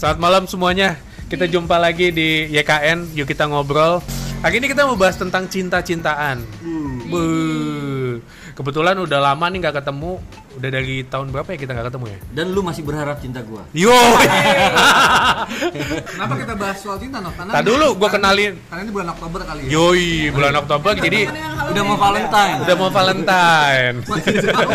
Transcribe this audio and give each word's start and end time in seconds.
Selamat 0.00 0.16
malam 0.16 0.48
semuanya. 0.48 0.96
Kita 1.28 1.44
jumpa 1.44 1.76
lagi 1.76 2.08
di 2.08 2.48
YKN. 2.56 3.12
Yuk 3.12 3.28
kita 3.28 3.44
ngobrol. 3.44 4.00
Hari 4.40 4.56
ini 4.56 4.72
kita 4.72 4.88
mau 4.88 4.96
bahas 4.96 5.20
tentang 5.20 5.44
cinta-cintaan. 5.44 6.40
Buh. 7.12 8.16
Kebetulan 8.56 8.96
udah 8.96 9.20
lama 9.20 9.44
nih 9.52 9.60
nggak 9.60 9.84
ketemu. 9.84 10.16
Udah 10.50 10.66
dari 10.66 11.06
tahun 11.06 11.30
berapa 11.30 11.46
ya 11.54 11.58
kita 11.58 11.70
nggak 11.72 11.86
ketemu 11.94 12.06
ya? 12.10 12.18
Dan 12.34 12.46
lu 12.50 12.60
masih 12.60 12.82
berharap 12.82 13.22
cinta 13.22 13.38
gua. 13.40 13.62
Yo. 13.70 13.94
Kenapa 16.10 16.34
kita 16.36 16.54
bahas 16.58 16.78
soal 16.82 16.98
cinta, 16.98 17.22
Nov? 17.22 17.30
Karena 17.38 17.52
Tadi 17.54 17.66
dulu 17.70 17.88
gua 17.94 18.08
kenalin. 18.10 18.58
Karena 18.66 18.80
ini 18.82 18.90
bulan 18.90 19.08
Oktober 19.14 19.40
kali 19.46 19.60
ya. 19.66 19.70
Yoi, 19.70 20.10
bulan 20.34 20.54
Oktober 20.58 20.92
jadi 20.98 21.20
Udah 21.70 21.82
mau 21.86 21.96
Valentine. 21.96 22.56
udah 22.66 22.74
mau 22.74 22.90
Valentine. 22.90 23.94
Masih 24.10 24.34
jauh. 24.42 24.70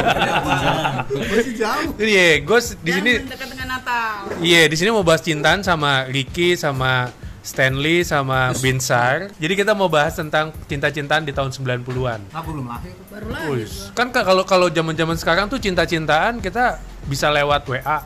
Masih 1.12 1.54
jauh. 1.59 1.89
Iya, 2.00 2.30
gue 2.39 2.59
di 2.80 2.92
sini 2.94 3.12
dekat 3.20 3.48
dengan 3.52 3.67
Natal. 3.76 4.16
Iya, 4.39 4.62
di 4.72 4.76
sini 4.80 4.89
mau 4.95 5.03
bahas 5.03 5.20
cintaan 5.20 5.59
sama 5.59 6.08
Ricky 6.08 6.55
sama 6.55 7.12
Stanley 7.45 8.02
sama 8.02 8.49
Binsar. 8.58 9.30
Jadi 9.38 9.53
kita 9.53 9.72
mau 9.72 9.86
bahas 9.86 10.17
tentang 10.17 10.49
cinta-cintaan 10.66 11.22
di 11.22 11.30
tahun 11.30 11.53
90-an. 11.53 12.34
Aku 12.34 12.49
belum 12.52 12.66
lahir. 12.66 12.90
Baru 13.05 13.30
lah. 13.30 13.45
Wis. 13.53 13.94
Kan 13.94 14.09
ka- 14.09 14.26
kalau 14.26 14.41
kalau 14.41 14.67
zaman-zaman 14.67 15.13
sekarang 15.13 15.45
tuh 15.45 15.62
cinta-cintaan 15.62 16.41
kita 16.41 16.81
bisa 17.05 17.30
lewat 17.30 17.70
WA, 17.70 18.02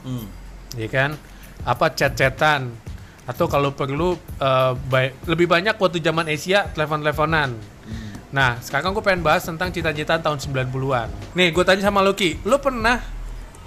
Hmm. 0.00 0.30
ya 0.72 0.86
kan? 0.86 1.18
Apa 1.66 1.90
chat-chatan 1.90 2.70
atau 3.26 3.50
kalau 3.50 3.74
perlu 3.74 4.14
eh, 4.38 4.72
baik- 4.86 5.26
lebih 5.26 5.50
banyak 5.50 5.74
waktu 5.74 5.98
zaman 5.98 6.30
Asia 6.30 6.70
telepon-teleponan. 6.70 7.58
Nah, 8.26 8.58
sekarang 8.60 8.92
gue 8.92 9.02
pengen 9.02 9.22
bahas 9.22 9.42
tentang 9.42 9.70
cinta-cintaan 9.70 10.20
tahun 10.20 10.38
90-an. 10.38 11.08
Nih, 11.34 11.50
gue 11.50 11.64
tanya 11.64 11.82
sama 11.82 12.06
Loki, 12.06 12.38
lu 12.42 12.54
pernah 12.56 13.02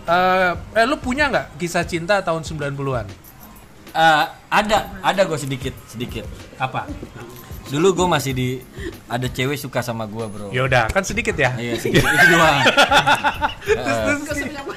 eh, 0.06 0.52
eh 0.74 0.86
lu 0.86 0.96
punya 0.96 1.28
nggak 1.28 1.60
kisah 1.60 1.84
cinta 1.84 2.24
tahun 2.24 2.42
90-an? 2.42 3.29
Eh, 3.90 4.26
ada, 4.50 4.78
ada 5.02 5.22
gua 5.26 5.38
sedikit, 5.38 5.74
sedikit. 5.90 6.26
Apa? 6.62 6.86
Dulu 7.70 7.94
gua 7.94 8.18
masih 8.18 8.34
di 8.34 8.48
ada 9.06 9.30
cewek 9.30 9.58
suka 9.58 9.82
sama 9.86 10.10
gua, 10.10 10.26
Bro. 10.30 10.50
Ya 10.50 10.66
udah, 10.66 10.90
kan 10.90 11.06
sedikit 11.06 11.38
ya. 11.38 11.54
Iya, 11.58 11.78
sedikit 11.78 12.06
itu 12.06 12.26
doang. 12.34 12.58
Eh, 13.70 14.18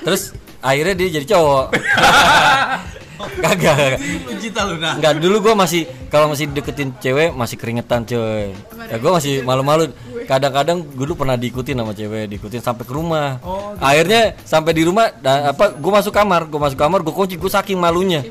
terus 0.04 0.36
akhirnya 0.60 0.92
dia 0.92 1.08
jadi 1.16 1.26
cowok. 1.32 1.72
Kagak, 3.22 3.74
kagak. 3.78 4.00
Cinta 4.42 4.60
lu 4.66 4.76
nah. 4.82 4.98
Enggak, 4.98 5.22
dulu 5.22 5.36
gua 5.38 5.54
masih 5.54 5.86
kalau 6.10 6.26
masih 6.28 6.50
deketin 6.50 6.90
cewek 6.98 7.30
masih 7.32 7.56
keringetan, 7.56 8.02
coy. 8.02 8.50
Ya 8.90 8.96
gua 8.98 9.22
masih 9.22 9.46
malu-malu. 9.46 9.94
Kadang-kadang 10.26 10.86
gue 10.86 11.06
dulu 11.06 11.26
pernah 11.26 11.34
diikutin 11.34 11.78
sama 11.78 11.94
cewek, 11.94 12.30
diikutin 12.30 12.62
sampai 12.62 12.84
ke 12.86 12.92
rumah. 12.94 13.38
Akhirnya 13.78 14.38
sampai 14.46 14.74
di 14.74 14.82
rumah 14.86 15.10
dan 15.22 15.54
apa 15.54 15.74
gua 15.78 16.02
masuk 16.02 16.14
kamar, 16.14 16.50
gua 16.50 16.66
masuk 16.70 16.78
kamar, 16.78 17.00
gua 17.06 17.14
kunci, 17.14 17.38
gua 17.38 17.50
saking 17.50 17.78
malunya. 17.78 18.26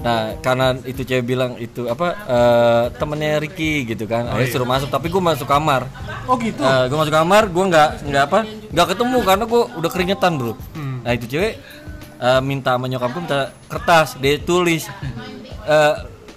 Nah, 0.00 0.32
karena 0.40 0.72
itu 0.88 1.04
cewek 1.04 1.24
bilang 1.28 1.60
itu 1.60 1.84
apa 1.84 2.16
eh, 2.24 2.84
temennya 2.96 3.36
Ricky 3.40 3.84
gitu 3.84 4.08
kan. 4.08 4.28
Akhirnya 4.32 4.48
suruh 4.48 4.68
masuk, 4.68 4.88
tapi 4.88 5.12
gua 5.12 5.32
masuk 5.32 5.44
kamar. 5.44 5.84
Oh 6.24 6.40
gitu. 6.40 6.62
Nah, 6.64 6.88
gue 6.88 6.96
masuk 6.96 7.14
kamar, 7.14 7.42
gue 7.52 7.64
nggak 7.68 7.90
nggak 8.08 8.24
apa, 8.24 8.38
nggak 8.72 8.86
ketemu 8.96 9.18
karena 9.26 9.44
gue 9.44 9.62
udah 9.76 9.90
keringetan 9.92 10.32
bro. 10.40 10.54
Hmm. 10.72 11.04
Nah 11.04 11.12
itu 11.12 11.26
cewek 11.28 11.52
eh, 12.20 12.40
minta 12.40 12.76
sama 12.76 12.86
nyokap 12.88 13.10
gue 13.12 13.22
minta 13.28 13.42
kertas, 13.68 14.16
dia 14.16 14.40
tulis, 14.40 14.88
eh, 15.68 15.94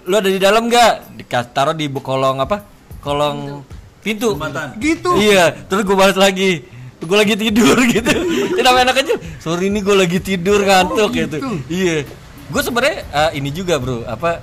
lu 0.08 0.14
ada 0.20 0.30
di 0.30 0.40
dalam 0.40 0.68
nggak? 0.68 1.24
Dikas 1.24 1.46
taruh 1.56 1.76
di 1.76 1.88
kolong 1.88 2.44
apa? 2.44 2.68
Kolong 3.00 3.64
pintu. 4.04 4.36
Gitu. 4.80 5.10
Iya, 5.20 5.56
terus 5.72 5.88
gue 5.88 5.96
balas 5.96 6.20
lagi. 6.20 6.68
Gue 7.04 7.18
lagi 7.20 7.36
tidur 7.36 7.76
gitu. 7.96 8.12
Kenapa 8.56 8.84
enak 8.84 8.96
aja? 9.04 9.16
Sorry 9.44 9.68
ini 9.68 9.84
gue 9.84 9.96
lagi 9.96 10.20
tidur 10.20 10.64
ngantuk 10.64 11.12
gitu. 11.16 11.38
Iya. 11.68 12.23
Gue 12.54 12.62
sebenarnya 12.62 12.98
eh, 13.04 13.32
ini 13.36 13.50
juga 13.50 13.76
bro, 13.76 14.06
apa? 14.06 14.38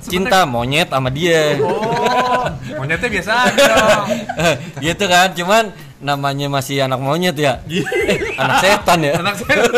Cinta 0.00 0.44
monyet 0.44 0.88
sama 0.88 1.08
dia. 1.08 1.56
Oh, 1.60 2.48
monyetnya 2.78 3.08
biasa 3.10 3.32
aja 3.44 3.64
dong. 3.68 4.06
gitu 4.80 5.04
kan 5.06 5.28
cuman 5.30 5.64
namanya 6.00 6.48
masih 6.48 6.80
anak 6.80 6.96
monyet 6.96 7.36
ya 7.36 7.60
Eh, 7.68 8.32
anak 8.34 8.56
setan 8.58 8.98
ya 8.98 9.20
Anak 9.20 9.36
setan. 9.36 9.68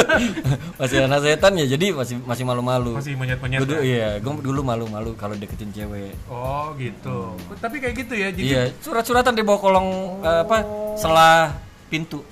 masih 0.79 0.99
anak 1.03 1.21
setan 1.21 1.53
ya 1.53 1.67
jadi 1.67 1.91
masih 1.91 2.23
masih 2.23 2.45
malu-malu 2.45 2.95
Masih 2.95 3.19
monyet-monyet. 3.19 3.59
Dulu- 3.59 3.75
ya? 3.75 3.83
iya 3.83 4.09
gue 4.17 4.33
dulu 4.39 4.61
malu-malu 4.63 5.15
kalau 5.17 5.35
deketin 5.35 5.71
cewek 5.73 6.15
Oh 6.27 6.71
gitu. 6.77 7.35
Tapi 7.59 7.83
kayak 7.83 7.95
gitu 7.97 8.15
ya. 8.15 8.31
Jadi 8.31 8.47
iya 8.47 8.63
surat-suratan 8.77 9.35
di 9.35 9.43
bawah 9.43 9.59
kolong 9.61 9.89
eh, 10.21 10.41
apa 10.41 10.63
selah 10.95 11.59
pintu 11.89 12.23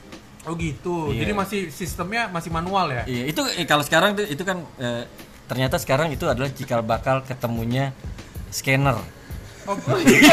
Oh 0.47 0.54
gitu. 0.54 1.10
Iya. 1.10 1.27
Jadi 1.27 1.33
masih 1.34 1.60
sistemnya 1.69 2.31
masih 2.31 2.49
manual 2.49 2.87
ya. 2.88 3.03
iya 3.04 3.27
itu 3.27 3.43
eh, 3.50 3.66
kalau 3.66 3.83
sekarang 3.83 4.15
itu 4.16 4.41
kan 4.41 4.62
eh, 4.78 5.03
ternyata 5.50 5.83
sekarang 5.83 6.15
itu 6.15 6.31
adalah 6.31 6.47
cikal 6.55 6.87
bakal 6.87 7.27
ketemunya 7.27 7.91
scanner 8.55 9.03
Oh, 9.69 9.77
iya. 10.03 10.33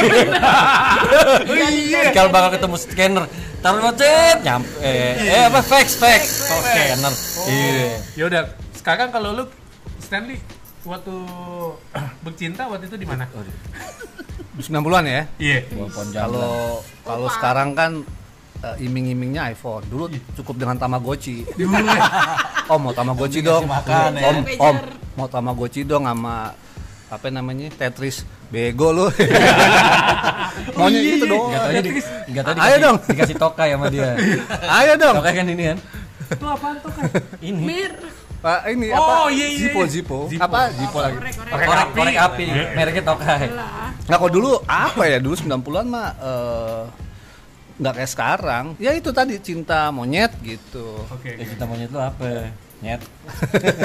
cikal 2.09 2.31
bakal 2.31 2.55
ketemu 2.57 2.75
scanner 2.79 3.27
taruh 3.59 3.83
macet 3.83 4.39
nyampe 4.45 4.69
eh, 4.81 5.29
eh 5.29 5.45
apa 5.51 5.59
fax 5.61 5.99
fax 5.99 6.47
oh, 6.47 6.63
scanner 6.63 7.11
iya 7.49 7.99
Ya 8.17 8.25
udah. 8.25 8.49
Sekarang 8.73 9.13
kalau 9.13 9.35
lu 9.35 9.45
Stanley 9.99 10.39
waktu 10.87 11.11
bercinta 12.23 12.71
waktu 12.71 12.87
itu 12.87 12.95
di 12.97 13.03
mana? 13.03 13.27
90-an 14.57 15.05
ya. 15.05 15.27
Iya. 15.37 15.69
Kalau 16.15 16.81
kalau 17.05 17.27
sekarang 17.29 17.75
kan 17.75 18.01
eh, 18.63 18.75
iming-imingnya 18.87 19.51
iPhone. 19.53 19.83
Dulu 19.85 20.09
cukup 20.39 20.55
dengan 20.57 20.79
Tamagotchi. 20.79 21.43
Om 22.71 22.79
mau 22.79 22.95
Tamagotchi 22.95 23.43
dong. 23.43 23.67
Om, 23.69 24.37
om 24.57 24.96
mau 25.17 25.25
Tamagotchi 25.25 25.81
dong 25.81 26.05
sama 26.05 26.53
apa 27.07 27.27
namanya 27.27 27.67
Tetris 27.71 28.21
bego 28.47 28.91
lu 28.91 29.07
maunya 30.77 30.99
gitu 31.01 31.25
dong 31.25 31.43
Enggak 31.47 31.61
tahu 31.63 31.71
di, 31.73 31.91
enggak 32.27 32.43
tahu 32.43 32.53
Ayo 32.53 32.59
dikasih, 32.59 32.79
dong. 32.79 32.97
dikasih 33.09 33.35
tokai 33.35 33.69
sama 33.71 33.87
dia. 33.87 34.09
ayo 34.61 34.93
dong 34.95 35.15
Tokai 35.17 35.33
kan 35.33 35.45
ini 35.47 35.63
kan. 35.65 35.77
Itu 36.27 36.45
apaan 36.45 36.75
tuh 36.77 36.91
kan? 36.91 37.03
Ini. 37.39 37.61
Mir. 37.61 37.93
Pak 38.37 38.69
ini 38.69 38.91
Oh, 38.91 39.01
apa 39.25 39.33
iya, 39.33 39.47
iya, 39.47 39.57
Zippo 39.59 39.81
iya. 39.81 39.89
Zippo 39.89 40.17
Zippo. 40.27 40.43
apa 40.43 40.59
Zippo 40.69 40.97
lagi 40.99 41.17
Korek, 41.17 41.33
korek. 41.33 41.53
Korek 41.65 41.87
Korek, 41.91 42.15
api. 42.19 42.45
mereknya 42.71 43.03
tokai. 43.07 43.47
Nah 44.05 44.15
kalau 44.15 44.29
dulu 44.29 44.51
apa 44.63 45.03
ya 45.03 45.17
dulu 45.17 45.33
90-an 45.33 45.85
mah 45.87 46.07
eh, 46.15 46.81
nggak 47.77 47.93
kayak 47.95 48.11
sekarang. 48.11 48.65
Ya 48.77 48.91
itu 48.91 49.09
tadi 49.09 49.39
cinta 49.39 49.89
monyet 49.89 50.29
gitu. 50.39 51.01
Oke. 51.07 51.33
Ya 51.33 51.45
kita 51.47 51.63
monyet 51.63 51.89
lu 51.89 51.97
apa? 51.97 52.53
Nyet. 52.77 53.01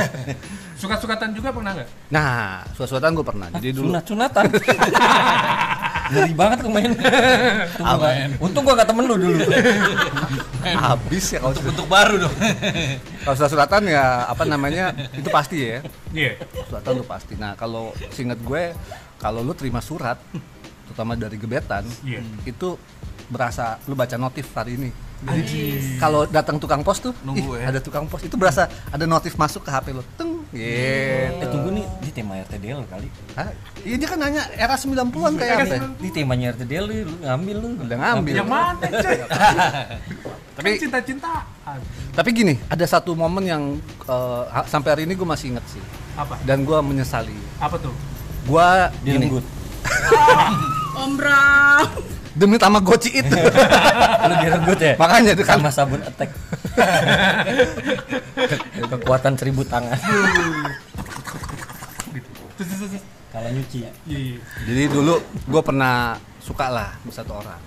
Suka-sukatan 0.80 1.32
juga 1.32 1.54
pernah 1.54 1.72
nggak? 1.78 1.88
Nah, 2.10 2.66
suatu-suatan 2.74 3.10
gue 3.14 3.24
pernah. 3.24 3.48
Jadi 3.54 3.68
dulu 3.72 3.88
Sunat 3.94 4.04
sunatan. 4.04 4.44
Ngeri 6.12 6.34
banget 6.36 6.58
lu 6.60 6.68
main. 6.68 6.92
Untung 8.36 8.62
gua 8.68 8.76
gak 8.76 8.88
temen 8.92 9.08
lu 9.08 9.16
dulu. 9.16 9.32
habis 10.84 11.24
ya 11.32 11.40
kalau 11.40 11.56
Bentuk 11.56 11.86
baru 11.88 12.14
dong. 12.28 12.34
kalau 13.24 13.36
suatu-suatan 13.38 13.82
ya 13.88 14.28
apa 14.28 14.44
namanya 14.44 14.92
itu 15.16 15.28
pasti 15.32 15.56
ya. 15.64 15.80
Iya. 16.12 16.36
Suatu 16.68 17.00
itu 17.00 17.04
pasti. 17.08 17.32
Nah 17.40 17.56
kalau 17.56 17.96
singet 18.12 18.36
gue 18.44 18.76
kalau 19.16 19.40
lu 19.40 19.56
terima 19.56 19.80
surat 19.80 20.20
terutama 20.84 21.16
dari 21.16 21.38
gebetan 21.40 21.86
Iya. 22.04 22.20
itu 22.44 22.76
berasa 23.32 23.80
lu 23.88 23.96
baca 23.96 24.20
notif 24.20 24.52
hari 24.52 24.76
ini. 24.76 24.90
Jadi 25.22 25.62
kalau 25.96 26.26
datang 26.26 26.58
tukang 26.58 26.82
pos 26.82 26.98
tuh, 26.98 27.14
Nunggu 27.22 27.54
ih, 27.54 27.62
ya. 27.62 27.70
ada 27.70 27.78
tukang 27.78 28.04
pos 28.04 28.18
itu 28.20 28.34
berasa 28.34 28.64
ada 28.88 29.04
notif 29.04 29.34
masuk 29.34 29.62
ke 29.62 29.70
HP 29.70 29.86
lu. 29.92 30.02
Teng. 30.12 30.42
Eh 30.52 31.30
Gitu. 31.32 31.46
tunggu 31.48 31.68
nih, 31.72 31.86
di 31.98 32.10
tema 32.10 32.34
RTDL 32.38 32.82
kali. 32.84 33.06
Hah? 33.32 33.48
Iya 33.80 33.96
dia 33.96 34.08
kan 34.08 34.18
nanya 34.18 34.42
era 34.52 34.74
90-an 34.74 35.32
kayak 35.34 35.54
apa? 35.56 35.74
Di 35.96 36.10
temanya 36.10 36.46
RTDL 36.52 36.84
lu, 36.84 36.94
lu 37.06 37.16
ngambil 37.22 37.56
lu. 37.56 37.68
Udah 37.78 37.98
ngambil. 37.98 38.34
Yang 38.34 38.48
mana 38.48 38.84
cuy? 38.84 39.18
Tapi 40.52 40.68
Kan 40.68 40.82
cinta-cintaan. 40.84 41.78
tapi 42.12 42.28
gini, 42.30 42.60
ada 42.66 42.84
satu 42.84 43.14
momen 43.14 43.40
yang 43.42 43.62
eh, 44.04 44.44
ha- 44.46 44.66
sampai 44.66 44.88
hari 44.90 45.02
ini 45.06 45.14
gue 45.14 45.24
masih 45.24 45.48
inget 45.48 45.64
sih. 45.66 45.80
Apa? 46.12 46.36
Dan 46.42 46.62
gue 46.62 46.76
menyesali. 46.78 47.32
Apa 47.56 47.80
tuh? 47.80 47.94
Gue 48.44 48.68
gini, 49.00 49.32
Direnggut. 49.32 49.44
Om 51.00 51.12
Bram. 51.16 51.88
Demi 52.32 52.56
Tamagotchi 52.56 53.12
itu. 53.12 53.36
Lu 54.28 54.34
direnggut 54.40 54.80
ya? 54.80 54.96
Makanya 54.96 55.36
itu 55.36 55.44
kan 55.44 55.60
sama 55.60 55.70
sabun 55.70 56.00
attack. 56.00 56.30
Kekuatan 58.92 59.32
seribu 59.36 59.62
tangan. 59.64 59.96
Kalau 63.32 63.48
nyuci. 63.48 63.78
Iya, 63.82 63.90
iya. 64.08 64.38
Jadi 64.68 64.82
dulu 64.92 65.14
gue 65.24 65.62
pernah 65.64 66.16
suka 66.38 66.68
lah 66.68 66.90
sama 67.00 67.12
satu 67.12 67.32
orang. 67.40 67.60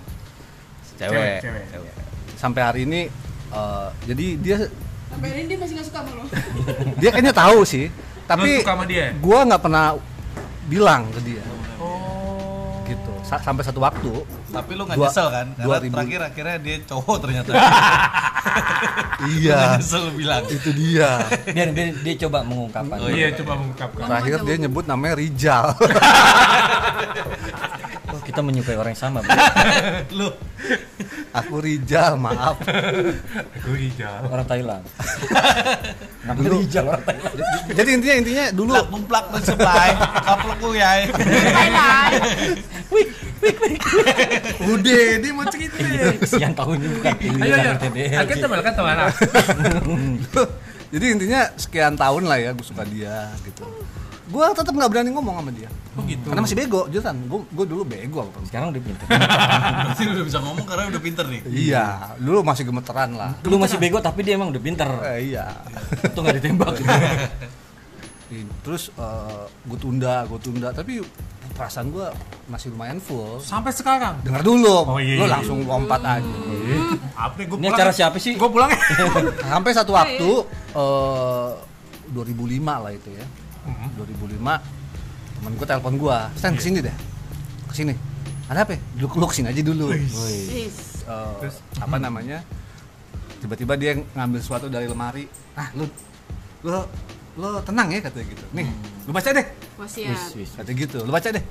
Cewek. 0.96 1.42
Cewek, 1.42 1.62
cewek. 1.74 1.92
Sampai 2.38 2.62
hari 2.62 2.80
ini 2.86 3.10
eh, 3.50 3.88
jadi 4.06 4.26
dia 4.38 4.56
Sampai 5.06 5.28
ini 5.38 5.42
dia 5.48 5.58
masih 5.58 5.74
gak 5.78 5.86
suka 5.86 5.98
sama 6.02 6.10
lo. 6.18 6.24
dia 6.98 7.10
kayaknya 7.14 7.32
tahu 7.32 7.62
sih, 7.62 7.86
tapi 8.26 8.58
gue 9.16 9.38
nggak 9.46 9.62
pernah 9.62 9.94
bilang 10.66 11.06
ke 11.14 11.20
dia 11.22 11.42
Oh. 11.46 11.55
Gitu. 12.86 13.12
Sa- 13.20 13.38
sampai 13.38 13.62
satu 13.62 13.78
waktu 13.78 14.12
Tapi 14.48 14.70
lu 14.72 14.86
nggak 14.86 14.96
nyesel 14.96 15.28
kan? 15.28 15.46
Karena 15.52 15.76
terakhir 15.82 16.20
akhirnya 16.24 16.56
dia 16.58 16.76
cowok 16.82 17.16
ternyata. 17.20 17.50
iya 19.36 19.76
Nyesel 19.76 20.14
bilang. 20.14 20.44
itu 20.46 20.70
dia 20.70 21.18
Biar, 21.50 21.68
biar 21.74 21.88
dia 21.98 22.14
coba 22.22 22.38
mengungkapkan. 22.42 22.96
Iya, 23.10 23.28
coba 23.36 23.52
mengungkapkan. 23.58 24.04
terakhir 24.06 24.38
dia 24.42 24.56
nyebut 24.58 24.84
namanya 24.86 25.14
Rijal 25.16 25.66
Oh, 28.06 28.22
kita 28.22 28.38
menyukai 28.38 28.78
orang 28.78 28.94
yang 28.94 29.02
sama. 29.02 29.18
Bro. 29.20 29.34
Lu 30.14 30.28
aku 31.36 31.54
Rijal 31.60 32.16
maaf 32.16 32.56
Aku 33.60 33.70
hijau. 33.76 34.32
Orang 34.32 34.46
Thailand. 34.48 34.82
Namanya 36.24 36.48
Rijal 36.56 36.84
orang 36.88 37.04
Thailand. 37.04 37.34
jadi 37.78 37.88
intinya 37.92 38.14
intinya 38.24 38.44
dulu 38.56 38.72
plak 38.72 38.88
bumplak 38.88 39.24
mun 39.32 39.42
sepai. 39.44 39.90
Kaplok 40.24 40.56
ku 40.62 40.68
ya. 40.72 40.90
Thailand. 41.52 42.12
Udah, 44.64 45.04
dia 45.20 45.32
mau 45.36 45.46
cerita. 45.52 45.76
Kesian 46.18 46.52
tahun 46.56 46.76
ini 46.80 46.88
bukan 46.98 47.14
ini 47.20 47.38
Ayo, 47.44 47.54
ayo. 47.54 47.70
RTD. 47.76 47.98
Akhirnya 48.16 48.44
teman 48.48 48.60
kan 48.64 48.72
teman 48.74 48.96
jadi 50.94 51.06
intinya 51.18 51.40
sekian 51.58 51.94
tahun 51.98 52.30
lah 52.30 52.38
ya 52.38 52.50
gue 52.54 52.66
suka 52.66 52.86
dia 52.86 53.26
gitu 53.42 53.66
gue 54.26 54.44
tetap 54.52 54.72
nggak 54.72 54.90
berani 54.90 55.10
ngomong 55.10 55.38
sama 55.38 55.50
dia 55.50 55.70
Oh 55.96 56.04
gitu. 56.04 56.28
karena 56.28 56.44
masih 56.44 56.56
bego 56.56 56.84
jurusan 56.86 57.16
gue 57.24 57.40
gue 57.46 57.66
dulu 57.66 57.82
bego 57.82 58.20
apa 58.20 58.36
Sekarang 58.44 58.68
udah 58.68 58.82
pintar. 58.82 59.06
Berarti 59.08 60.02
udah 60.12 60.24
bisa 60.26 60.38
ngomong 60.38 60.66
karena 60.66 60.84
udah 60.88 61.00
pinter 61.00 61.24
nih. 61.24 61.40
iya 61.48 61.86
dulu 62.16 62.38
masih 62.42 62.62
gemeteran 62.62 63.10
lah 63.12 63.32
Lu 63.42 63.56
masih 63.56 63.78
bego 63.78 63.96
tapi 63.98 64.20
dia 64.20 64.36
emang 64.36 64.50
udah 64.50 64.60
pintar. 64.60 64.90
eh, 65.08 65.30
iya 65.30 65.56
Itu 66.06 66.18
nggak 66.18 66.36
ditembak. 66.36 66.74
terus 68.60 68.90
gue 69.62 69.78
tunda 69.78 70.26
gue 70.26 70.36
tunda 70.36 70.68
tapi 70.70 70.98
perasaan 71.54 71.88
gue 71.88 72.04
masih 72.46 72.68
lumayan 72.68 72.98
full 72.98 73.38
Sampai 73.38 73.70
sekarang. 73.70 74.18
dengar 74.20 74.42
dulu 74.42 74.82
Oh, 74.84 74.98
iya, 74.98 75.16
lo 75.16 75.24
iya. 75.24 75.32
langsung 75.32 75.62
lompat 75.62 76.02
aja 76.02 76.26
Apa 77.16 77.38
gue 77.40 77.56
Ini 77.56 77.70
acara 77.70 77.88
siapa 77.88 78.18
sih? 78.18 78.34
Gue 78.34 78.50
pulang 78.50 78.68
ya. 78.68 78.82
sampai 79.46 79.70
satu 79.72 79.94
waktu 79.94 80.28
eh 80.74 81.50
2005 82.06 82.60
lah 82.60 82.92
itu 82.92 83.08
ya 83.10 83.24
2005 83.96 84.38
temen 85.36 85.52
gue 85.52 85.66
telepon 85.66 85.94
gue 85.94 86.18
Stan 86.34 86.52
ke 86.52 86.62
sini 86.62 86.78
deh 86.80 86.96
ke 87.66 87.74
sini 87.74 87.94
ada 88.46 88.62
apa 88.62 88.74
ya? 88.74 88.80
lu, 88.96 89.06
lu 89.10 89.26
ke 89.26 89.34
sini 89.34 89.50
aja 89.50 89.60
dulu 89.60 89.90
Woi. 89.90 90.38
Is. 90.64 91.02
Eh, 91.04 91.50
apa 91.76 91.96
namanya 91.96 92.42
tiba-tiba 93.36 93.74
dia 93.74 93.92
ngambil 94.12 94.40
sesuatu 94.40 94.66
dari 94.66 94.86
lemari 94.86 95.26
ah 95.54 95.68
lu 95.72 95.84
lu 96.62 96.80
lu 97.36 97.60
tenang 97.60 97.90
ya 97.90 98.00
katanya 98.00 98.26
gitu 98.28 98.44
nih 98.50 98.66
lu 99.04 99.12
baca 99.12 99.28
deh 99.28 99.46
Wasiat. 99.76 100.08
Wis, 100.08 100.24
wis. 100.34 100.50
katanya 100.56 100.76
gitu 100.78 100.98
lu 101.00 101.10
baca 101.10 101.28
deh 101.28 101.44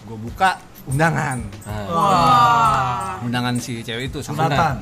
gue 0.00 0.18
buka 0.18 0.50
undangan 0.84 1.38
Ah, 1.62 1.86
Wah. 1.86 3.10
undangan 3.22 3.54
si 3.56 3.78
cewek 3.80 4.08
itu 4.08 4.18
sama 4.20 4.48
Sunatan. 4.48 4.76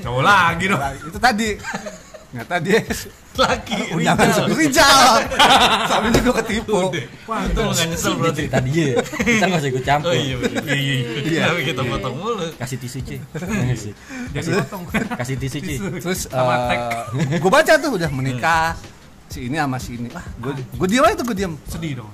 Cowok 0.00 0.22
lagi 0.22 0.64
dong. 0.66 0.80
Itu 1.02 1.18
tadi 1.18 1.48
ternyata 2.26 2.54
dia 2.58 2.78
Lagi. 3.36 3.76
undangan 3.92 4.26
Rijal. 4.26 4.36
suku 4.42 4.54
Rijal 4.56 5.12
sampai 5.86 6.08
gue 6.16 6.34
ketipu 6.40 6.78
Wah, 7.24 7.40
itu 7.44 7.60
nggak 7.60 7.86
nyesel 7.86 8.12
berarti. 8.14 8.38
cerita 8.42 8.58
dia. 8.60 8.88
Kita 8.98 9.44
nggak 9.44 9.60
usah 9.60 9.70
ikut 9.70 9.84
campur. 9.84 10.08
Oh 10.08 10.14
iya. 10.14 10.34
Iya 10.64 10.74
iya. 10.74 10.96
Iya. 11.20 11.42
Tapi 11.46 11.60
kita 11.64 11.82
potong 11.82 12.14
mulu. 12.16 12.46
Kasih 12.54 12.76
tisu 12.76 12.98
cuy. 13.02 13.18
Iya 13.60 13.76
sih. 13.76 13.92
Jadi 14.32 14.48
potong. 14.56 14.82
Kasih 15.14 15.36
tisu 15.36 15.58
cuy. 15.60 15.76
terus 15.98 16.20
Sama 16.26 16.54
tek. 16.66 16.80
gue 17.36 17.50
baca 17.52 17.72
tuh 17.76 17.90
udah 17.92 18.10
menikah 18.10 18.72
si 19.26 19.38
ini 19.44 19.56
sama 19.56 19.76
si 19.76 19.94
ini 19.94 20.08
ah 20.12 20.22
gue 20.38 20.54
gue 20.54 20.86
diam 20.86 21.02
aja 21.02 21.14
tuh 21.14 21.26
gue 21.26 21.36
diam 21.36 21.58
Sedih 21.66 21.98
dong. 21.98 22.10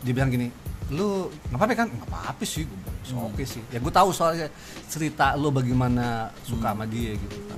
dia 0.00 0.12
bilang 0.12 0.28
gini 0.28 0.50
lu 0.90 1.30
nggak 1.46 1.56
apa-apa 1.56 1.74
kan 1.74 1.88
nggak 1.88 2.04
apa-apa 2.06 2.42
sih 2.42 2.66
gue 2.66 2.74
bilang, 2.74 2.98
"So, 3.00 3.14
oke 3.24 3.42
sih 3.42 3.62
ya 3.66 3.78
gue 3.78 3.88
tahu 3.88 4.10
soalnya 4.10 4.50
cerita 4.84 5.32
lu 5.32 5.48
bagaimana 5.48 6.28
suka 6.42 6.74
sama 6.74 6.84
dia 6.84 7.14
gitu 7.14 7.38
kan. 7.48 7.56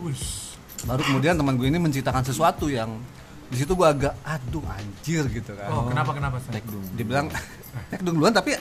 Baru 0.84 1.00
kemudian 1.02 1.34
teman 1.34 1.54
gue 1.54 1.66
ini 1.66 1.78
menceritakan 1.78 2.20
sesuatu 2.22 2.68
yang 2.68 3.00
di 3.46 3.56
situ 3.56 3.72
gue 3.72 3.86
agak 3.86 4.12
aduh 4.20 4.60
anjir 4.68 5.24
gitu 5.26 5.54
kan 5.54 5.70
Oh, 5.70 5.86
kenapa 5.86 6.10
kenapa? 6.12 6.36
Stan? 6.38 6.58
dia 6.92 7.04
bilang 7.04 7.26
tek 7.90 8.02
duluan 8.02 8.30
tapi 8.30 8.58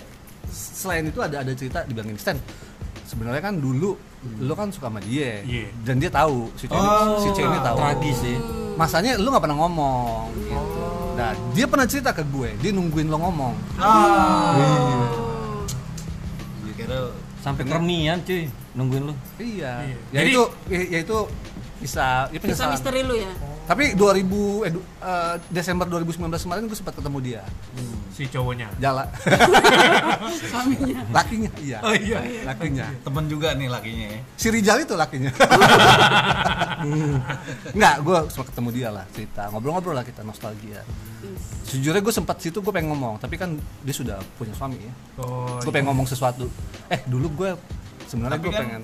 selain 0.47 1.03
itu 1.03 1.19
ada 1.19 1.41
ada 1.41 1.51
cerita 1.51 1.83
dibilangin 1.83 2.15
Stan 2.15 2.37
sebenarnya 3.03 3.41
kan 3.43 3.55
dulu 3.55 3.97
lu 4.39 4.53
kan 4.53 4.69
suka 4.69 4.87
sama 4.87 4.97
dia 4.99 5.41
Iya. 5.41 5.69
dan 5.83 5.97
dia 5.97 6.09
tahu 6.09 6.49
si 6.55 6.65
cewek 6.65 6.79
Oh, 6.79 7.17
si 7.19 7.29
cewek 7.31 7.45
ini 7.47 7.59
tahu 7.61 7.77
Tragis 7.77 8.17
sih. 8.17 8.37
masanya 8.75 9.11
lu 9.15 9.27
nggak 9.27 9.43
pernah 9.43 9.57
ngomong 9.57 10.25
gitu. 10.35 10.81
nah 11.13 11.31
dia 11.51 11.65
pernah 11.65 11.85
cerita 11.85 12.09
ke 12.11 12.23
gue 12.23 12.49
dia 12.59 12.71
nungguin 12.71 13.05
lo 13.05 13.17
ngomong 13.19 13.53
Gue 16.61 16.73
kira 16.75 16.99
Sampai 17.39 17.61
kermian 17.63 18.17
cuy 18.21 18.49
nungguin 18.73 19.03
lu. 19.05 19.13
iya, 19.37 19.85
Iya. 19.85 19.97
ya 20.11 20.19
Jadi- 20.19 20.31
itu 20.31 20.43
ya 20.89 20.99
itu 20.99 21.17
bisa 21.75 22.31
ya 22.31 22.39
Bisa 22.39 22.71
misteri 22.71 23.03
lu 23.03 23.13
ya. 23.13 23.29
tapi 23.67 23.93
2000 23.93 24.63
eh, 24.63 24.71
du- 24.71 24.85
eh, 25.01 25.35
Desember 25.51 25.85
2019 25.85 26.31
kemarin 26.39 26.63
gue 26.65 26.77
sempat 26.77 26.95
ketemu 26.95 27.17
dia. 27.19 27.41
Si 28.15 28.31
cowoknya. 28.31 28.71
jala. 28.79 29.11
Suaminya. 30.51 31.03
lakinya 31.11 31.51
iya. 31.59 31.83
Oh 31.83 31.91
iya. 31.91 32.19
lakinya. 32.47 32.87
Temen 33.03 33.27
juga 33.27 33.51
nih 33.53 33.67
lakinya 33.67 34.07
ya. 34.07 34.19
si 34.39 34.47
Rijal 34.47 34.87
itu 34.87 34.95
lakinya. 34.95 35.31
Enggak, 37.75 37.95
gue 38.01 38.17
sempat 38.31 38.47
ketemu 38.53 38.69
dia 38.71 38.89
lah 38.93 39.05
cerita. 39.11 39.51
Ngobrol-ngobrol 39.51 39.95
lah 39.97 40.05
kita 40.07 40.23
nostalgia. 40.23 40.81
Sejujurnya 41.65 41.99
gue 41.99 42.13
sempat 42.13 42.37
situ 42.39 42.61
gue 42.61 42.71
pengen 42.71 42.93
ngomong. 42.95 43.19
Tapi 43.19 43.35
kan 43.35 43.57
dia 43.83 43.95
sudah 43.95 44.17
punya 44.39 44.53
suami 44.55 44.79
ya. 44.79 44.93
Oh. 45.19 45.59
gue 45.59 45.71
pengen 45.73 45.91
ngomong 45.91 46.07
sesuatu. 46.07 46.47
Eh 46.87 47.01
dulu 47.09 47.27
gue 47.35 47.51
sebenarnya 48.05 48.37
gue 48.37 48.49
kan 48.49 48.61
pengen 48.61 48.83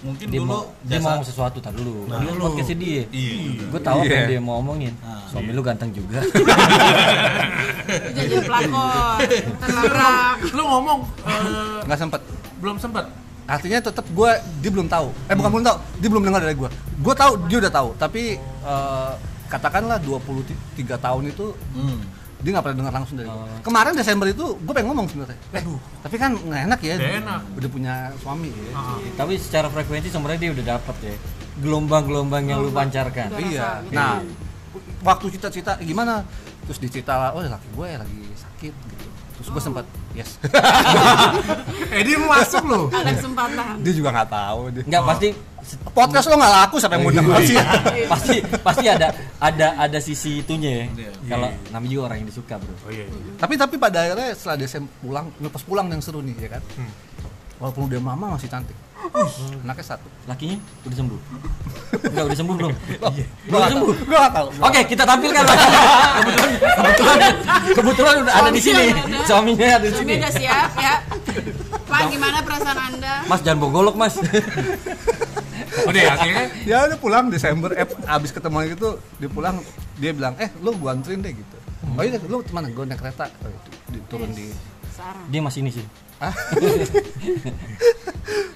mungkin 0.00 0.26
Dia 0.26 0.38
dulu 0.38 0.48
mau 0.48 0.62
dia 0.80 0.96
mau 0.96 1.08
ngomong 1.12 1.26
sesuatu 1.26 1.58
tar 1.58 1.72
dulu. 1.72 2.08
Nah, 2.08 2.18
Dulu. 2.22 2.40
podcastnya 2.46 2.76
dia. 2.78 3.02
Iya. 3.10 3.32
juga. 3.36 3.64
Gue 3.68 3.80
tahu 3.82 3.98
apa 3.98 4.06
Iya. 4.06 4.16
yang 4.16 4.30
dia 4.30 4.40
mau 4.40 4.56
omongin. 4.58 4.92
Ah. 5.00 5.20
Suami 5.26 5.50
lu 5.50 5.60
ganteng 5.60 5.90
juga. 5.92 6.20
Pelakon. 8.40 9.18
Terlabrak. 9.60 10.36
Lu 10.50 10.62
ngomong 10.64 10.98
eh, 11.22 11.78
nggak 11.84 11.98
sempet 11.98 12.20
belum 12.58 12.76
sempat. 12.76 13.06
artinya 13.46 13.82
tetap 13.82 14.06
gue 14.06 14.30
dia 14.62 14.70
belum 14.70 14.86
tahu 14.86 15.10
eh 15.26 15.34
bukan 15.34 15.50
belum 15.50 15.64
tahu 15.66 15.76
dia 15.98 16.06
belum 16.06 16.22
dengar 16.22 16.38
dari 16.38 16.54
gue 16.54 16.70
gue 16.70 17.14
tahu 17.18 17.32
dia 17.50 17.58
udah 17.58 17.72
tahu 17.72 17.88
tapi 17.98 18.38
eh, 18.38 19.12
katakanlah 19.48 19.98
23 19.98 20.54
tahun 20.94 21.22
itu 21.26 21.50
Hmm. 21.74 21.98
Dia 22.40 22.50
nggak 22.56 22.64
pernah 22.64 22.78
dengar 22.80 22.94
langsung 22.96 23.16
dari 23.20 23.28
gue 23.28 23.36
Oh. 23.36 23.60
kemarin 23.60 23.92
Desember 23.92 24.26
itu 24.32 24.46
gue 24.56 24.72
pengen 24.72 24.88
ngomong 24.92 25.06
sebenarnya. 25.12 25.38
Eh 25.52 25.62
tapi 26.00 26.16
kan 26.16 26.30
nggak 26.32 26.62
enak 26.72 26.80
ya. 26.80 26.94
Nggak 26.96 27.16
enak. 27.20 27.40
udah 27.60 27.70
punya 27.70 27.94
suami 28.20 28.48
ya. 28.48 28.72
Ah. 28.72 28.96
Tapi 29.20 29.32
secara 29.36 29.68
frekuensi 29.68 30.08
sebenarnya 30.08 30.40
dia 30.40 30.50
udah 30.56 30.64
dapet 30.76 30.96
ya. 31.04 31.16
Gelombang-gelombang 31.60 32.44
yang 32.48 32.64
lu 32.64 32.72
pancarkan. 32.72 33.28
Iya. 33.36 33.84
rasa. 33.84 33.92
Nah 33.92 34.24
waktu 35.04 35.26
cita-cita 35.36 35.76
gimana? 35.84 36.24
Terus 36.64 36.78
dicerita 36.80 37.36
oh 37.36 37.44
laki 37.44 37.68
gue 37.76 37.88
lagi 38.00 38.20
sakit 38.32 38.72
gitu. 38.72 39.06
Terus 39.40 39.48
gue 39.52 39.62
sempat 39.62 39.84
yes 40.12 40.36
Eh 41.90 42.06
dia 42.06 42.16
mau 42.16 42.30
masuk 42.30 42.62
lu. 42.64 42.86
Ada 42.86 43.10
kesempatan. 43.12 43.82
dia 43.82 43.92
juga 43.92 44.08
nggak 44.10 44.30
tahu 44.30 44.60
dia 44.70 44.82
Enggak 44.86 45.02
pasti 45.04 45.28
podcast 45.90 46.26
lo 46.26 46.38
nggak 46.38 46.54
laku 46.56 46.76
sampai 46.78 46.98
mau 46.98 47.10
denger 47.10 47.36
sih 47.42 47.56
pasti 48.12 48.34
pasti 48.62 48.86
ada 48.86 49.10
ada 49.38 49.66
ada 49.76 49.98
sisi 49.98 50.38
itunya 50.40 50.86
ya. 50.86 51.10
Kalau 51.26 51.50
namanya 51.70 51.90
juga 51.90 52.02
orang 52.06 52.18
yang 52.20 52.28
disuka, 52.28 52.54
Bro. 52.56 52.74
Oh 52.86 52.90
iya. 52.90 53.04
iya. 53.04 53.32
tapi 53.36 53.54
tapi 53.54 53.74
pada 53.74 53.98
akhirnya 54.02 54.30
setelah 54.32 54.56
Desember 54.56 54.90
pulang 54.98 55.26
pas 55.46 55.62
pulang 55.62 55.86
yang 55.86 55.98
seru 56.00 56.20
nih 56.20 56.34
ya 56.38 56.48
kan 56.52 56.62
Hmm. 56.74 56.90
walaupun 57.58 57.82
udah 57.86 58.00
mama 58.00 58.26
masih 58.34 58.48
cantik 58.48 58.76
anaknya 59.64 59.84
satu 59.84 60.08
Lakinya 60.28 60.56
udah 60.86 60.96
sembuh. 60.96 61.18
Enggak 62.06 62.24
udah 62.30 62.36
sembuh 62.38 62.54
belum? 62.54 62.72
Iya. 63.10 63.26
Belum 63.48 63.58
udah 63.58 63.70
sembuh. 63.72 63.94
gue 63.98 64.18
nggak 64.20 64.32
tahu 64.36 64.48
Oke, 64.62 64.80
kita 64.86 65.02
tampilkan 65.08 65.42
kebetulan 65.42 66.54
kebetulan 66.78 67.18
kebetulan 67.74 68.14
udah 68.22 68.34
ada 68.34 68.50
di 68.52 68.62
sini. 68.62 68.84
Suaminya 69.26 69.66
ada 69.80 69.86
di 69.88 69.94
sini. 69.96 70.12
udah 70.20 70.32
siap 70.32 70.70
ya. 70.78 70.94
Pak 71.90 72.02
gimana 72.06 72.38
perasaan 72.46 72.78
anda? 72.78 73.14
Mas 73.26 73.40
jangan 73.42 73.58
bogolok, 73.66 73.96
Mas. 73.98 74.14
Udah 75.86 76.00
ya, 76.02 76.12
akhirnya 76.14 76.44
ya 76.66 76.76
udah 76.86 76.98
pulang 76.98 77.26
Desember 77.30 77.70
eh 77.74 77.86
abis 78.10 78.30
ketemu 78.34 78.74
gitu 78.74 78.98
dia 79.22 79.30
pulang 79.30 79.56
dia 80.02 80.10
bilang 80.10 80.34
eh 80.42 80.50
lu 80.60 80.74
gua 80.76 80.98
anterin 80.98 81.22
deh 81.22 81.30
gitu 81.30 81.56
oh 81.94 82.02
iya 82.02 82.18
lu 82.26 82.42
mana 82.50 82.68
gue 82.68 82.84
naik 82.84 83.00
kereta 83.00 83.30
oh, 83.42 83.50
di- 83.90 84.02
turun 84.10 84.30
di. 84.34 84.50
Dia 85.32 85.40
masih 85.40 85.64
ini 85.64 85.70
sih. 85.80 85.86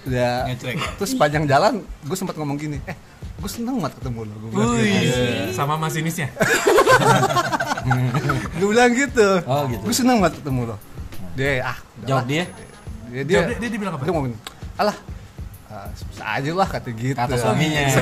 udah 0.04 0.44
Ngecek. 0.46 0.76
terus 1.00 1.10
sepanjang 1.12 1.44
jalan 1.48 1.80
gue 1.80 2.12
sempat 2.12 2.36
ngomong 2.36 2.56
gini 2.56 2.76
eh 2.84 2.92
gue 3.34 3.50
seneng 3.50 3.76
banget 3.76 3.98
ketemu 3.98 4.20
lu 4.24 4.34
gue 4.38 4.48
bilang, 4.52 4.78
gitu. 4.78 5.52
sama 5.52 5.74
masinisnya. 5.76 6.28
Gua 8.56 8.68
bilang 8.72 8.90
gitu 8.96 9.28
Oh, 9.44 9.68
gitu. 9.68 9.84
gue 9.84 9.94
seneng 9.94 10.16
banget 10.18 10.34
ketemu 10.40 10.60
lo 10.72 10.76
dia 11.34 11.60
ah 11.62 11.76
udahlah. 11.76 12.08
Jawab 12.08 12.24
dia? 12.24 12.44
dia 13.10 13.20
dia, 13.20 13.36
Jawab 13.42 13.48
dia, 13.58 13.68
dia 13.68 13.76
bilang 13.76 13.92
apa? 13.92 14.02
dia 14.02 14.12
ngomong 14.14 14.32
alah 14.74 14.96
ah, 15.68 15.86
bisa 15.92 16.24
aja 16.24 16.50
lah 16.54 16.64
kata 16.64 16.88
gitu 16.90 17.12
Kata 17.12 17.36
suaminya. 17.36 17.84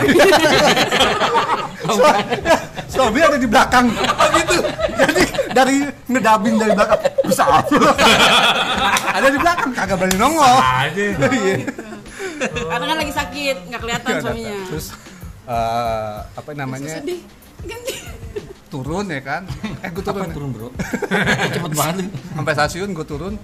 Suami, 1.83 2.39
suami 2.87 3.19
ada 3.19 3.35
di 3.35 3.51
belakang 3.51 3.91
oh 3.91 4.29
gitu 4.39 4.63
jadi 4.95 5.23
dari 5.53 5.77
ngedabing 6.09 6.55
dari 6.57 6.73
belakang 6.73 7.01
bisa 7.23 7.43
apa 7.45 7.61
ada 9.13 9.29
di 9.29 9.39
belakang 9.39 9.71
kagak 9.73 9.97
berani 9.97 10.17
nongol 10.19 10.57
Aja. 10.59 11.05
Iya. 11.33 11.57
Karena 12.43 12.85
kan 12.91 12.97
lagi 12.99 13.15
sakit, 13.15 13.57
nggak 13.71 13.81
kelihatan 13.81 14.11
suaminya. 14.19 14.57
terus 14.67 14.87
eh, 15.47 16.17
apa 16.27 16.51
namanya 16.53 16.99
Sedih. 16.99 17.23
Ganti. 17.63 17.95
turun 18.67 19.05
ya 19.07 19.21
kan 19.21 19.43
eh 19.85 19.91
gue 19.93 20.01
turun, 20.03 20.27
ya. 20.27 20.35
turun 20.35 20.49
bro? 20.51 20.69
Cepet 21.55 21.73
banget 21.77 21.97
sampai 22.33 22.53
stasiun 22.57 22.89
gue 22.97 23.07
turun 23.07 23.35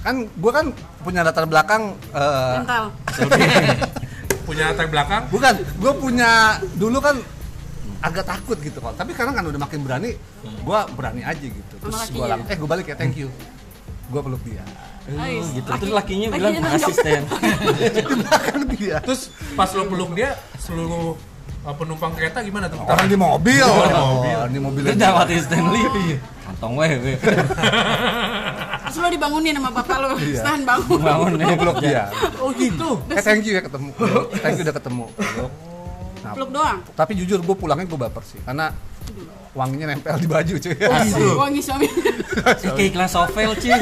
kan 0.00 0.14
gue 0.24 0.52
kan 0.54 0.66
punya 1.02 1.20
latar 1.20 1.44
belakang 1.44 1.98
eh, 2.14 2.54
Mental. 2.62 2.84
Punya 4.48 4.72
latar 4.72 4.88
belakang. 4.88 5.22
bukan 5.28 5.54
gue 5.60 5.92
punya 6.00 6.56
dulu 6.80 6.98
kan 7.04 7.16
agak 7.98 8.24
takut 8.24 8.58
gitu 8.58 8.78
kok 8.78 8.94
tapi 8.94 9.10
sekarang 9.10 9.34
kan 9.34 9.44
udah 9.44 9.58
makin 9.58 9.82
berani 9.82 10.14
gue 10.42 10.80
berani 10.94 11.22
aja 11.22 11.42
gitu 11.42 11.74
terus 11.78 11.98
gue 12.08 12.22
lang 12.22 12.46
eh 12.46 12.54
gue 12.54 12.68
balik 12.68 12.86
ya 12.86 12.96
thank 12.96 13.18
you 13.18 13.26
gue 14.08 14.20
peluk 14.20 14.42
dia 14.42 14.62
Ais. 15.08 15.40
Oh, 15.40 15.56
gitu. 15.56 15.64
Laki- 15.64 15.80
Terus 15.80 15.94
lakinya 15.96 16.28
bilang 16.28 16.52
di 17.96 18.02
belakang 18.04 18.62
dia 18.76 19.00
Terus 19.00 19.32
pas 19.56 19.72
lo 19.72 19.88
peluk 19.88 20.12
dia 20.12 20.36
seluruh 20.60 21.16
uh, 21.64 21.72
penumpang 21.72 22.12
kereta 22.12 22.44
gimana 22.44 22.68
tuh? 22.68 22.76
orang 22.84 23.08
di 23.08 23.16
mobil 23.16 23.64
oh, 23.64 24.44
di 24.44 24.60
mobil 24.60 24.84
Terus 24.84 25.00
dawatin 25.00 25.40
Stanley. 25.40 25.84
Kantong 26.44 26.76
weh. 26.76 26.92
weh. 27.00 27.16
Terus 28.84 28.96
lo 28.98 29.08
dibangunin 29.08 29.56
sama 29.56 29.70
bapak 29.72 29.96
lo. 29.96 30.08
Iya. 30.16 30.40
Stan 30.44 30.60
bangun. 30.64 31.00
Bangun 31.00 31.32
gue 31.36 31.56
peluk 31.56 31.78
dia 31.80 32.12
Oh 32.44 32.52
gitu. 32.52 33.00
eh 33.08 33.22
thank 33.24 33.48
you 33.48 33.56
ya 33.56 33.64
ketemu 33.64 33.90
thank 34.44 34.60
you 34.60 34.64
udah 34.64 34.76
ketemu 34.76 35.04
Peluk. 35.16 35.52
Nah, 36.18 36.32
Peluk 36.32 36.50
doang. 36.50 36.78
tapi 36.92 37.12
jujur 37.14 37.38
gue 37.38 37.54
pulangnya 37.54 37.84
gue 37.84 37.98
baper 37.98 38.22
sih 38.22 38.40
karena 38.42 38.74
wanginya 39.50 39.88
nempel 39.88 40.14
di 40.16 40.28
baju 40.28 40.54
cuy 40.54 40.76
Wangi 41.34 41.58
suami. 41.58 41.88
Kayak 42.62 42.78
iklan 42.86 43.08
Sovel 43.08 43.50
cuy. 43.54 43.72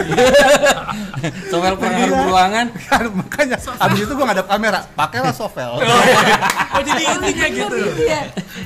Sovel 1.50 1.74
pengaruh 1.74 2.20
ruangan. 2.26 2.66
kan 2.86 3.04
makanya 3.10 3.56
abis 3.58 3.98
itu 4.00 4.12
gue 4.12 4.24
ngadap 4.24 4.46
kamera 4.46 4.80
pakailah 4.94 5.34
sovel 5.34 5.76
Oh 5.76 6.80
jadi 6.80 7.02
intinya 7.10 7.46
gitu. 7.50 7.76
Iya. 7.98 8.20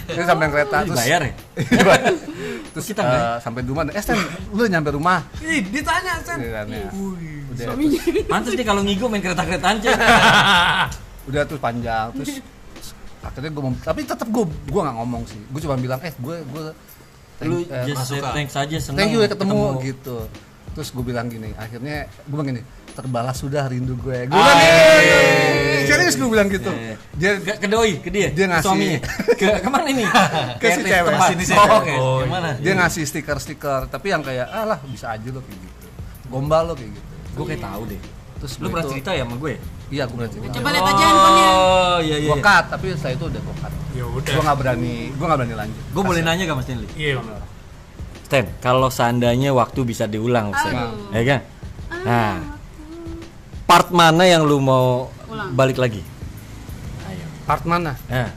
terus 0.07 0.27
sampai 0.27 0.47
kereta 0.49 0.77
terus 0.83 0.95
Dibayar 0.95 1.21
ya? 1.25 1.33
terus 2.71 2.85
Kita 2.87 3.03
eh, 3.03 3.37
sampai 3.41 3.61
di 3.61 3.69
rumah 3.69 3.83
eh 3.89 3.99
Stan 3.99 4.19
lu 4.53 4.63
nyampe 4.65 4.91
rumah 4.91 5.19
Ih, 5.41 5.65
ditanya 5.65 6.21
Sen. 6.21 6.39
Gitu 6.39 6.53
kan, 6.53 6.67
ya. 6.69 6.91
udah 7.51 7.65
Suaminya. 7.67 8.01
Pantes 8.29 8.53
nih 8.53 8.63
kalau 8.63 8.81
ngigo 8.81 9.07
main 9.07 9.19
kereta-keretaan 9.19 9.77
cuy. 9.81 9.91
udah 11.27 11.43
terus 11.45 11.61
panjang 11.61 12.07
terus 12.15 12.39
akhirnya 13.21 13.51
gue 13.51 13.63
tapi 13.81 14.01
tetap 14.03 14.27
gue 14.27 14.43
gue 14.47 14.81
nggak 14.81 14.97
ngomong 14.97 15.23
sih 15.25 15.41
gue 15.43 15.61
cuma 15.61 15.77
bilang 15.77 16.01
eh 16.01 16.13
gue 16.15 16.37
gue 16.43 16.63
Lu 17.41 17.65
eh, 17.65 17.85
just 17.87 18.05
suka. 18.07 18.33
thanks 18.33 18.53
aja 18.53 18.77
seneng. 18.77 18.99
thank 18.99 19.11
you 19.11 19.19
ya 19.19 19.29
ketemu, 19.29 19.81
gitu 19.83 20.29
terus 20.71 20.89
gue 20.89 21.03
bilang 21.03 21.27
gini 21.27 21.51
akhirnya 21.55 22.05
gue 22.07 22.31
bilang 22.31 22.49
gini 22.49 22.63
terbalas 22.91 23.37
sudah 23.37 23.65
rindu 23.65 23.97
gue 23.97 24.25
gue 24.25 24.35
bilang 24.35 24.61
"Eh, 24.61 25.85
serius 25.85 26.15
gue 26.15 26.27
bilang 26.27 26.47
gitu 26.47 26.69
Eh. 26.71 26.97
dia 27.15 27.37
Ke, 27.37 27.53
ke 27.57 27.67
doi, 27.67 27.97
ke 27.97 28.09
dia, 28.09 28.29
Dia 28.29 28.45
ke 28.45 28.51
ngasih. 28.51 28.67
suaminya. 28.67 29.01
Ke 29.41 29.47
ke 29.57 29.69
mana 29.69 29.87
ini? 29.89 30.05
Ke 30.57 30.67
si 30.71 30.81
cewek. 30.83 31.13
Sini 31.27 31.45
sih. 31.45 31.57
Oh, 31.57 31.81
oke. 31.81 31.95
Oh, 31.97 32.19
Gimana? 32.21 32.49
dia 32.57 32.73
ngasih 32.75 33.05
stiker-stiker 33.05 33.89
tapi 33.89 34.07
yang 34.11 34.21
kayak 34.21 34.47
alah 34.47 34.77
bisa 34.85 35.11
aja 35.11 35.29
lo 35.29 35.41
kayak 35.41 35.59
gitu 35.59 35.87
gombal 36.29 36.63
lo 36.63 36.75
kayak 36.75 36.93
gitu 36.93 37.09
Gue 37.33 37.45
kayak 37.47 37.63
tahu 37.63 37.83
deh. 37.87 38.01
terus 38.37 38.53
Lu 38.57 38.69
pernah 38.69 38.87
cerita 38.87 39.11
ya 39.11 39.23
sama 39.23 39.37
gue? 39.39 39.55
Iya 39.91 40.03
gue 40.05 40.15
pernah 40.15 40.31
cerita 40.31 40.55
Coba 40.55 40.69
lihat 40.71 40.85
aja 40.85 41.05
handphonenya. 41.05 41.51
Oh, 41.51 41.99
iya 42.01 42.17
iya. 42.17 42.29
gue 42.29 42.39
cut 42.41 42.65
tapi 42.67 42.85
setelah 42.91 43.13
itu 43.13 43.25
udah 43.27 43.41
gue 43.41 43.57
cut 43.57 43.73
Ya 43.91 44.05
udah. 44.07 44.31
gue 44.31 44.43
nggak 44.43 44.59
berani 44.59 44.95
gue 45.11 45.25
nggak 45.25 45.39
berani 45.39 45.57
lanjut 45.59 45.83
Gue 45.91 46.03
boleh 46.03 46.21
nanya 46.21 46.43
gak 46.45 46.57
Mas 46.57 46.65
Stanley? 46.65 46.89
Iya. 46.95 47.15
Stan, 48.23 48.47
kalau 48.59 48.87
seandainya 48.89 49.51
waktu 49.51 49.83
bisa 49.83 50.07
diulang, 50.07 50.55
Stan, 50.55 50.71
Aduh. 50.71 51.11
ya 51.11 51.23
kan? 51.27 51.41
Nah, 52.01 52.35
part 53.67 53.91
mana 53.91 54.23
yang 54.23 54.43
lu 54.43 54.57
mau 54.57 55.11
Ulang. 55.27 55.51
balik 55.53 55.77
lagi? 55.77 55.99
Ayo. 57.05 57.27
part 57.43 57.63
mana 57.65 57.99
Nah, 58.07 58.31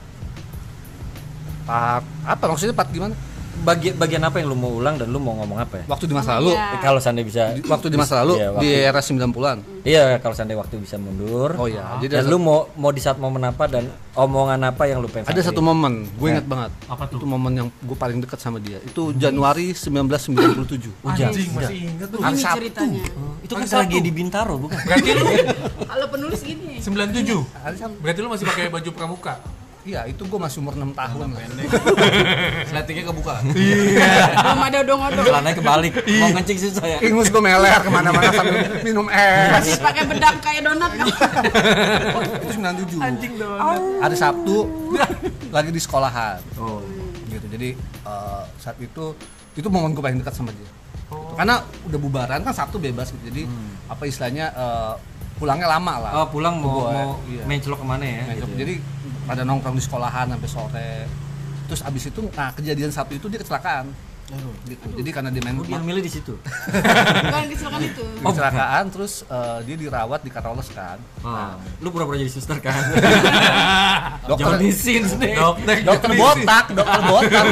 part 1.63 2.03
apa 2.25 2.43
maksudnya 2.43 2.73
part 2.73 2.89
gimana 2.89 3.13
bagian 3.55 3.93
bagian 3.95 4.21
apa 4.21 4.37
yang 4.37 4.47
lu 4.47 4.55
mau 4.55 4.73
ulang 4.73 4.95
dan 4.95 5.07
lu 5.07 5.17
mau 5.17 5.35
ngomong 5.35 5.59
apa 5.59 5.75
ya? 5.77 5.85
waktu 5.85 6.05
di 6.05 6.13
masa 6.13 6.41
lalu. 6.41 6.51
Eh, 6.51 6.79
Kalau 6.79 6.97
seandainya 6.97 7.27
bisa 7.27 7.43
Di- 7.53 7.63
waktu 7.63 7.87
di 7.87 7.95
masa 7.95 8.13
lalu 8.19 8.33
Iya, 8.35 8.47
di 8.57 8.69
era 8.73 8.99
90-an 8.99 9.57
Iya, 9.83 10.03
kalau 10.17 10.31
seandainya 10.31 10.59
waktu 10.59 10.79
bisa 10.79 10.95
mundur. 10.95 11.53
Oh 11.53 11.65
iya, 11.65 11.99
jadi 11.99 12.17
dan 12.17 12.25
lu 12.25 12.37
mau 12.37 12.65
mau 12.73 12.89
di 12.89 12.97
saat 12.97 13.15
momen 13.15 13.43
apa 13.43 13.67
dan 13.67 13.85
omongan 14.13 14.57
apa 14.63 14.83
yang 14.83 14.97
lu 14.97 15.07
pengen 15.07 15.25
ada 15.25 15.37
satu 15.39 15.59
momen 15.59 16.07
gue 16.09 16.27
Ya. 16.27 16.33
ingat 16.33 16.47
banget 16.47 16.71
Apa 16.85 17.03
tuh? 17.05 17.17
itu 17.17 17.25
momen 17.25 17.51
yang 17.53 17.67
gue 17.69 17.93
paling 17.93 18.17
dekat 18.17 18.39
sama 18.39 18.57
dia 18.57 18.79
itu 18.79 19.13
Januari 19.13 19.71
1997 19.71 20.89
Hujan. 21.03 21.29
Anjing 21.29 21.49
masih 21.51 21.77
inget 21.83 22.07
tuh. 22.07 22.19
Ini 22.19 22.39
Sabtu. 22.39 22.57
ceritanya. 22.59 23.03
Itu 23.39 23.53
kan 23.53 23.63
Sabtu. 23.63 23.75
tragedi 23.85 24.09
Bintaro, 24.09 24.55
bukan? 24.57 24.77
Berarti 24.79 25.09
lu 25.11 25.23
Kalau 25.93 26.07
penulis 26.09 26.39
gini. 26.41 26.79
97. 26.79 27.37
Hari 27.55 27.75
Sabtu. 27.75 27.97
Berarti 27.99 28.19
lu 28.19 28.29
masih 28.29 28.45
pakai 28.45 28.67
baju 28.67 28.89
pramuka. 28.89 29.33
Iya 29.83 30.07
itu 30.07 30.23
gue 30.23 30.39
masih 30.39 30.59
umur 30.59 30.73
6 30.73 30.95
tahun 30.95 31.27
Sletingnya 32.69 33.03
kebuka. 33.05 33.33
Belum 33.43 34.59
ada 34.61 34.77
odong-odong. 34.79 35.25
Celananya 35.27 35.55
kebalik. 35.55 35.93
Mau 35.99 36.29
kencing 36.33 36.59
susah 36.59 36.85
ya. 36.87 36.97
ingus 37.03 37.27
gue 37.27 37.41
meler 37.41 37.79
ke 37.79 37.89
mana-mana 37.89 38.31
sambil 38.31 38.55
minum 38.79 39.07
es 39.07 39.51
Masih 39.51 39.75
pakai 39.77 40.03
bedak 40.07 40.35
kayak 40.39 40.61
donat 40.63 40.91
kan. 40.93 41.07
itu 42.43 42.51
97 42.55 43.03
hari 43.99 44.15
Sabtu 44.15 44.57
lagi 45.49 45.69
di 45.69 45.79
sekolahan 45.79 46.39
Oh. 46.55 46.79
gitu 47.27 47.45
jadi 47.49 47.69
eh, 48.03 48.43
saat 48.57 48.77
itu 48.77 49.13
itu 49.53 49.67
momen 49.67 49.91
gue 49.91 50.01
paling 50.01 50.17
dekat 50.17 50.33
sama 50.33 50.49
dia 50.49 50.69
karena 51.33 51.59
udah 51.83 51.99
bubaran 51.99 52.39
kan 52.41 52.53
Sabtu 52.53 52.77
bebas 52.77 53.09
gitu 53.09 53.23
jadi 53.27 53.43
apa 53.85 54.03
istilahnya 54.05 54.45
eh, 54.49 54.93
pulangnya 55.33 55.67
lama 55.67 55.93
lah 55.99 56.11
Oh, 56.15 56.27
pulang 56.29 56.55
mau 56.57 56.69
Gua, 56.79 56.89
mau 56.89 57.09
iya. 57.25 57.43
main 57.43 57.57
celok 57.57 57.81
ke 57.81 57.87
mana 57.87 58.05
ya? 58.05 58.21
Nah, 58.23 58.35
gitu 58.37 58.47
ya. 58.47 58.57
jadi 58.63 58.73
pada 59.23 59.41
nongkrong 59.41 59.75
di 59.75 59.83
sekolahan 59.83 60.31
sampai 60.31 60.49
sore. 60.49 60.91
Terus 61.67 61.81
abis 61.81 62.03
itu 62.11 62.21
nah 62.35 62.51
kejadian 62.51 62.91
Sabtu 62.91 63.17
itu 63.17 63.27
dia 63.27 63.39
kecelakaan. 63.39 63.87
Gitu. 64.65 64.87
Jadi 64.97 65.09
karena 65.13 65.29
dia 65.29 65.43
main 65.45 65.59
Oh, 65.59 65.67
dia 65.67 65.77
milih 65.77 66.01
di 66.01 66.09
situ. 66.09 66.33
Bukan 67.27 67.43
kecelakaan 67.53 67.81
itu. 67.83 68.01
dia 68.01 68.23
kecelakaan 68.23 68.83
terus 68.89 69.13
eh, 69.27 69.59
dia 69.67 69.75
dirawat 69.77 70.19
di 70.23 70.31
Karoles 70.31 70.69
kan. 70.73 70.97
Oh. 71.21 71.53
Lu 71.83 71.91
pura-pura 71.91 72.17
jadi 72.17 72.31
suster 72.31 72.57
kan? 72.57 72.73
dokter 74.31 74.57
disin 74.57 75.05
nih. 75.19 75.37
Dokter, 75.43 75.75
dokter 75.85 76.09
botak 76.17 76.65
dokter 76.71 77.01
botak. 77.03 77.45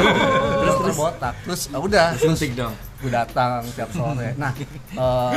Terus 0.58 0.74
terus 0.80 0.96
botak. 0.96 1.34
Terus 1.44 1.60
eh, 1.70 1.78
udah. 1.78 2.06
Terus 2.16 2.24
Suntik 2.34 2.50
dong. 2.56 2.74
gue 3.02 3.10
datang 3.10 3.62
tiap 3.76 3.90
sore. 3.92 4.34
Nah 4.34 4.50
eh, 4.96 5.32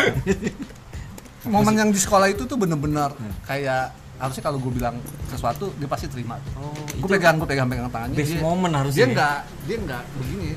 momen 1.46 1.76
yang 1.78 1.90
di 1.94 2.00
sekolah 2.00 2.32
itu 2.32 2.48
tuh 2.50 2.58
bener-bener 2.58 3.14
kayak 3.46 3.94
harusnya 4.16 4.44
kalau 4.44 4.58
gue 4.64 4.72
bilang 4.72 4.96
sesuatu 5.28 5.76
dia 5.76 5.88
pasti 5.88 6.08
terima. 6.08 6.40
Oh, 6.56 6.72
gue 6.72 7.10
pegang 7.10 7.36
gue 7.36 7.48
pegang 7.48 7.68
pegang 7.68 7.92
tangannya 7.92 8.16
best 8.16 8.32
dia, 8.32 8.40
moment 8.40 8.74
harusnya 8.74 8.96
dia 8.96 9.04
ya? 9.04 9.12
enggak 9.12 9.38
dia 9.68 9.76
enggak 9.78 10.04
begini. 10.16 10.50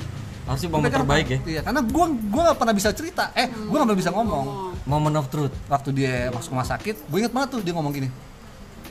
Harusnya 0.49 0.69
momen 0.73 0.89
terbaik 0.89 1.27
ya. 1.29 1.39
iya 1.45 1.61
karena 1.61 1.81
gue 1.85 2.05
gue 2.09 2.43
nggak 2.47 2.59
pernah 2.59 2.75
bisa 2.75 2.89
cerita. 2.95 3.25
Eh 3.35 3.47
gue 3.51 3.75
nggak 3.75 3.89
pernah 3.89 4.01
bisa 4.01 4.13
ngomong. 4.15 4.45
Moment 4.87 5.17
of 5.21 5.27
truth. 5.29 5.55
waktu 5.67 5.89
dia 5.93 6.15
masuk 6.31 6.55
rumah 6.57 6.65
sakit 6.65 6.97
gue 7.05 7.19
inget 7.19 7.33
banget 7.35 7.49
tuh 7.59 7.61
dia 7.61 7.73
ngomong 7.77 7.93
gini. 7.93 8.09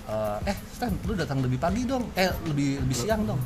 "Eh, 0.08 0.52
eh 0.52 0.58
Stan 0.70 0.92
lu 0.94 1.16
datang 1.16 1.42
lebih 1.42 1.58
pagi 1.58 1.88
dong. 1.88 2.12
Eh 2.14 2.28
lebih 2.46 2.84
lebih 2.84 2.96
siang 2.96 3.24
dong. 3.26 3.40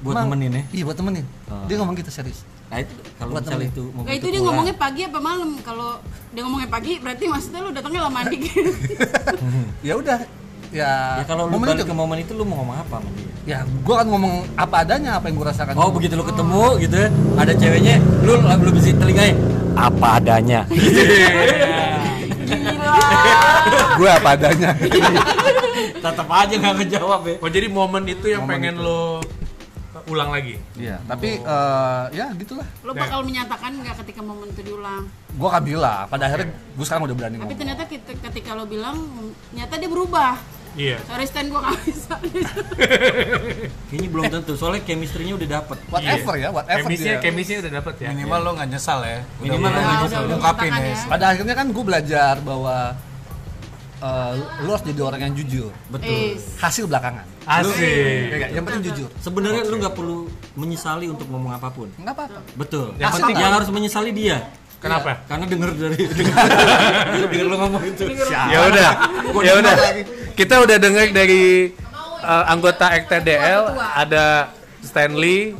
Buat 0.00 0.16
Emang- 0.16 0.32
nemenin 0.32 0.52
ya. 0.52 0.62
iya 0.72 0.82
buat 0.88 0.96
temenin. 0.96 1.26
Oh. 1.52 1.64
dia 1.68 1.76
ngomong 1.76 1.92
gitu 1.96 2.08
serius 2.08 2.40
Nah 2.70 2.78
itu 2.78 2.94
kalau 3.16 3.30
Buat 3.32 3.42
misalnya 3.42 3.66
itu 3.68 3.82
momen 3.90 4.04
Nah 4.04 4.14
itu 4.14 4.22
dia 4.22 4.32
kurang. 4.32 4.44
ngomongnya 4.46 4.74
pagi 4.76 5.00
apa 5.02 5.18
malam? 5.18 5.50
Kalau 5.60 5.88
dia 6.30 6.40
ngomongnya 6.40 6.68
pagi 6.68 6.92
berarti 6.96 7.24
maksudnya 7.26 7.60
lu 7.60 7.70
datangnya 7.70 8.00
lama 8.02 8.20
dikit. 8.24 8.64
ya 9.86 9.92
udah 9.96 10.18
ya, 10.70 10.90
Ya 11.18 11.24
kalau 11.24 11.44
lu 11.44 11.50
momen 11.52 11.66
balik 11.68 11.76
itu 11.76 11.84
ke 11.84 11.92
momen 11.92 12.16
itu 12.20 12.32
lu 12.32 12.42
mau 12.44 12.56
ngomong 12.56 12.76
apa 12.78 12.96
sama 12.96 13.08
dia? 13.12 13.28
ya 13.42 13.58
gue 13.64 13.90
kan 13.90 14.04
ngomong 14.04 14.44
apa 14.54 14.74
adanya 14.80 15.16
apa 15.16 15.26
yang 15.26 15.34
gue 15.34 15.46
rasakan 15.48 15.72
Oh 15.74 15.90
begitu 15.90 16.12
lu 16.12 16.22
ketemu 16.22 16.76
gitu 16.78 16.94
ya, 16.94 17.08
ada 17.34 17.52
ceweknya, 17.52 17.96
lu 18.20 18.32
lu 18.38 18.70
bisa 18.70 18.94
telinganya 18.94 19.34
apa 19.74 20.06
adanya. 20.16 20.60
gue 23.98 24.08
apa 24.08 24.28
adanya 24.32 24.70
Tetap 26.00 26.28
aja 26.28 26.54
nggak 26.54 26.74
ngejawab 26.78 27.20
ya. 27.26 27.34
Oh 27.38 27.48
jadi 27.48 27.66
momen 27.68 28.02
itu 28.06 28.26
yang 28.26 28.42
Momen 28.42 28.52
pengen 28.56 28.74
itu. 28.76 28.82
lo 28.82 29.20
ulang 30.10 30.30
lagi. 30.30 30.58
iya 30.74 30.98
tapi 31.06 31.38
eh, 31.38 32.04
ya 32.10 32.26
gitulah 32.34 32.66
Lu 32.82 32.90
bakal 32.92 33.22
menyatakan 33.22 33.70
nggak 33.72 33.96
ketika 34.02 34.20
momen 34.20 34.50
itu 34.50 34.62
diulang? 34.66 35.06
gue 35.30 35.48
kan 35.48 35.62
bilang 35.62 36.04
pada 36.06 36.26
akhirnya 36.26 36.50
gue 36.50 36.84
sekarang 36.84 37.06
udah 37.06 37.16
berani 37.16 37.34
Tapi 37.38 37.44
ngomong 37.46 37.58
ternyata 37.58 37.82
ketika, 37.86 38.12
ketika 38.28 38.50
lo 38.52 38.66
bilang, 38.66 38.96
nyata 39.50 39.78
dia 39.78 39.86
berubah. 39.86 40.34
Iya. 40.70 41.02
Sorry 41.02 41.26
Stan 41.26 41.46
gue 41.46 41.58
gak 41.58 41.78
bisa. 41.82 42.14
Kayaknya 43.90 44.08
belum 44.10 44.24
tentu, 44.30 44.52
soalnya 44.54 44.82
chemistry-nya 44.86 45.34
udah 45.34 45.48
dapet. 45.58 45.78
whatever 45.90 46.34
ya 46.38 46.48
whatever 46.50 46.86
Chemistry, 46.86 47.06
dia 47.10 47.18
chemistry 47.18 47.54
udah 47.58 47.72
dapet 47.74 47.94
ya. 47.98 48.08
Minimal 48.14 48.38
lo 48.38 48.50
nggak 48.54 48.68
nyesal 48.70 49.00
ya. 49.02 49.18
Minimal 49.42 49.66
lo 49.66 49.78
udah, 49.78 49.94
nyesal. 49.98 50.22
ungkapin 50.30 50.70
ya. 50.70 50.82
ya. 50.94 50.96
pada 51.10 51.24
akhirnya 51.34 51.54
kan 51.58 51.66
gue 51.70 51.84
belajar 51.84 52.34
bahwa 52.42 52.76
eh, 53.98 54.32
lu 54.62 54.70
harus 54.70 54.84
jadi 54.86 55.00
orang 55.02 55.20
yang 55.26 55.34
jujur 55.36 55.70
Betul. 55.90 56.38
Is. 56.38 56.56
hasil 56.58 56.86
belakangan 56.86 57.26
Asik. 57.42 57.80
Ya 58.26 58.36
nggak? 58.36 58.50
yang 58.52 58.64
penting 58.64 58.82
jujur 58.86 59.08
Sebenarnya 59.16 59.62
lu 59.64 59.76
nggak 59.76 59.94
perlu 59.94 60.18
menyesali 60.54 61.06
untuk 61.06 61.26
ngomong 61.26 61.52
apa 61.52 61.68
pun. 61.68 61.88
nggak 61.92 62.12
apa-apa 62.12 62.38
Betul. 62.54 62.94
Yang 62.96 63.10
penting- 63.16 63.38
yang 63.38 63.52
harus 63.54 63.68
menyesali 63.68 64.10
dia. 64.10 64.38
Kenapa? 64.80 65.20
Karena 65.24 65.44
denger 65.44 65.70
dari 65.74 66.02
denger 67.28 67.44
lu 67.44 67.56
ngomong 67.58 67.82
itu. 67.84 68.04
Ya 68.48 68.58
udah. 68.64 68.90
Ya 69.40 69.52
udah. 69.54 69.74
kita 70.32 70.56
udah 70.56 70.76
dengar 70.76 71.04
dari 71.10 71.76
uh, 72.20 72.44
anggota 72.46 72.88
RTDL 72.88 73.62
ada 73.76 74.48
Stanley, 74.80 75.52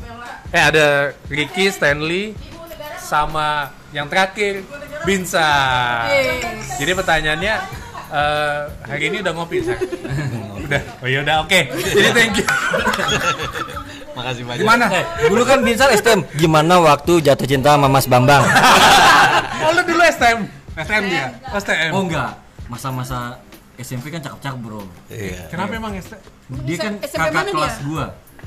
eh 0.49 0.63
ada 0.63 1.13
Ricky, 1.29 1.69
Stanley, 1.69 2.33
sama 2.99 3.69
yang 3.91 4.09
terakhir 4.09 4.65
Binsa. 5.03 5.49
Jadi 6.77 6.93
pertanyaannya 6.93 7.55
eh, 8.09 8.61
hari 8.83 9.05
ini 9.09 9.17
udah 9.21 9.33
ngopi, 9.33 9.61
Sak? 9.61 9.79
udah. 10.71 10.83
Oh 11.03 11.09
ya 11.11 11.19
udah, 11.27 11.37
oke. 11.43 11.61
Jadi 11.75 12.11
thank 12.15 12.39
you. 12.39 12.47
Makasih 14.17 14.43
banyak. 14.47 14.63
Gimana? 14.63 14.85
Eh, 14.91 15.05
dulu 15.27 15.43
kan 15.43 15.59
Binsar 15.63 15.91
STM. 15.91 16.21
Gimana 16.35 16.79
waktu 16.79 17.13
jatuh 17.21 17.47
cinta 17.47 17.75
sama 17.75 17.91
Mas 17.91 18.07
Bambang? 18.07 18.47
Oh 19.61 19.77
lu 19.77 19.85
dulu 19.85 20.01
STM. 20.01 20.49
STM 20.73 21.05
dia. 21.05 21.27
STM. 21.53 21.93
Oh 21.93 22.01
enggak, 22.09 22.33
masa-masa 22.65 23.37
SMP 23.77 24.09
kan 24.09 24.25
cakep-cakep 24.25 24.57
bro. 24.57 24.89
Iya. 25.13 25.53
Kenapa 25.53 25.77
emang 25.77 25.93
STM? 25.93 26.21
Dia 26.65 26.77
kan 26.81 26.93
kakak 26.97 27.53
kelas 27.53 27.77
dia? 27.77 27.85
gua. 27.85 28.05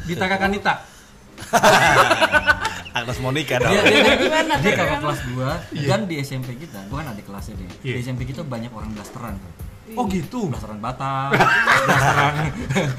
Dita 0.10 0.26
Kakanita. 0.26 0.74
Agnes 2.98 3.18
Monica 3.18 3.58
Dia, 3.58 3.66
dong. 3.66 3.74
dia, 3.74 4.02
dia, 4.06 4.16
Gimana 4.22 4.54
dia 4.58 4.66
tuh, 4.66 4.74
kakak 4.74 4.90
kan? 4.90 5.00
kelas 5.02 5.20
gua 5.34 5.52
dan 5.74 6.00
di 6.06 6.16
SMP 6.22 6.50
kita, 6.58 6.78
gua 6.90 7.02
kan 7.02 7.14
adik 7.14 7.26
kelasnya 7.26 7.56
dia. 7.58 7.70
Iya. 7.82 7.94
Di 7.94 8.00
SMP 8.02 8.22
kita 8.26 8.42
banyak 8.42 8.70
orang 8.70 8.90
blasteran 8.94 9.34
tuh. 9.38 9.52
Oh 9.94 10.06
gitu. 10.08 10.50
Blasteran 10.50 10.80
Batak, 10.80 11.30
blasteran 11.86 12.34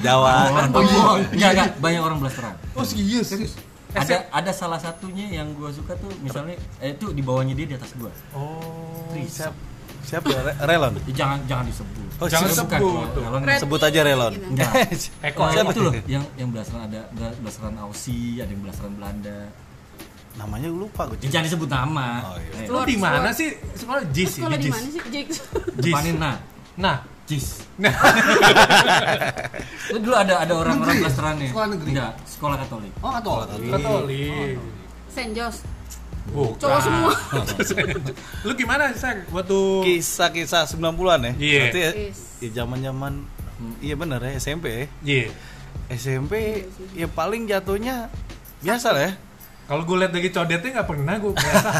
Jawa. 0.01 0.35
Oh, 0.73 1.17
enggak, 1.33 1.51
enggak, 1.55 1.71
banyak 1.79 2.01
orang 2.01 2.19
blasteran. 2.19 2.55
Oh 2.75 2.85
serius. 2.85 3.35
Ada 3.95 4.27
ada 4.29 4.51
salah 4.51 4.79
satunya 4.79 5.31
yang 5.31 5.55
gua 5.55 5.71
suka 5.71 5.95
tuh 5.95 6.11
misalnya 6.19 6.59
eh 6.83 6.93
itu 6.93 7.15
di 7.15 7.23
bawahnya 7.23 7.55
dia 7.55 7.67
di 7.71 7.75
atas 7.79 7.95
gua. 7.95 8.11
Oh. 8.35 9.07
Siap. 9.15 9.55
Siapa? 10.05 10.27
Re- 10.29 10.59
Relon. 10.69 10.93
Jangan 11.09 11.39
jangan 11.49 11.65
disebut. 11.65 12.07
Oh, 12.21 12.29
Jangan 12.29 12.51
sebut. 12.53 13.09
Red. 13.41 13.59
Sebut 13.63 13.81
aja 13.81 14.01
Relon. 14.03 14.35
Enggak. 14.37 14.71
Eko. 15.23 15.41
Oh, 15.47 15.51
Siapa 15.51 15.71
itu 15.71 15.79
tuh? 15.81 15.85
loh 15.89 15.95
yang 16.05 16.25
yang 16.37 16.49
blasteran 16.51 16.91
ada 16.91 17.07
blasteran 17.41 17.75
Aussie, 17.81 18.43
ada 18.43 18.51
yang 18.51 18.63
blasteran 18.67 18.93
Belanda. 18.99 19.49
Namanya 20.35 20.67
lupa 20.67 21.07
gue. 21.07 21.17
Ya, 21.23 21.39
jangan 21.39 21.47
disebut 21.47 21.71
nama. 21.71 22.09
Oh, 22.27 22.37
iya. 22.43 22.67
Lu 22.67 22.83
di 22.83 22.99
mana 22.99 23.31
sih? 23.31 23.55
Sekolah 23.79 24.03
JIS 24.11 24.33
ya? 24.35 24.39
Sekolah 24.43 24.59
di 24.59 24.67
JIS. 24.67 24.75
mana 24.75 24.89
sih, 24.91 25.01
Jake? 25.15 25.31
depanin 25.79 26.17
nah. 26.19 26.37
Nah, 26.79 26.97
Jis. 27.25 27.63
Nah. 27.75 27.91
Itu 29.91 29.99
dulu 29.99 30.15
ada 30.15 30.47
ada 30.47 30.55
orang-orang 30.55 31.03
blasteran 31.03 31.35
nih. 31.43 31.51
Sekolah 31.51 31.69
negeri? 31.75 31.89
Enggak, 31.91 32.13
sekolah 32.23 32.57
Katolik. 32.63 32.93
Oh, 33.03 33.11
Katolik. 33.11 33.71
Katolik. 33.75 34.55
Saint 35.11 35.33
Jos. 35.35 35.57
Bukan. 36.31 36.57
Cowok 36.57 36.81
semua. 36.81 37.13
Lu 38.47 38.53
gimana, 38.55 38.95
Sang? 38.95 39.27
Waktu 39.29 39.59
Kisah-kisah 39.85 40.71
90-an 40.71 41.21
ya? 41.21 41.33
Iya. 41.37 41.61
Berarti 41.67 41.81
ya, 41.83 41.91
ya 42.41 42.49
zaman-zaman 42.63 43.13
iya 43.83 43.95
bener 43.99 44.21
ya 44.23 44.33
SMP 44.41 44.65
ya. 44.71 44.85
Iya. 45.05 45.27
SMP 45.93 46.65
ya 46.97 47.11
paling 47.11 47.45
jatuhnya 47.51 48.09
biasa 48.65 48.89
lah 48.95 49.03
ya. 49.11 49.13
Kalau 49.65 49.83
gue 49.85 49.97
liat 49.97 50.13
dari 50.13 50.29
codetnya 50.29 50.71
nggak 50.81 50.89
pernah 50.89 51.15
gue 51.21 51.33
biasa. 51.33 51.71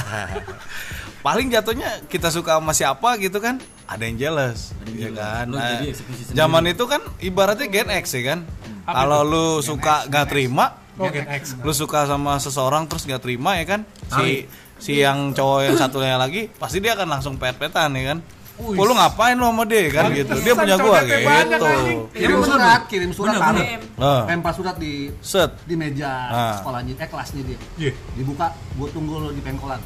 Paling 1.25 1.49
jatuhnya 1.49 2.05
kita 2.05 2.29
suka 2.29 2.61
sama 2.61 2.77
siapa 2.77 3.17
gitu 3.17 3.41
kan, 3.41 3.57
ada 3.89 4.05
yang 4.05 4.21
jealous, 4.21 4.77
Ada 4.77 4.93
yang 4.93 5.01
ya 5.01 5.11
kan. 5.17 5.45
Lu 5.49 5.57
Nah, 5.57 5.69
jadi 5.81 5.89
zaman 6.37 6.63
itu 6.69 6.85
kan 6.85 7.01
ibaratnya 7.17 7.65
Gen 7.65 7.89
X 7.89 8.13
ya 8.13 8.23
kan. 8.29 8.41
Apa 8.85 8.93
Kalau 8.93 9.21
lu 9.25 9.47
suka 9.65 10.05
gak 10.05 10.29
terima, 10.29 10.77
Oh, 10.95 11.09
Gen 11.09 11.25
X. 11.25 11.57
lu 11.65 11.73
suka 11.73 12.05
sama 12.05 12.37
seseorang 12.37 12.85
terus 12.85 13.09
gak 13.09 13.25
terima 13.25 13.57
ya 13.57 13.65
kan, 13.65 13.81
Tarik. 14.07 14.53
si 14.77 14.93
si 14.93 14.93
yang 15.01 15.33
cowok 15.33 15.61
yang 15.65 15.77
satunya 15.81 16.21
lagi 16.21 16.53
pasti 16.53 16.85
dia 16.85 16.93
akan 16.93 17.09
langsung 17.09 17.41
pet-petan 17.41 17.97
ya 17.97 18.13
kan. 18.13 18.19
Wih. 18.55 18.79
Kok 18.79 18.85
lu 18.87 18.95
ngapain 18.95 19.35
lu 19.35 19.47
sama 19.51 19.63
dia 19.67 19.83
kan 19.91 20.15
gitu. 20.15 20.31
Dia 20.39 20.55
punya 20.55 20.77
gua 20.79 21.03
banyak, 21.03 21.19
gitu. 21.51 21.67
anjing. 21.67 22.01
Kirim 22.15 22.39
surat, 22.47 22.81
kirim 22.87 23.11
surat 23.11 23.35
taruh. 23.35 23.67
Nah, 23.99 24.23
Lempar 24.31 24.53
surat 24.55 24.77
di 24.79 25.11
set. 25.19 25.51
di 25.67 25.75
meja 25.75 26.11
Ah. 26.31 26.55
sekolahnya, 26.63 26.95
eh 26.95 27.09
kelasnya 27.11 27.43
dia. 27.43 27.59
Iya. 27.75 27.93
Dibuka, 28.15 28.55
gua 28.79 28.89
tunggu 28.95 29.15
lo 29.19 29.29
di 29.35 29.43
pengkolan. 29.43 29.83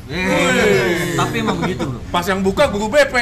Tapi 1.16 1.34
emang 1.40 1.56
begitu, 1.64 1.84
Bro. 1.88 2.00
Pas 2.12 2.24
yang 2.28 2.44
buka 2.44 2.68
guru 2.68 2.92
BP. 2.92 3.14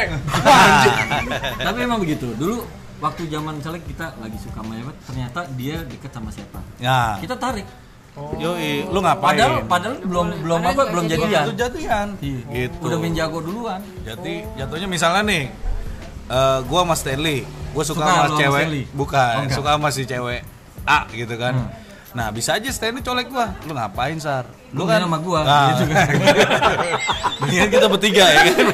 Tapi 1.67 1.79
emang 1.79 2.03
begitu. 2.03 2.27
Dulu 2.35 2.67
waktu 2.99 3.31
zaman 3.31 3.63
misalnya 3.63 3.83
kita 3.87 4.07
lagi 4.19 4.39
suka 4.43 4.65
sama 4.67 4.93
ternyata 5.07 5.41
dia 5.55 5.77
deket 5.87 6.11
sama 6.11 6.31
siapa. 6.35 6.59
Ya. 6.83 7.23
Kita 7.23 7.39
tarik. 7.39 7.86
Yoi, 8.17 8.89
lu 8.89 8.99
ngapain? 9.05 9.37
Padahal 9.37 9.55
padahal 9.69 9.95
belum 10.01 10.27
belum 10.41 10.61
apa 10.65 10.83
belum 10.89 11.05
jadian. 11.05 11.45
Itu 11.45 11.55
jadian. 11.55 12.07
Iya. 12.17 12.41
Gitu. 12.49 12.77
Udah 12.81 12.97
main 12.97 13.13
jago 13.13 13.39
duluan. 13.45 13.81
Jadi 14.03 14.41
jatuhnya 14.57 14.89
misalnya 14.89 15.21
nih, 15.21 15.43
eh 16.27 16.59
gua 16.65 16.81
sama 16.89 16.95
Stanley, 16.97 17.45
gua 17.77 17.85
suka, 17.85 18.01
Suka 18.01 18.13
sama 18.25 18.37
cewek, 18.41 18.65
Stanley? 18.65 18.85
bukan, 18.97 19.35
Oh, 19.37 19.53
suka 19.53 19.71
sama 19.77 19.89
si 19.93 20.03
cewek 20.09 20.41
A 20.89 21.05
gitu 21.13 21.35
kan. 21.37 21.55
Nah 22.17 22.33
bisa 22.33 22.57
aja 22.57 22.73
Stanley 22.73 23.05
colek 23.05 23.29
gua, 23.29 23.53
lu 23.69 23.77
ngapain 23.77 24.17
sar? 24.17 24.49
Lu 24.73 24.89
kan 24.89 25.05
sama 25.05 25.21
gua, 25.21 25.45
Nah, 25.45 25.77
gitu 25.77 25.85
kan. 25.93 26.07
Mendingan 27.45 27.69
kita 27.69 27.87
bertiga 27.87 28.25
ya 28.25 28.41
kan. 28.49 28.67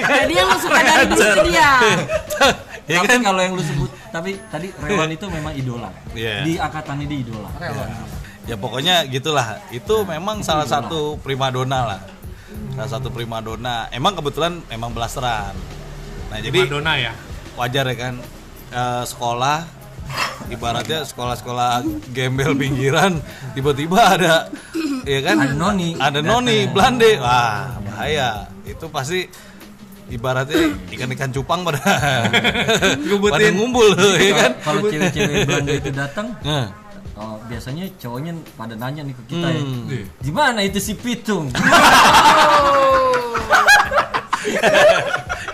Jadi 0.00 0.32
yang 0.32 0.46
lu 0.46 0.58
suka 0.58 0.78
dari 0.80 1.04
dulu 1.06 1.24
dia. 1.50 1.70
ya 2.90 2.98
tapi 2.98 3.06
kan? 3.10 3.20
kalau 3.22 3.40
yang 3.42 3.54
lu 3.54 3.62
sebut 3.62 3.90
tapi 4.10 4.36
tadi 4.50 4.68
Rewan 4.76 5.10
itu 5.10 5.26
memang 5.26 5.54
idola. 5.54 5.90
Iya. 6.12 6.42
Di 6.44 6.58
angkatannya 6.58 7.06
dia 7.06 7.18
idola. 7.22 7.48
Ya 8.44 8.56
pokoknya 8.58 9.06
gitulah. 9.06 9.62
Itu 9.70 10.02
memang 10.04 10.42
salah 10.42 10.66
satu 10.66 11.16
primadona 11.22 11.96
lah. 11.96 12.00
Salah 12.74 12.90
satu 12.98 13.08
primadona. 13.08 13.86
Emang 13.90 14.18
kebetulan 14.18 14.58
emang 14.68 14.90
blasteran. 14.90 15.54
Nah 16.30 16.38
jadi 16.38 16.62
Madonna 16.66 16.94
ya. 16.94 17.12
wajar 17.58 17.84
ya 17.90 17.96
kan 17.98 18.14
eh, 18.70 19.02
sekolah 19.04 19.66
ibaratnya 20.48 21.02
sekolah-sekolah 21.04 21.82
gembel 22.10 22.54
pinggiran 22.54 23.18
tiba-tiba 23.52 24.16
ada 24.16 24.34
ya 25.04 25.20
kan 25.20 25.36
Ada 25.42 25.54
noni. 25.54 25.90
ada 25.98 26.20
noni 26.22 26.70
Belande 26.70 27.18
wah 27.18 27.76
bahaya 27.82 28.46
itu 28.64 28.86
pasti 28.88 29.26
ibaratnya 30.10 30.74
ikan-ikan 30.90 31.30
cupang 31.30 31.62
pada 31.62 31.78
pada 33.32 33.46
ngumpul 33.54 33.94
ya 34.18 34.32
kan 34.36 34.52
Kalau 34.60 34.80
cewek-cewek 34.84 35.36
Belanda 35.48 35.72
itu 35.72 35.90
datang, 35.94 36.26
Nah, 36.42 36.66
oh, 37.16 37.36
biasanya 37.46 37.86
cowoknya 37.96 38.32
pada 38.54 38.74
nanya 38.74 39.06
nih 39.06 39.14
ke 39.14 39.22
kita 39.30 39.48
ya. 39.48 39.62
Hmm. 39.62 40.04
Di 40.18 40.32
mana 40.34 40.60
itu 40.60 40.78
si 40.82 40.92
Pitung? 40.98 41.48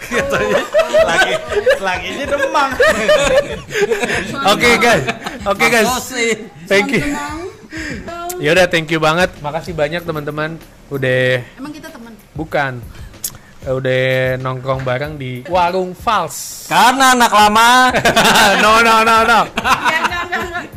katanya 0.07 0.62
lagi 1.05 1.33
laginya 1.83 2.25
demang 2.31 2.71
Oke 4.49 4.71
guys. 4.79 5.05
Oke 5.45 5.64
guys. 5.69 5.87
Sosis. 5.90 6.38
Thank 6.71 6.95
you. 6.95 7.03
Ya 8.38 8.55
udah 8.55 8.66
thank 8.71 8.88
you 8.88 9.03
banget. 9.03 9.29
Makasih 9.42 9.75
banyak 9.75 10.07
teman-teman 10.07 10.57
udah 10.88 11.42
Emang 11.59 11.73
kita 11.75 11.90
teman. 11.90 12.14
bukan 12.33 12.79
udah 13.67 14.39
nongkrong 14.39 14.87
bareng 14.87 15.19
di 15.19 15.43
warung 15.51 15.91
Fals. 15.91 16.71
Karena 16.71 17.19
anak 17.19 17.33
lama. 17.35 17.91
no 18.63 18.79
no 18.79 19.03
no 19.03 19.17
no. 19.27 19.41
Enggak. 19.43 20.15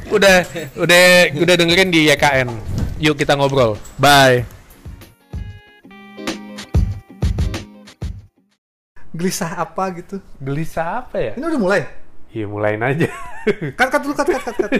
Udah 0.09 0.37
udah 0.73 1.05
udah 1.37 1.55
dengerin 1.55 1.93
di 1.93 2.09
YKN. 2.09 2.49
Yuk 2.97 3.13
kita 3.13 3.37
ngobrol. 3.37 3.77
Bye. 4.01 4.41
Gelisah 9.13 9.61
apa 9.61 9.83
gitu? 9.93 10.17
Gelisah 10.41 11.05
apa 11.05 11.17
ya? 11.21 11.33
Ini 11.37 11.45
udah 11.45 11.61
mulai. 11.61 11.81
Iya 12.33 12.45
mulain 12.49 12.81
aja. 12.81 13.09
Cut 13.77 13.89
cut 13.93 14.01
dulu 14.01 14.13
cut 14.17 14.27
cut 14.33 14.43
cut. 14.49 14.55
cut. 14.65 14.71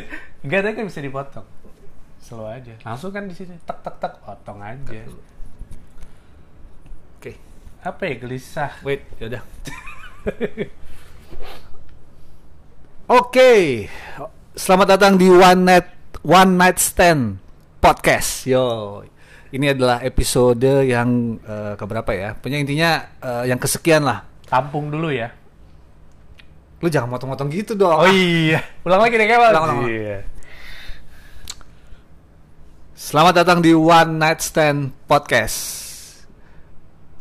Enggak 0.41 0.59
ada 0.65 0.69
kan 0.73 0.83
bisa 0.89 1.01
dipotong. 1.01 1.45
Slow 2.21 2.49
aja. 2.49 2.73
Langsung 2.85 3.13
kan 3.13 3.29
di 3.29 3.37
sini 3.37 3.57
tek 3.65 3.85
tek 3.85 4.01
tek 4.01 4.17
potong 4.21 4.61
aja. 4.61 5.01
Apa 7.79 8.11
ya 8.11 8.15
gelisah? 8.19 8.75
Wait, 8.83 9.07
ya 9.23 9.31
udah. 9.31 9.43
Oke. 13.23 13.87
Selamat 14.51 14.99
datang 14.99 15.15
di 15.15 15.31
One 15.31 15.63
Night 15.63 15.87
One 16.19 16.59
Night 16.59 16.75
Stand 16.75 17.39
Podcast. 17.79 18.43
Yo. 18.43 18.99
Ini 19.55 19.71
adalah 19.71 20.03
episode 20.03 20.83
yang 20.83 21.39
eh, 21.39 21.79
keberapa 21.79 22.11
ya? 22.11 22.35
Punya 22.35 22.59
intinya 22.59 23.15
eh, 23.23 23.47
yang 23.47 23.55
kesekian 23.55 24.03
lah. 24.03 24.27
Tampung 24.43 24.91
dulu 24.91 25.15
ya. 25.15 25.31
Lu 26.83 26.91
jangan 26.91 27.15
motong-motong 27.15 27.47
gitu 27.47 27.79
dong. 27.79 27.95
Oh 27.95 28.11
iya. 28.11 28.59
Ulang 28.83 29.07
lagi 29.07 29.15
deh. 29.15 29.23
Ulang, 29.23 29.39
ulang, 29.55 29.63
ulang. 29.63 29.79
Iya. 29.87 30.19
Selamat 32.91 33.39
datang 33.39 33.63
di 33.63 33.71
One 33.71 34.19
Night 34.19 34.43
Stand 34.43 34.91
Podcast. 35.07 35.88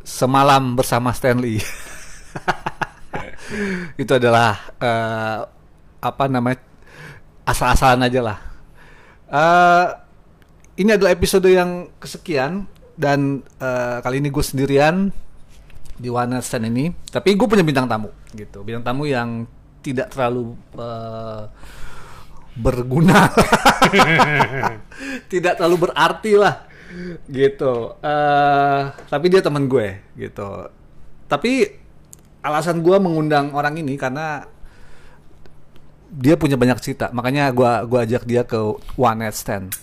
Semalam 0.09 0.73
bersama 0.73 1.13
Stanley. 1.13 1.61
Itu 4.01 4.17
adalah 4.17 4.73
eh, 4.81 5.39
apa 6.01 6.25
namanya 6.33 6.65
asal-asalan 7.45 8.09
aja 8.09 8.21
lah. 8.25 8.39
Eh, 9.29 9.87
ini 10.81 10.97
adalah 10.97 11.13
episode 11.13 11.53
yang 11.53 11.93
kesekian 12.01 12.65
dan 12.97 13.45
eh, 13.61 14.01
kali 14.01 14.25
ini 14.25 14.33
gue 14.33 14.45
sendirian. 14.45 15.13
di 15.99 16.07
One 16.07 16.39
Stand 16.39 16.71
ini. 16.71 16.95
Tapi 16.95 17.35
gue 17.35 17.51
punya 17.51 17.67
bintang 17.67 17.91
tamu 17.91 18.15
gitu. 18.31 18.63
Bintang 18.63 18.87
tamu 18.87 19.03
yang 19.05 19.45
tidak 19.83 20.15
terlalu 20.15 20.55
eh, 20.79 21.43
berguna, 22.55 23.27
tidak 25.33 25.59
terlalu 25.59 25.91
berarti 25.91 26.39
lah 26.39 26.68
gitu. 27.29 27.99
Eh, 28.01 28.83
tapi 29.09 29.27
dia 29.29 29.41
teman 29.45 29.69
gue 29.69 30.01
gitu. 30.17 30.69
Tapi 31.29 31.69
alasan 32.41 32.81
gue 32.81 32.97
mengundang 32.97 33.53
orang 33.53 33.77
ini 33.77 33.99
karena 33.99 34.47
dia 36.09 36.41
punya 36.41 36.57
banyak 36.57 36.81
cerita. 36.81 37.13
Makanya 37.13 37.53
gua 37.53 37.85
gua 37.85 38.09
ajak 38.09 38.25
dia 38.25 38.41
ke 38.41 38.57
One 38.97 39.21
Night 39.21 39.37
Stand. 39.37 39.77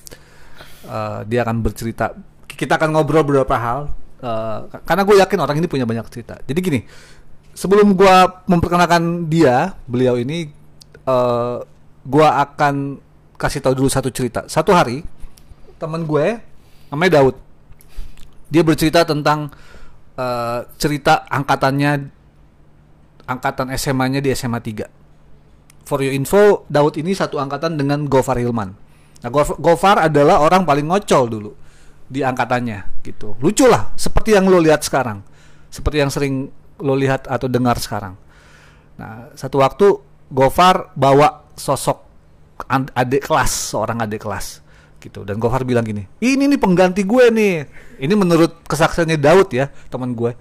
Eh, 0.86 1.20
dia 1.30 1.46
akan 1.46 1.62
bercerita. 1.62 2.18
Kita 2.50 2.82
akan 2.82 2.98
ngobrol 2.98 3.22
beberapa 3.22 3.56
hal. 3.58 3.80
eh, 4.26 4.60
karena 4.88 5.06
gue 5.06 5.16
yakin 5.22 5.38
orang 5.38 5.58
ini 5.62 5.68
punya 5.70 5.86
banyak 5.86 6.08
cerita. 6.10 6.40
Jadi 6.50 6.60
gini, 6.64 6.80
sebelum 7.54 7.94
gua 7.94 8.42
memperkenalkan 8.50 9.30
dia, 9.30 9.78
beliau 9.86 10.18
ini, 10.18 10.50
eh 11.06 11.58
gua 12.06 12.28
akan 12.42 12.98
kasih 13.38 13.62
tahu 13.62 13.86
dulu 13.86 13.90
satu 13.92 14.10
cerita. 14.10 14.50
Satu 14.50 14.74
hari, 14.74 15.06
temen 15.78 16.08
gue, 16.10 16.42
namanya 16.96 17.22
Daud, 17.22 17.36
dia 18.50 18.64
bercerita 18.64 19.04
tentang 19.04 19.52
eh, 20.16 20.60
cerita 20.80 21.28
angkatannya, 21.28 21.92
angkatan 23.28 23.70
SMA-nya 23.76 24.24
di 24.24 24.32
SMA 24.32 24.64
3 24.64 25.06
for 25.86 26.02
your 26.02 26.12
info, 26.12 26.66
Daud 26.68 26.98
ini 26.98 27.14
satu 27.14 27.38
angkatan 27.38 27.78
dengan 27.78 28.10
Gofar 28.10 28.42
Hilman. 28.42 28.74
Nah, 29.22 29.30
Gof- 29.30 29.56
Gofar 29.62 30.02
adalah 30.02 30.42
orang 30.42 30.66
paling 30.66 30.90
ngocol 30.90 31.24
dulu 31.30 31.52
di 32.10 32.26
angkatannya, 32.26 33.06
gitu. 33.06 33.38
Lucu 33.40 33.70
lah, 33.70 33.94
seperti 33.94 34.34
yang 34.34 34.50
lo 34.50 34.58
lihat 34.58 34.82
sekarang, 34.82 35.22
seperti 35.70 35.98
yang 36.02 36.12
sering 36.12 36.50
lo 36.82 36.98
lihat 36.98 37.30
atau 37.30 37.46
dengar 37.46 37.78
sekarang. 37.78 38.18
Nah, 39.00 39.32
satu 39.38 39.62
waktu 39.62 39.88
Gofar 40.26 40.92
bawa 40.98 41.46
sosok 41.54 42.02
adik 42.98 43.30
kelas, 43.30 43.72
seorang 43.72 44.02
adik 44.02 44.26
kelas, 44.26 44.65
gitu. 45.06 45.22
Dan 45.22 45.38
Gofar 45.38 45.62
bilang 45.62 45.86
gini, 45.86 46.10
ini 46.20 46.50
nih 46.50 46.58
pengganti 46.58 47.06
gue 47.06 47.30
nih. 47.30 47.54
Ini 48.02 48.14
menurut 48.18 48.66
kesaksiannya 48.66 49.22
Daud 49.22 49.54
ya, 49.54 49.70
teman 49.88 50.18
gue. 50.18 50.34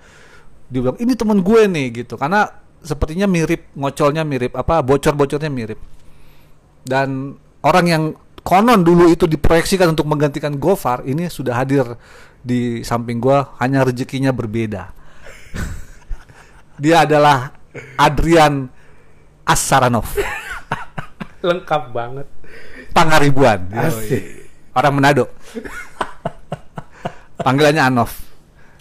Dia 0.73 0.81
bilang 0.81 0.99
ini 0.99 1.13
teman 1.13 1.45
gue 1.45 1.63
nih, 1.69 1.87
gitu. 2.05 2.17
Karena 2.17 2.49
sepertinya 2.85 3.25
mirip 3.25 3.73
ngocolnya 3.73 4.23
mirip 4.29 4.53
apa 4.53 4.85
bocor-bocornya 4.85 5.49
mirip 5.49 5.81
dan 6.85 7.33
orang 7.65 7.87
yang 7.89 8.03
konon 8.45 8.85
dulu 8.85 9.09
itu 9.09 9.25
diproyeksikan 9.25 9.97
untuk 9.97 10.05
menggantikan 10.05 10.53
Gofar 10.61 11.01
ini 11.09 11.33
sudah 11.33 11.57
hadir 11.57 11.97
di 12.45 12.85
samping 12.85 13.25
gua 13.25 13.57
hanya 13.57 13.89
rezekinya 13.89 14.37
berbeda 14.37 14.93
dia 16.85 17.09
adalah 17.09 17.57
Adrian 17.97 18.69
Asaranov 19.49 20.13
Lengkap 21.45 21.93
banget. 21.93 22.25
Pangaribuan 22.97 23.69
Asik. 23.69 24.44
Orang 24.75 24.93
Manado. 24.95 25.25
Panggilannya 27.41 27.83
Anov. 27.83 28.13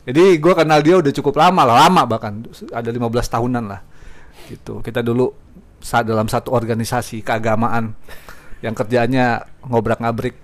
Jadi 0.04 0.36
gua 0.38 0.54
kenal 0.54 0.84
dia 0.84 1.00
udah 1.00 1.14
cukup 1.16 1.40
lama 1.40 1.64
lah 1.64 1.88
lama 1.88 2.04
bahkan. 2.04 2.44
Ada 2.70 2.92
15 2.92 3.34
tahunan 3.34 3.64
lah. 3.66 3.82
Gitu. 4.52 4.84
Kita 4.84 5.00
dulu 5.00 5.32
saat 5.84 6.08
dalam 6.08 6.28
satu 6.28 6.52
organisasi 6.52 7.24
keagamaan 7.24 7.96
yang 8.64 8.72
kerjaannya 8.72 9.44
ngobrak 9.68 10.00
ngabrik 10.00 10.38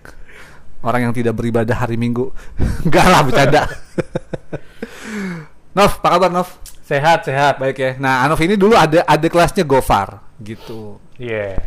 orang 0.84 1.10
yang 1.10 1.14
tidak 1.16 1.36
beribadah 1.36 1.76
hari 1.76 2.00
Minggu. 2.00 2.32
Enggak 2.88 3.06
lah 3.08 3.22
bercanda. 3.24 3.64
Nov 5.76 6.02
apa 6.02 6.08
kabar 6.18 6.32
Nov? 6.32 6.50
Sehat, 6.84 7.24
sehat. 7.24 7.62
baik 7.62 7.78
ya. 7.78 7.92
Nah 8.02 8.26
Anov 8.26 8.42
ini 8.42 8.58
dulu 8.58 8.76
ada 8.76 9.06
ada 9.06 9.28
kelasnya 9.30 9.64
Gofar. 9.64 10.24
Gitu. 10.40 10.98
Iya. 11.20 11.60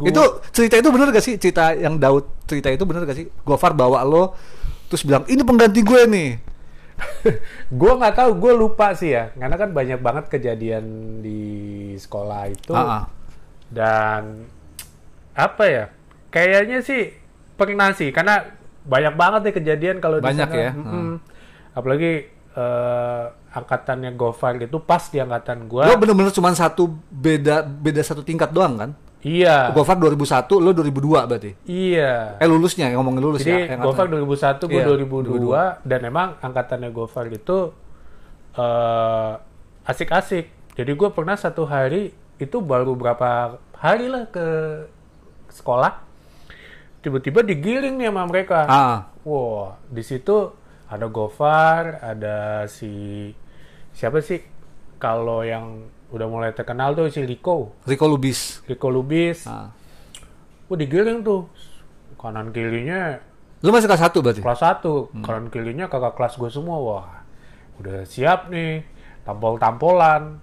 Itu 0.00 0.22
cerita 0.50 0.74
itu 0.76 0.88
bener 0.88 1.10
gak 1.10 1.20
sih 1.20 1.34
cerita 1.36 1.72
yang 1.72 1.96
Daud 1.96 2.24
cerita 2.44 2.68
itu 2.68 2.82
bener 2.82 3.02
gak 3.02 3.14
sih 3.14 3.26
Gofar 3.42 3.72
bawa 3.72 4.00
lo 4.00 4.32
terus 4.86 5.02
bilang 5.02 5.26
ini 5.26 5.40
pengganti 5.40 5.80
gue 5.80 6.02
nih 6.06 6.30
gue 7.80 7.92
nggak 7.96 8.12
tahu, 8.12 8.30
gue 8.36 8.52
lupa 8.54 8.92
sih 8.92 9.08
ya, 9.10 9.32
karena 9.32 9.56
kan 9.56 9.72
banyak 9.72 9.96
banget 9.98 10.24
kejadian 10.28 10.84
di 11.20 11.40
sekolah 11.96 12.44
itu 12.44 12.72
Ah, 12.72 12.84
ah. 12.84 13.04
dan 13.72 14.44
apa 15.32 15.64
ya, 15.64 15.84
kayaknya 16.28 16.84
sih 16.84 17.16
pernah 17.56 17.96
sih, 17.96 18.12
karena 18.12 18.52
banyak 18.84 19.16
banget 19.16 19.40
nih 19.42 19.54
kejadian 19.54 19.96
kalau 19.96 20.20
di 20.20 20.28
Banyak 20.28 20.48
sana. 20.48 20.60
ya? 20.60 20.70
Mm-mm. 20.72 21.10
Apalagi 21.72 22.12
eh, 22.52 23.24
angkatannya 23.48 24.12
Gofar 24.12 24.58
itu 24.58 24.78
pas 24.78 25.00
di 25.08 25.18
angkatan 25.18 25.66
gue. 25.66 25.80
lo 25.80 25.96
bener-bener 25.96 26.30
cuma 26.30 26.52
satu 26.52 26.84
beda 27.08 27.64
beda 27.64 28.04
satu 28.04 28.20
tingkat 28.20 28.52
doang 28.52 28.76
kan 28.76 28.90
Iya, 29.20 29.76
Gofar 29.76 30.00
2001 30.00 30.48
lo 30.64 30.72
2002 30.72 31.28
berarti 31.28 31.52
iya. 31.68 32.40
eh 32.40 32.48
lulusnya 32.48 32.88
ngomongin 32.96 33.20
lulus 33.20 33.44
Jadi 33.44 33.52
ya 33.52 33.76
yang 33.76 33.84
Gofar 33.84 34.08
angkatan. 34.08 34.64
2001, 34.64 34.72
gue 34.72 34.80
Iya, 34.80 34.86
2002, 35.84 35.84
dan 35.84 36.00
emang 36.08 36.28
angkatannya 36.40 36.88
Gofar 36.88 37.28
itu 37.28 37.58
eh, 38.56 39.32
asik-asik. 39.84 40.48
Jadi 40.72 40.92
gue 40.96 41.08
pernah 41.12 41.36
satu 41.36 41.68
hari 41.68 42.16
itu 42.40 42.56
baru 42.64 42.96
berapa 42.96 43.60
hari 43.76 44.08
lah 44.08 44.24
ke 44.32 44.46
sekolah, 45.52 46.00
tiba-tiba 47.04 47.44
digiring 47.44 48.00
nih 48.00 48.08
sama 48.08 48.24
mereka. 48.24 48.64
ah 48.64 49.12
Wah, 49.20 49.76
di 49.92 50.00
situ 50.00 50.56
ada 50.88 51.12
Gofar, 51.12 52.00
ada 52.00 52.64
si 52.72 53.28
siapa 53.92 54.24
sih? 54.24 54.40
Kalau 54.96 55.44
yang 55.44 55.92
udah 56.10 56.26
mulai 56.26 56.50
terkenal 56.50 56.92
tuh 56.92 57.06
si 57.08 57.22
Rico, 57.22 57.74
Rico 57.86 58.06
Lubis. 58.06 58.62
Rico 58.66 58.90
Lubis. 58.90 59.46
ah. 59.46 59.70
Wah 60.66 60.76
digiring 60.78 61.22
tuh. 61.22 61.50
Kanan 62.14 62.52
kirinya 62.52 63.16
lo 63.60 63.72
masih 63.72 63.88
kelas 63.88 64.00
satu 64.00 64.20
berarti? 64.20 64.40
kelas 64.40 64.60
1 64.60 65.20
kanan 65.20 65.48
kirinya 65.48 65.88
kakak 65.88 66.14
kelas 66.14 66.36
gue 66.36 66.50
semua. 66.52 66.76
Wah 66.78 67.08
udah 67.80 68.04
siap 68.04 68.46
nih. 68.48 68.84
Tampol-tampolan. 69.24 70.38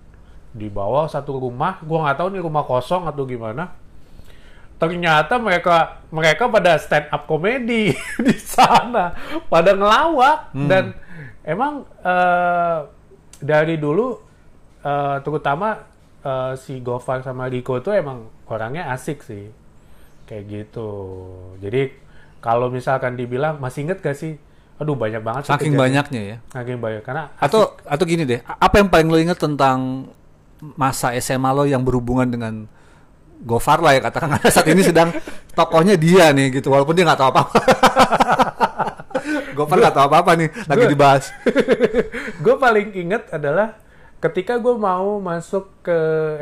Di 0.52 0.68
bawah 0.68 1.06
satu 1.08 1.38
rumah. 1.38 1.80
Gue 1.86 1.98
nggak 2.02 2.18
tahu 2.18 2.28
nih 2.34 2.42
rumah 2.42 2.66
kosong 2.66 3.06
atau 3.06 3.24
gimana. 3.24 3.72
Ternyata 4.78 5.42
mereka 5.42 6.02
mereka 6.14 6.46
pada 6.50 6.78
stand 6.78 7.10
up 7.10 7.26
komedi 7.26 7.94
di 8.26 8.36
sana. 8.38 9.14
Pada 9.50 9.74
ngelawak. 9.74 10.54
Dan 10.54 10.94
emang 11.42 11.86
eh, 12.02 12.80
dari 13.38 13.78
dulu 13.78 14.27
eh, 14.88 15.18
terutama 15.22 15.84
eh, 16.24 16.54
si 16.56 16.80
Gofar 16.80 17.20
sama 17.22 17.52
Riko 17.52 17.76
itu 17.78 17.92
emang 17.92 18.24
orangnya 18.48 18.88
asik 18.90 19.20
sih. 19.22 19.52
Kayak 20.24 20.44
gitu. 20.48 20.90
Jadi 21.60 21.92
kalau 22.40 22.68
misalkan 22.68 23.16
dibilang 23.16 23.60
masih 23.60 23.84
inget 23.84 24.00
gak 24.00 24.16
sih? 24.16 24.40
Aduh 24.78 24.94
banyak 24.94 25.20
banget 25.20 25.42
sih 25.44 25.52
saking 25.52 25.74
kejadian. 25.74 25.84
banyaknya 25.84 26.22
ya. 26.22 26.38
Saking 26.54 26.78
banyak. 26.78 27.02
Karena 27.02 27.24
atau 27.36 27.76
atau 27.82 28.06
gini 28.06 28.24
deh 28.24 28.40
apa 28.46 28.76
yang 28.78 28.88
paling 28.88 29.08
lo 29.08 29.18
inget 29.18 29.36
tentang 29.36 30.06
masa 30.74 31.14
SMA 31.18 31.50
lo 31.50 31.64
yang 31.64 31.82
berhubungan 31.82 32.28
dengan 32.28 32.54
Gofar 33.38 33.80
lah 33.80 33.94
ya 33.94 34.02
katakan 34.02 34.34
karena 34.34 34.50
saat 34.50 34.66
ini 34.66 34.82
sedang 34.82 35.10
tokohnya 35.58 35.94
dia 35.94 36.34
nih 36.34 36.58
gitu. 36.58 36.70
Walaupun 36.70 36.94
dia 36.94 37.06
nggak 37.06 37.18
tahu 37.18 37.30
apa-apa. 37.30 37.60
Gofar 39.58 39.78
nggak 39.78 39.96
tahu 39.96 40.06
apa-apa 40.08 40.32
nih 40.36 40.50
lagi 40.66 40.84
Gua- 40.84 40.92
dibahas. 40.92 41.24
Gue 42.44 42.56
paling 42.58 42.88
inget 42.94 43.24
adalah 43.30 43.78
ketika 44.18 44.58
gue 44.58 44.76
mau 44.78 45.22
masuk 45.22 45.70
ke 45.86 45.98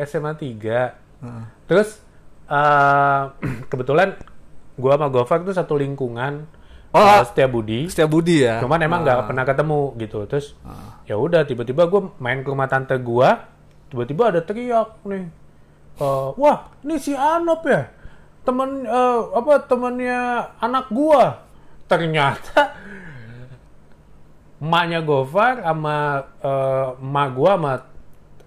SMA 0.07 0.33
3 0.37 1.67
terus 1.67 1.99
eh, 2.47 3.23
kebetulan 3.71 4.15
gue 4.75 4.91
sama 4.91 5.07
Gofar 5.07 5.43
tuh 5.43 5.55
satu 5.55 5.79
lingkungan. 5.79 6.47
Oh. 6.95 7.03
uh, 7.03 7.27
Setia 7.27 7.47
Budi. 7.51 7.91
Setia 7.91 8.07
Budi 8.07 8.47
ya? 8.47 8.63
Cuman 8.63 8.79
emang 8.79 9.03
nggak 9.03 9.27
pernah 9.27 9.43
ketemu 9.43 9.95
gitu. 9.99 10.23
Terus 10.27 10.55
ya 11.03 11.19
udah 11.19 11.43
tiba-tiba 11.43 11.87
gue 11.91 12.11
main 12.23 12.39
ke 12.39 12.47
rumah 12.47 12.71
tante 12.71 12.95
gue 12.95 13.29
tiba-tiba 13.91 14.31
ada 14.33 14.41
teriak 14.43 14.99
nih. 15.07 15.25
Eh, 15.95 16.29
wah 16.35 16.67
ini 16.83 16.99
si 16.99 17.15
Anop 17.15 17.63
ya? 17.63 17.87
Temen 18.43 18.83
eh, 18.83 19.21
apa 19.31 19.63
temennya 19.65 20.51
anak 20.59 20.91
gua. 20.91 21.47
Ternyata 21.87 22.75
emaknya 24.61 24.99
Gofar 25.03 25.61
sama 25.61 26.25
eh, 26.39 26.87
emak 27.01 27.27
gua 27.35 27.51
sama 27.57 27.73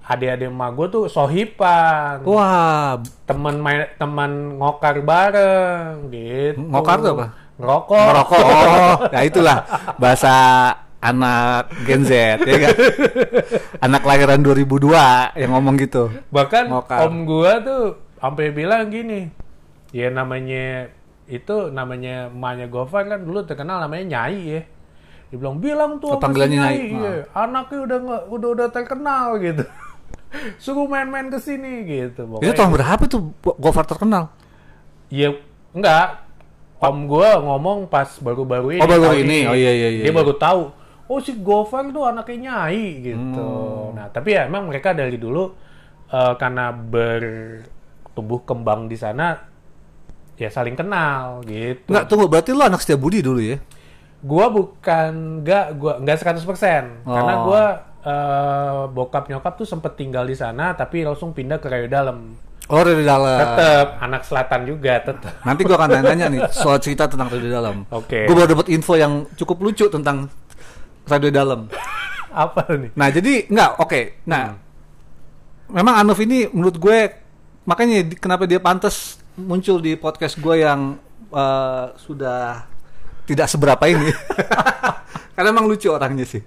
adik-adik 0.08 0.48
emak 0.48 0.70
gua 0.72 0.86
tuh 0.88 1.04
sohipan. 1.06 2.24
Wah. 2.24 2.96
Teman 3.28 3.60
main 3.60 3.88
teman 4.00 4.56
ngokar 4.56 5.04
bareng 5.04 6.08
gitu. 6.08 6.60
Ngokar 6.64 6.98
tuh 7.04 7.12
apa? 7.18 7.26
ngerokok. 7.58 8.06
Merokok 8.14 8.38
oh 8.46 8.96
ya 9.10 9.20
itulah 9.26 9.58
bahasa 9.98 10.34
anak 11.02 11.70
Gen 11.84 12.02
Z 12.06 12.12
ya 12.46 12.56
kan? 12.62 12.74
Anak 13.82 14.02
lahiran 14.06 14.40
2002 14.42 15.38
yang 15.38 15.50
ngomong 15.54 15.74
gitu. 15.78 16.10
Bahkan 16.30 16.70
Ngokar. 16.70 16.98
om 17.06 17.26
gua 17.26 17.58
tuh 17.60 17.98
sampai 18.18 18.50
bilang 18.50 18.90
gini 18.90 19.30
ya 19.94 20.10
namanya 20.10 20.90
itu 21.28 21.68
namanya 21.70 22.32
emaknya 22.32 22.66
Gofar 22.66 23.04
kan 23.06 23.20
dulu 23.22 23.44
terkenal 23.44 23.84
namanya 23.84 24.04
Nyai 24.16 24.40
ya 24.58 24.62
dia 25.28 25.36
bilang 25.36 25.60
bilang 25.60 25.90
tuh 25.96 26.16
panggilannya 26.16 26.56
Nyai, 26.56 26.64
Nyai. 26.64 26.88
iya, 26.88 27.12
anaknya 27.36 27.78
udah 27.84 27.98
nggak 28.00 28.22
udah 28.32 28.48
udah 28.56 28.68
terkenal 28.72 29.26
gitu 29.36 29.64
suruh 30.62 30.84
main-main 30.84 31.28
ke 31.28 31.36
sini 31.36 31.84
gitu 31.84 32.24
Itu 32.24 32.32
Pokoknya- 32.32 32.56
tahun 32.56 32.70
berapa 32.72 33.02
tuh 33.04 33.20
Gofar 33.56 33.84
terkenal? 33.84 34.28
Iya, 35.08 35.40
enggak. 35.72 36.20
Om 36.78 37.08
gue 37.08 37.28
ngomong 37.42 37.88
pas 37.88 38.06
baru-baru 38.20 38.76
ini. 38.76 38.80
Oh, 38.80 38.86
baru-baru 38.86 39.18
tahun 39.18 39.24
ini. 39.24 39.38
Oh, 39.48 39.56
iya, 39.56 39.72
iya, 39.72 39.88
iya, 39.88 40.02
Dia 40.04 40.12
iya. 40.12 40.14
baru 40.14 40.36
tahu. 40.36 40.62
Oh 41.08 41.18
si 41.18 41.32
Gofar 41.32 41.88
tuh 41.88 42.04
anaknya 42.04 42.36
Nyai 42.68 42.84
gitu. 43.02 43.40
Hmm. 43.40 43.96
Nah 43.96 44.12
tapi 44.12 44.36
ya 44.36 44.44
emang 44.44 44.68
mereka 44.68 44.92
dari 44.92 45.16
dulu 45.16 45.56
eh, 46.06 46.34
karena 46.36 46.68
bertumbuh 46.72 48.44
kembang 48.44 48.86
di 48.86 48.96
sana 48.96 49.40
ya 50.36 50.48
saling 50.48 50.76
kenal 50.76 51.40
gitu. 51.42 51.88
Enggak, 51.88 52.04
tunggu 52.06 52.28
berarti 52.28 52.52
lu 52.52 52.60
anak 52.60 52.78
setia 52.78 53.00
budi 53.00 53.24
dulu 53.24 53.40
ya? 53.40 53.56
Gua 54.18 54.50
bukan 54.50 55.10
enggak 55.40 55.78
gua 55.78 56.02
enggak 56.02 56.18
100% 56.18 57.06
karena 57.06 57.34
Oh. 57.38 57.42
gua 57.46 57.62
eh, 57.98 58.82
bokap 58.90 59.28
nyokap 59.28 59.54
tuh 59.54 59.66
sempet 59.66 59.94
tinggal 59.94 60.24
di 60.24 60.34
sana 60.34 60.72
tapi 60.72 61.02
langsung 61.02 61.30
pindah 61.30 61.58
ke 61.58 61.66
Rayo 61.66 61.86
Dalam. 61.86 62.34
Oh, 62.68 62.84
dari 62.84 63.00
dalam. 63.00 63.40
Tetep 63.40 63.86
anak 63.96 64.22
selatan 64.28 64.60
juga 64.68 65.00
tetep. 65.00 65.32
Nanti 65.40 65.64
gua 65.64 65.80
akan 65.80 65.88
nanya-nanya 65.88 66.26
nih 66.28 66.40
soal 66.52 66.76
cerita 66.76 67.08
tentang 67.08 67.32
radio 67.32 67.48
dalam. 67.48 67.88
Oke. 67.88 68.28
Gue 68.28 68.36
baru 68.36 68.52
dapat 68.52 68.68
info 68.68 68.92
yang 68.92 69.24
cukup 69.40 69.56
lucu 69.64 69.88
tentang 69.88 70.28
radio 71.08 71.32
dalam. 71.32 71.64
Apa 72.28 72.68
nih? 72.76 72.92
Nah, 72.92 73.08
jadi 73.08 73.48
enggak, 73.48 73.70
oke. 73.80 74.00
Nah, 74.28 74.52
memang 75.72 75.94
Anuf 75.96 76.20
ini 76.20 76.44
menurut 76.52 76.76
gue 76.76 76.98
makanya 77.64 78.04
kenapa 78.16 78.44
dia 78.44 78.60
pantas 78.60 79.16
muncul 79.32 79.80
di 79.80 79.96
podcast 79.96 80.36
gue 80.36 80.60
yang 80.60 81.00
eh, 81.28 81.84
sudah 81.96 82.68
tidak 83.28 83.44
seberapa 83.46 83.84
ini. 83.84 84.08
Karena 85.36 85.52
emang 85.52 85.68
lucu 85.68 85.86
orangnya 85.86 86.24
sih. 86.24 86.40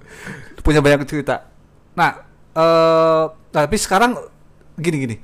Punya 0.60 0.82
banyak 0.82 1.06
cerita. 1.06 1.46
Nah, 1.94 2.12
eh 2.52 3.24
tapi 3.48 3.76
sekarang 3.76 4.17
gini 4.76 4.98
gini. 5.00 5.15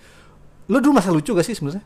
Lu 0.67 0.77
dulu 0.77 0.93
masa 0.93 1.09
lucu 1.09 1.31
gak 1.31 1.43
sih 1.43 1.51
sebenarnya? 1.51 1.81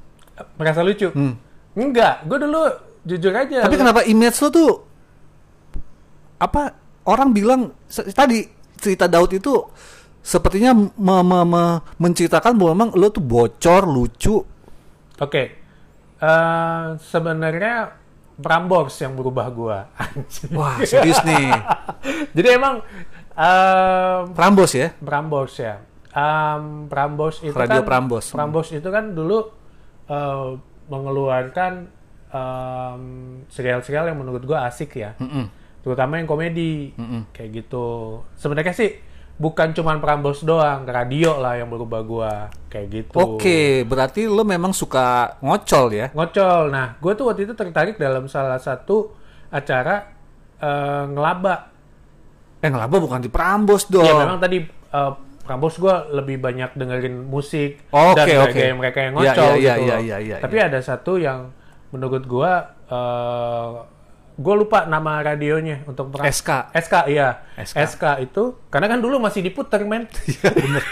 merasa 0.57 0.81
lucu 0.81 1.05
Hmm. 1.07 1.37
enggak 1.71 2.25
gue 2.25 2.37
dulu 2.39 2.65
jujur 3.03 3.29
aja 3.29 3.61
Tapi 3.61 3.77
kenapa 3.77 4.01
image 4.03 4.41
lo 4.41 4.49
tuh 4.49 4.71
apa 6.37 6.73
orang 7.05 7.29
bilang 7.29 7.61
tadi 8.09 8.41
cerita 8.73 9.05
Daud 9.05 9.29
itu 9.31 9.53
sepertinya 10.17 10.73
me- 10.73 11.21
me- 11.21 11.45
me- 11.45 11.79
menceritakan 11.95 12.57
bahwa 12.57 12.71
memang 12.73 12.89
lo 12.93 13.09
tuh 13.09 13.21
bocor 13.21 13.85
lucu. 13.85 14.41
oke 15.15 15.43
Eh, 16.17 16.85
sebenarnya 17.03 18.00
Prambors 18.41 18.97
yang 18.99 19.13
berubah 19.13 19.47
gua. 19.49 19.79
Wah, 20.57 20.81
serius 20.83 21.21
nih. 21.23 21.49
jadi 22.35 22.57
emang 22.57 22.81
em, 23.31 24.21
Prambos 24.33 24.71
ya? 24.73 24.91
Prambors 24.99 25.55
ya 25.55 25.79
Em, 26.11 26.91
Prambors 26.91 27.39
itu 27.39 27.55
Radio 27.55 27.79
kan 27.81 27.87
Prambors. 27.87 28.25
Prambors 28.35 28.69
itu 28.69 28.89
kan 28.91 29.15
dulu 29.15 29.47
eh, 30.05 30.49
mengeluarkan 30.91 31.87
em, 32.27 33.01
serial-serial 33.47 34.11
yang 34.11 34.19
menurut 34.19 34.43
gua 34.43 34.67
asik 34.67 34.99
ya 34.99 35.15
Mm-mm. 35.15 35.47
terutama 35.81 36.19
yang 36.19 36.27
komedi 36.27 36.91
Mm-mm. 36.93 37.31
kayak 37.31 37.63
gitu 37.63 38.19
sebenarnya 38.35 38.75
sih 38.75 38.91
bukan 39.33 39.71
cuman 39.71 39.97
Prambors 39.97 40.41
doang 40.41 40.83
radio 40.83 41.35
lah 41.35 41.55
yang 41.55 41.67
berubah 41.67 42.01
gua 42.01 42.31
kayak 42.67 42.87
gitu 42.89 43.15
Oke, 43.15 43.59
berarti 43.83 44.25
lo 44.25 44.41
memang 44.41 44.71
suka 44.71 45.35
ngocol 45.39 45.85
ya? 45.91 46.07
ngocol 46.11 46.69
nah 46.69 46.95
gue 46.95 47.11
tuh 47.11 47.25
waktu 47.25 47.43
itu 47.43 47.53
tertarik 47.53 47.95
dalam 47.95 48.25
salah 48.25 48.57
satu 48.57 49.11
acara 49.49 50.07
eh, 50.55 51.03
ngelaba 51.07 51.67
Eh 52.57 52.69
ngelaba 52.69 52.95
bukan 52.95 53.17
di 53.17 53.27
Prambos 53.27 53.85
dong. 53.85 54.05
ya 54.05 54.13
memang 54.15 54.37
tadi 54.37 54.61
eh, 54.67 55.11
Prambors 55.41 55.75
gue 55.75 55.95
lebih 56.13 56.37
banyak 56.37 56.77
dengerin 56.77 57.25
musik 57.25 57.81
Oke, 57.89 58.21
dan 58.21 58.45
oke. 58.45 58.53
mereka 58.53 58.77
mereka 58.77 58.99
yang 59.01 59.13
Iya, 59.13 59.17
ngocol 59.17 59.51
iya, 59.51 59.73
gitu 59.73 59.81
iya, 59.81 59.95
loh. 59.95 59.99
iya, 59.99 60.17
iya, 60.21 60.35
tapi 60.37 60.57
ada 60.57 60.79
satu 60.79 61.17
yang 61.17 61.49
menurut 61.89 62.23
gue 62.23 62.51
gue 64.33 64.55
lupa 64.55 64.83
nama 64.83 65.19
radionya 65.21 65.83
untuk 65.83 66.09
perang- 66.09 66.25
SK. 66.25 66.71
SK 66.73 66.95
iya 67.07 67.43
SK. 67.55 67.77
SK. 67.89 68.03
itu 68.21 68.43
karena 68.67 68.87
kan 68.87 68.97
dulu 68.97 69.17
masih 69.17 69.41
diputer 69.41 69.83
men 69.83 70.07
Iya 70.31 70.49
bener. 70.49 70.83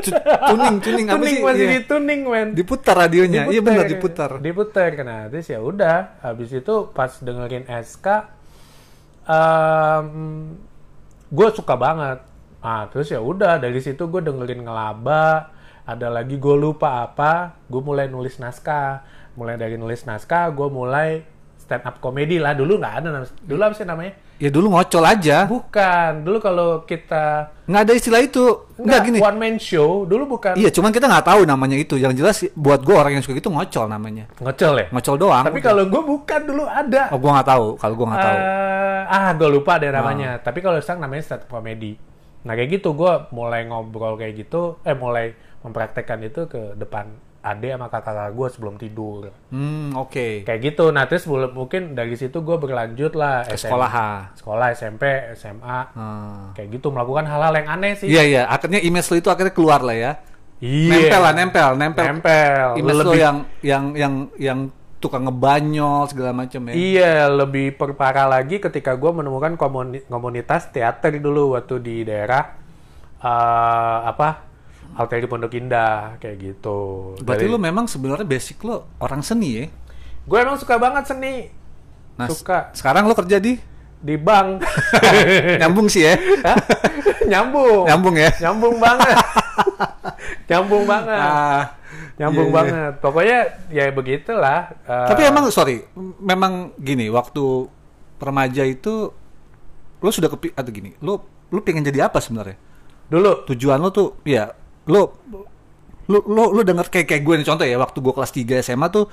Tu- 0.00 0.16
tuning, 0.48 0.76
tuning 0.78 1.06
apa 1.06 1.16
tuning 1.16 1.34
sih? 1.34 1.42
masih 1.42 1.64
Iya. 1.64 1.72
dituning 1.78 2.20
men 2.24 2.48
Diputar 2.52 2.94
radionya. 2.98 3.46
Iya 3.46 3.60
benar 3.60 3.86
diputar. 3.86 4.30
diputer 4.36 4.90
nah 5.00 5.26
terus 5.26 5.46
ya 5.46 5.58
udah 5.58 6.18
habis 6.20 6.50
itu 6.50 6.74
pas 6.90 7.12
dengerin 7.16 7.64
SK 7.68 8.06
gue 11.30 11.48
suka 11.52 11.74
banget 11.74 12.18
ah 12.60 12.84
terus 12.86 13.08
ya 13.08 13.18
udah 13.18 13.56
dari 13.56 13.78
situ 13.78 14.04
gue 14.04 14.20
dengerin 14.20 14.60
ngelaba 14.60 15.54
ada 15.82 16.08
lagi 16.08 16.36
gue 16.36 16.52
lupa 16.54 17.02
apa 17.02 17.56
gue 17.64 17.80
mulai 17.80 18.06
nulis 18.06 18.36
naskah 18.36 19.00
mulai 19.32 19.56
dari 19.56 19.74
nulis 19.74 20.04
naskah 20.04 20.50
gue 20.50 20.68
mulai 20.68 21.24
stand 21.70 21.86
up 21.86 22.02
comedy 22.02 22.42
lah 22.42 22.50
dulu 22.50 22.82
nggak 22.82 22.94
ada 22.98 23.22
dulu 23.38 23.60
apa 23.62 23.78
sih 23.78 23.86
namanya 23.86 24.18
Ya 24.40 24.48
dulu 24.48 24.72
ngocol 24.72 25.04
aja. 25.04 25.44
bukan 25.44 26.24
dulu 26.24 26.40
kalau 26.40 26.68
kita 26.82 27.52
Nggak 27.68 27.82
ada 27.84 27.92
istilah 27.92 28.20
itu. 28.24 28.40
Nggak 28.74 29.00
gini. 29.04 29.18
one 29.20 29.36
man 29.36 29.56
show 29.60 30.08
dulu 30.08 30.34
bukan 30.34 30.56
Iya, 30.56 30.72
cuman 30.72 30.88
kita 30.90 31.12
nggak 31.12 31.28
tahu 31.28 31.40
namanya 31.44 31.76
itu. 31.76 32.00
Yang 32.00 32.12
jelas 32.16 32.36
buat 32.56 32.80
gue 32.80 32.96
orang 32.96 33.12
yang 33.12 33.22
suka 33.22 33.36
gitu 33.36 33.52
ngocol 33.52 33.84
namanya. 33.86 34.24
ngecel 34.40 34.72
ya 34.74 34.86
Ngocol 34.88 35.16
doang. 35.20 35.44
tapi 35.44 35.60
kalau 35.60 35.84
gue 35.84 36.02
bukan 36.02 36.40
dulu 36.40 36.64
ada 36.64 37.12
oh 37.12 37.20
gue 37.20 37.30
nggak 37.30 37.48
tahu. 37.52 37.66
Kalau 37.76 37.94
gue 37.94 38.06
nggak 38.08 38.24
tahu. 38.24 38.38
Eh, 38.40 39.02
ah, 39.06 39.30
gue 39.36 39.48
lupa 39.52 39.72
deh 39.76 39.92
namanya. 39.92 40.30
Tapi 40.40 40.58
kalau 40.58 40.80
sekarang 40.80 41.04
namanya 41.04 41.20
stand 41.22 41.44
up 41.44 41.52
comedy. 41.52 42.00
Nah 42.40 42.56
kayak 42.56 42.80
gitu, 42.80 42.96
gue 42.96 43.12
mulai 43.30 43.68
ngobrol 43.68 44.16
kayak 44.16 44.40
gitu, 44.40 44.80
eh 44.82 44.96
mulai 44.96 45.36
mempraktekkan 45.60 46.16
itu 46.24 46.48
ke 46.48 46.80
depan 46.80 47.12
ade 47.40 47.72
sama 47.72 47.88
kakak 47.88 48.36
gue 48.36 48.48
sebelum 48.52 48.74
tidur. 48.76 49.32
Hmm, 49.48 49.96
oke. 49.96 50.44
Kayak 50.44 50.60
gitu. 50.60 50.92
Nah 50.92 51.08
terus 51.08 51.24
mungkin 51.28 51.96
dari 51.96 52.12
situ 52.14 52.44
gue 52.44 52.56
berlanjut 52.60 53.16
lah. 53.16 53.48
Ke 53.48 53.56
SM 53.56 53.72
sekolah. 53.72 53.92
Sekolah, 54.36 54.66
SMP, 54.76 55.02
SMA. 55.32 55.78
Hmm. 55.96 56.52
Kayak 56.52 56.76
gitu, 56.76 56.92
melakukan 56.92 57.24
hal-hal 57.24 57.52
yang 57.56 57.68
aneh 57.80 57.96
sih. 57.96 58.12
Iya 58.12 58.22
iya, 58.28 58.42
akhirnya 58.44 58.84
image 58.84 59.08
lo 59.08 59.16
itu 59.16 59.28
akhirnya 59.32 59.56
keluar 59.56 59.80
lah 59.80 59.96
ya. 59.96 60.12
Iya. 60.60 60.92
Nempel 60.92 61.20
lah, 61.24 61.32
nempel, 61.32 61.68
nempel. 61.80 62.04
Nempel. 62.04 62.66
Image 62.76 62.96
lo 63.00 63.04
Lebih- 63.08 63.22
yang 63.24 63.36
yang 63.64 63.84
yang 63.96 64.14
yang 64.36 64.58
tukang 65.00 65.24
ngebanyol 65.24 66.04
segala 66.12 66.36
macam 66.36 66.60
ya. 66.68 66.72
Iya, 66.76 67.14
lebih 67.32 67.72
perparah 67.80 68.28
lagi 68.28 68.60
ketika 68.60 68.92
gue 69.00 69.08
menemukan 69.08 69.56
komuni- 69.56 70.04
komunitas 70.04 70.68
teater 70.68 71.16
dulu 71.16 71.56
waktu 71.56 71.80
di 71.80 72.04
daerah 72.04 72.52
eh, 73.16 73.98
apa 74.04 74.49
Alteri 74.92 75.24
Pondok 75.24 75.54
Indah 75.54 76.16
kayak 76.16 76.36
gitu. 76.38 77.14
Berarti 77.20 77.46
lo 77.46 77.56
memang 77.56 77.86
sebenarnya 77.86 78.24
basic 78.24 78.60
lo 78.62 78.90
orang 78.98 79.20
seni 79.20 79.50
ya. 79.54 79.66
gue 80.20 80.38
emang 80.38 80.54
suka 80.54 80.76
banget 80.76 81.08
seni, 81.08 81.48
Nah, 82.14 82.28
Suka. 82.28 82.70
Sekarang 82.72 83.04
lo 83.04 83.14
kerja 83.14 83.40
di 83.40 83.56
di 83.96 84.14
bank, 84.16 84.60
nyambung 85.60 85.88
sih 85.88 86.04
ya. 86.04 86.14
Hah? 86.44 86.56
nyambung, 87.24 87.84
nyambung 87.84 88.16
ya. 88.16 88.30
nyambung 88.38 88.76
banget, 88.76 89.16
nyambung 90.50 90.84
banget, 90.84 91.18
Ah, 91.18 91.64
nyambung 92.16 92.48
iya, 92.48 92.52
iya. 92.52 92.58
banget. 92.60 92.92
Pokoknya 93.00 93.38
ya 93.68 93.84
begitulah. 93.90 94.60
eh, 94.84 95.08
Tapi 95.08 95.22
emang 95.24 95.44
sorry, 95.48 95.84
memang 96.20 96.72
gini 96.76 97.08
waktu 97.08 97.68
remaja 98.18 98.62
itu 98.62 99.12
lo 99.96 100.08
sudah 100.08 100.28
kepi 100.28 100.52
atau 100.52 100.70
gini, 100.70 100.96
lo 101.00 101.24
lo 101.48 101.58
pengen 101.60 101.82
jadi 101.82 102.06
apa 102.06 102.20
sebenarnya? 102.20 102.56
dulu 103.10 103.42
Tujuan 103.44 103.82
lo 103.82 103.90
tuh 103.90 104.22
ya 104.22 104.54
lo 104.88 105.02
lo 106.08 106.18
lo 106.26 106.44
lo 106.56 106.60
denger 106.64 106.86
kayak 106.88 107.06
kayak 107.06 107.22
gue 107.22 107.34
nih 107.42 107.46
contoh 107.46 107.66
ya 107.68 107.76
waktu 107.76 107.98
gue 108.00 108.12
kelas 108.16 108.32
3 108.32 108.66
SMA 108.66 108.86
tuh 108.88 109.04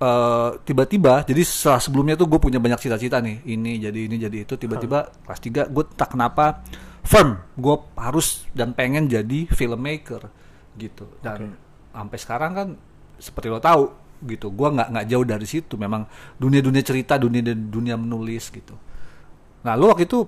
eh, 0.00 0.50
tiba-tiba 0.64 1.22
jadi 1.28 1.42
setelah 1.44 1.80
sebelumnya 1.82 2.14
tuh 2.16 2.26
gue 2.30 2.40
punya 2.40 2.58
banyak 2.62 2.80
cita-cita 2.80 3.20
nih 3.20 3.44
ini 3.46 3.78
jadi 3.78 4.00
ini 4.08 4.16
jadi 4.16 4.38
itu 4.48 4.54
tiba-tiba 4.56 5.12
kelas 5.22 5.40
3 5.68 5.74
gue 5.74 5.84
tak 5.94 6.16
kenapa 6.16 6.64
firm 7.06 7.38
gue 7.54 7.76
harus 7.94 8.44
dan 8.50 8.74
pengen 8.74 9.06
jadi 9.06 9.46
filmmaker 9.46 10.26
gitu. 10.76 11.06
Dan 11.22 11.54
sampai 11.94 12.18
sekarang 12.18 12.52
kan 12.52 12.68
seperti 13.16 13.48
lo 13.48 13.62
tahu 13.62 13.88
gitu 14.26 14.52
gue 14.52 14.68
nggak 14.74 14.88
nggak 14.92 15.06
jauh 15.12 15.24
dari 15.24 15.46
situ 15.48 15.76
memang 15.76 16.04
dunia 16.36 16.60
dunia 16.60 16.82
cerita 16.84 17.16
dunia 17.16 17.54
dunia 17.54 17.94
menulis 17.96 18.50
gitu. 18.50 18.74
Nah 19.64 19.72
lo 19.78 19.94
waktu 19.94 20.04
itu 20.04 20.26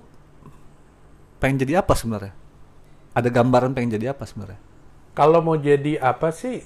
pengen 1.37 1.61
jadi 1.61 1.83
apa 1.83 1.93
sebenarnya 1.93 2.33
ada 3.19 3.29
gambaran 3.29 3.71
pengen 3.71 3.95
jadi 3.95 4.11
apa 4.11 4.23
sebenarnya 4.23 4.59
Kalau 5.11 5.39
mau 5.39 5.55
jadi 5.55 5.99
apa 5.99 6.31
sih? 6.31 6.63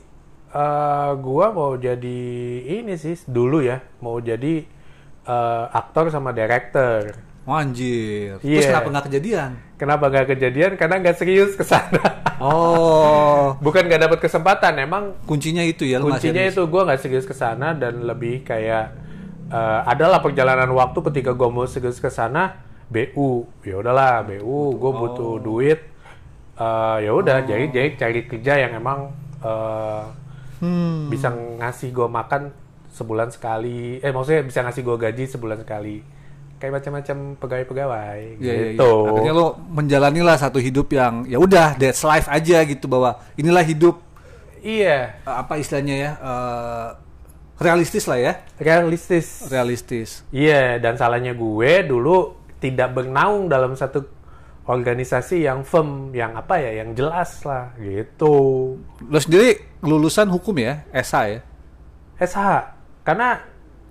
eh 0.54 1.12
gua 1.18 1.50
mau 1.50 1.74
jadi 1.74 2.20
ini 2.62 2.94
sih 2.94 3.18
dulu 3.26 3.58
ya, 3.60 3.82
mau 4.00 4.22
jadi 4.22 4.62
eh, 5.24 5.66
aktor 5.72 6.08
sama 6.08 6.30
director. 6.30 7.18
Oh, 7.44 7.52
anjir. 7.54 8.38
Terus 8.40 8.62
Iya. 8.62 8.70
kenapa 8.72 8.88
nggak 8.88 9.06
kejadian? 9.10 9.52
Kenapa 9.76 10.04
gak 10.08 10.28
kejadian? 10.30 10.72
Karena 10.78 10.96
nggak 10.98 11.18
serius 11.18 11.56
ke 11.56 11.66
sana. 11.66 12.00
Oh, 12.44 13.56
Bukan 13.60 13.88
gak 13.88 14.04
dapet 14.04 14.20
kesempatan, 14.22 14.76
emang 14.78 15.16
kuncinya 15.24 15.64
itu 15.64 15.84
ya. 15.84 15.98
nggak 15.98 16.20
kuncinya 16.20 16.44
itu 16.44 16.62
gua 16.68 16.84
nggak 16.86 17.00
serius 17.00 17.24
ke 17.24 17.32
sana 17.34 17.72
dan 17.74 18.04
lebih 18.04 18.44
kayak 18.44 18.94
eh, 19.48 19.82
adalah 19.86 20.20
perjalanan 20.20 20.68
waktu 20.70 21.00
ketika 21.08 21.32
gua 21.32 21.48
mau 21.48 21.66
serius 21.66 21.98
ke 21.98 22.08
sana 22.08 22.62
BU 22.86 23.48
ya 23.64 23.80
udahlah 23.80 24.22
BU 24.22 24.76
gue 24.76 24.92
butuh 24.94 25.34
duit 25.40 25.80
Eh, 26.54 26.98
ya 27.10 27.12
udah 27.18 27.50
jadi 27.50 27.66
jadi 27.74 27.90
cari 27.98 28.30
kerja 28.30 28.54
yang 28.62 28.78
emang 28.78 29.10
eh, 29.42 30.04
bisa 31.10 31.34
ngasih 31.34 31.90
gue 31.92 32.08
makan 32.08 32.54
sebulan 32.94 33.34
sekali. 33.34 33.98
Eh 34.00 34.14
maksudnya 34.14 34.46
bisa 34.46 34.62
ngasih 34.62 34.82
gue 34.86 34.98
gaji 35.02 35.24
sebulan 35.26 35.66
sekali. 35.66 36.06
Kayak 36.62 36.80
macam-macam 36.80 37.18
pegawai-pegawai 37.44 38.40
Iya, 38.40 38.54
iya, 38.54 38.56
gitu. 38.72 38.88
Iya. 38.88 39.10
Akhirnya 39.12 39.34
lo 39.36 39.48
menjalani 39.68 40.22
lah 40.24 40.40
satu 40.40 40.64
hidup 40.64 40.94
yang 40.96 41.28
ya 41.28 41.36
udah 41.36 41.76
that's 41.76 42.06
life 42.08 42.32
aja 42.32 42.64
gitu 42.64 42.86
bahwa 42.88 43.20
inilah 43.36 43.66
hidup. 43.66 44.00
Iya. 44.64 45.20
Eh, 45.26 45.36
apa 45.44 45.60
istilahnya 45.60 45.96
ya 45.98 46.12
eh, 46.22 46.88
realistis 47.60 48.06
lah 48.08 48.22
ya. 48.22 48.34
Realistis. 48.62 49.50
Realistis. 49.50 50.10
Iya, 50.30 50.78
dan 50.80 50.96
salahnya 50.96 51.34
gue 51.36 51.72
dulu 51.84 52.40
tidak 52.64 52.96
bernaung 52.96 53.52
dalam 53.52 53.76
satu 53.76 54.08
organisasi 54.64 55.44
yang 55.44 55.68
firm, 55.68 56.16
yang 56.16 56.40
apa 56.40 56.56
ya, 56.56 56.84
yang 56.84 56.96
jelas 56.96 57.44
lah, 57.44 57.76
gitu. 57.76 58.36
Lo 59.04 59.20
sendiri 59.20 59.60
lulusan 59.84 60.32
hukum 60.32 60.56
ya, 60.56 60.88
SH 60.96 61.16
ya? 61.28 61.40
SH, 62.24 62.40
karena 63.04 63.44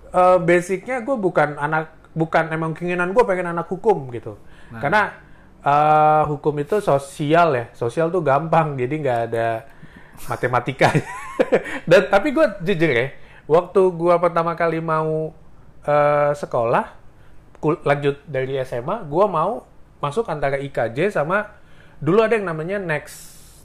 eh, 0.09 0.37
basicnya 0.41 1.05
gue 1.05 1.13
bukan 1.13 1.61
anak, 1.61 1.93
bukan 2.17 2.49
emang 2.49 2.73
keinginan 2.73 3.13
gue 3.13 3.21
pengen 3.21 3.53
anak 3.53 3.69
hukum 3.69 4.09
gitu. 4.09 4.33
Karena 4.73 5.13
eh, 5.61 6.23
hukum 6.25 6.57
itu 6.57 6.81
sosial 6.81 7.53
ya, 7.53 7.65
sosial 7.77 8.09
tuh 8.09 8.25
gampang, 8.25 8.73
jadi 8.73 8.95
nggak 8.97 9.19
ada 9.29 9.69
matematika. 10.25 10.89
dan 11.89 12.09
tapi 12.09 12.33
gue 12.33 12.45
jujur 12.65 12.89
ya, 12.89 13.13
waktu 13.45 13.81
gue 13.93 14.15
pertama 14.17 14.57
kali 14.57 14.81
mau 14.81 15.37
eh, 15.85 16.33
sekolah, 16.33 16.97
lanjut 17.61 18.25
dari 18.25 18.57
SMA, 18.65 19.05
gue 19.05 19.25
mau 19.29 19.69
masuk 20.03 20.27
antara 20.27 20.59
IKJ 20.59 21.15
sama 21.15 21.55
dulu 21.97 22.19
ada 22.19 22.35
yang 22.35 22.43
namanya 22.43 22.75
Next 22.75 23.15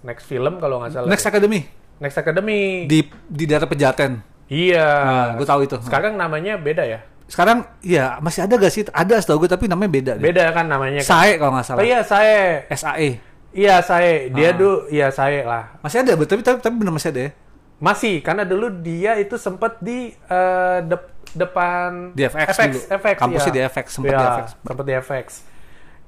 Next 0.07 0.31
Film 0.31 0.63
kalau 0.63 0.79
nggak 0.79 0.95
salah. 0.95 1.11
Next 1.11 1.27
Academy 1.27 1.67
Next 1.99 2.15
Academy. 2.15 2.87
di 2.87 3.03
di 3.27 3.45
daerah 3.51 3.67
Pejaten. 3.67 4.23
Iya. 4.47 4.87
Nah, 5.05 5.27
gue 5.35 5.45
tahu 5.45 5.61
itu. 5.67 5.77
Sekarang 5.83 6.15
namanya 6.15 6.55
beda 6.55 6.87
ya? 6.87 7.03
Sekarang 7.29 7.67
ya 7.85 8.17
masih 8.23 8.47
ada 8.47 8.55
gak 8.57 8.73
sih? 8.73 8.87
Ada 8.89 9.21
setahu 9.21 9.45
gue 9.45 9.51
tapi 9.51 9.67
namanya 9.69 9.91
beda. 9.93 10.13
deh. 10.17 10.23
Beda 10.25 10.49
kan 10.55 10.65
namanya. 10.65 11.03
Kan? 11.03 11.11
Sae 11.11 11.37
kalau 11.37 11.53
nggak 11.59 11.67
salah. 11.67 11.81
Oh 11.83 11.85
iya, 11.85 12.01
saya. 12.01 12.65
SAE. 12.73 13.11
Iya, 13.53 13.75
saya. 13.83 14.31
Dia 14.33 14.51
dulu, 14.55 14.87
iya 14.89 15.11
saya 15.11 15.43
lah. 15.45 15.65
Masih 15.83 16.01
ada, 16.01 16.15
tapi 16.17 16.41
tapi, 16.41 16.59
tapi 16.63 16.75
benar 16.79 16.95
masih 16.95 17.11
ada 17.13 17.21
ya. 17.29 17.31
Masih, 17.79 18.15
karena 18.25 18.43
dulu 18.49 18.71
dia 18.81 19.19
itu 19.21 19.35
sempat 19.37 19.77
di 19.83 20.15
eh, 20.15 20.79
dep- 20.87 21.19
depan 21.37 22.17
Di 22.17 22.25
FX 22.25 22.49
dulu. 22.57 22.81
Kampusnya 23.21 23.53
di 23.53 23.61
FX, 23.69 23.87
sempet 23.93 24.13
Iya, 24.13 24.19
di 24.19 24.25
FX. 24.25 24.47
Sempet 24.65 24.85
di 24.87 24.95
FX. 24.97 25.27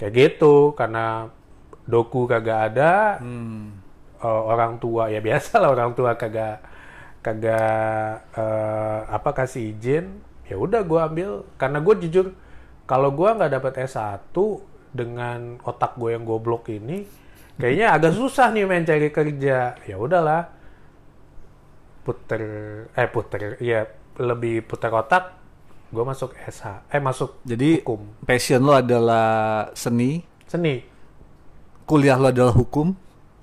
Kayak 0.00 0.12
gitu, 0.16 0.72
karena 0.72 1.28
doku 1.84 2.24
kagak 2.24 2.72
ada, 2.72 3.20
Hmm. 3.20 3.76
eh, 4.24 4.42
orang 4.52 4.80
tua 4.80 5.12
ya 5.12 5.20
biasa 5.20 5.60
lah 5.60 5.70
orang 5.76 5.92
tua 5.98 6.16
kagak 6.16 6.60
kagak 7.20 8.24
eh, 8.32 9.00
apa 9.12 9.30
kasih 9.36 9.76
izin 9.76 10.06
ya 10.48 10.56
udah 10.56 10.80
gue 10.88 11.00
ambil 11.00 11.30
karena 11.60 11.78
gue 11.84 11.94
jujur 12.08 12.26
kalau 12.88 13.12
gue 13.14 13.28
nggak 13.28 13.52
dapat 13.60 13.72
S1 13.86 14.64
dengan 14.90 15.60
otak 15.62 15.94
gue 16.00 16.16
yang 16.16 16.24
goblok 16.26 16.72
ini 16.72 17.06
kayaknya 17.60 17.94
agak 17.94 18.12
susah 18.16 18.50
nih 18.50 18.64
main 18.66 18.82
cari 18.88 19.08
kerja 19.12 19.78
ya 19.84 19.96
udahlah 20.00 20.48
puter 22.04 22.42
eh 22.96 23.08
puter 23.12 23.60
ya 23.60 23.84
lebih 24.20 24.64
puter 24.64 24.90
otak 24.92 25.24
gue 25.90 26.05
masuk 26.05 26.31
SH 26.40 26.87
eh 26.88 26.98
masuk 26.98 27.42
Jadi 27.42 27.79
hukum 27.79 28.00
passion 28.22 28.61
lo 28.61 28.72
adalah 28.72 29.29
seni, 29.72 30.22
seni 30.44 30.83
kuliah 31.83 32.14
lo 32.14 32.31
adalah 32.31 32.55
hukum, 32.55 32.94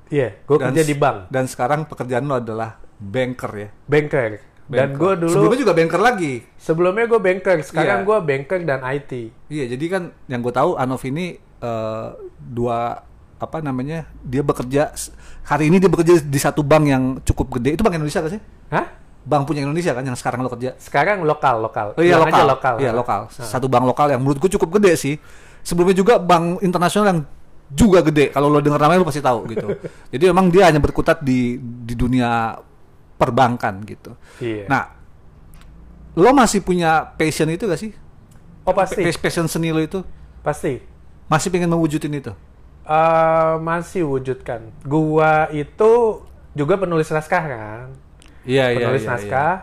iya 0.07 0.39
gue 0.39 0.57
kerja 0.57 0.81
di 0.81 0.95
bank 0.95 1.27
Dan 1.27 1.45
sekarang 1.45 1.83
pekerjaan 1.83 2.23
lo 2.23 2.39
adalah 2.39 2.79
banker 2.95 3.51
ya. 3.53 3.69
banker 3.83 4.31
dan 4.67 4.91
Banker. 4.91 4.95
gue 4.97 5.11
dulu 5.21 5.31
sebelumnya 5.31 5.59
juga 5.59 5.73
banker 5.73 6.01
lagi. 6.01 6.33
Sebelumnya 6.57 7.05
gue 7.05 7.19
banker, 7.21 7.57
sekarang 7.63 8.03
Iya. 8.03 8.05
gue 8.05 8.17
banker 8.21 8.59
dan 8.63 8.79
IT. 8.83 9.11
Iya, 9.47 9.65
jadi 9.71 9.85
kan 9.87 10.03
yang 10.27 10.43
gue 10.43 10.51
tahu 10.51 10.75
Anov 10.75 10.99
ini 11.03 11.39
eh, 11.39 12.07
dua 12.37 12.99
apa 13.37 13.57
namanya 13.61 14.11
dia 14.19 14.41
bekerja 14.41 14.91
hari 15.43 15.69
ini 15.69 15.79
dia 15.79 15.87
bekerja 15.87 16.19
di 16.19 16.35
satu 16.35 16.67
bank 16.67 16.83
yang 16.83 17.03
cukup 17.23 17.55
gede. 17.55 17.75
Itu 17.75 17.81
bank 17.81 17.95
Indonesia 17.95 18.19
kan 18.19 18.27
sih? 18.29 18.41
Hah? 18.67 18.85
Bank 19.27 19.43
punya 19.43 19.67
Indonesia 19.67 19.91
kan 19.91 20.07
yang 20.07 20.15
sekarang 20.15 20.39
lo 20.39 20.47
kerja? 20.47 20.79
Sekarang 20.79 21.27
lokal, 21.27 21.59
lokal. 21.59 21.87
Oh 21.99 22.03
iya 22.03 22.15
aja 22.15 22.23
lokal. 22.23 22.45
lokal. 22.47 22.75
Iya 22.79 22.91
lokal. 22.95 23.21
Satu 23.27 23.67
bank 23.67 23.83
lokal 23.83 24.15
yang 24.15 24.23
menurutku 24.23 24.47
cukup 24.47 24.79
gede 24.79 24.95
sih. 24.95 25.15
Sebelumnya 25.59 25.99
juga 25.99 26.15
bank 26.15 26.63
internasional 26.63 27.11
yang 27.11 27.19
juga 27.67 27.99
gede. 28.07 28.31
Kalau 28.31 28.47
lo 28.47 28.63
dengar 28.63 28.79
namanya 28.79 29.03
lo 29.03 29.07
pasti 29.11 29.19
tahu 29.19 29.43
gitu. 29.51 29.67
Jadi 30.15 30.23
memang 30.31 30.47
dia 30.47 30.71
hanya 30.71 30.79
berkutat 30.79 31.19
di 31.19 31.59
di 31.59 31.91
dunia 31.91 32.55
perbankan 33.19 33.83
gitu. 33.83 34.15
Iya. 34.39 34.71
Nah, 34.71 34.83
lo 36.15 36.31
masih 36.31 36.63
punya 36.63 37.03
passion 37.19 37.51
itu 37.51 37.67
gak 37.67 37.81
sih? 37.83 37.91
oh 38.67 38.75
pasti, 38.75 38.99
Pa- 38.99 39.21
Passion 39.27 39.47
seni 39.47 39.71
lo 39.71 39.79
itu 39.79 40.03
pasti. 40.43 40.83
masih 41.31 41.47
pengen 41.51 41.71
mewujudin 41.71 42.19
itu? 42.19 42.31
Eh, 42.87 43.53
masih 43.59 44.07
wujudkan. 44.07 44.63
Gua 44.87 45.51
itu 45.51 46.23
juga 46.55 46.79
penulis 46.79 47.11
naskah 47.11 47.43
kan. 47.43 47.87
Iya 48.47 48.71
penulis 48.73 49.03
naskah. 49.03 49.53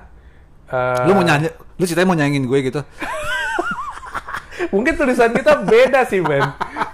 Eh, 0.68 1.02
Lu 1.08 1.12
mau 1.12 1.24
nyanyi, 1.24 1.48
lu 1.50 1.84
ceritanya 1.84 2.08
mau 2.08 2.16
nyanyiin 2.16 2.44
gue 2.44 2.58
gitu? 2.62 2.80
Mungkin 4.74 4.94
tulisan 4.94 5.30
kita 5.30 5.62
beda 5.62 6.06
sih, 6.06 6.22
Ben. 6.22 6.42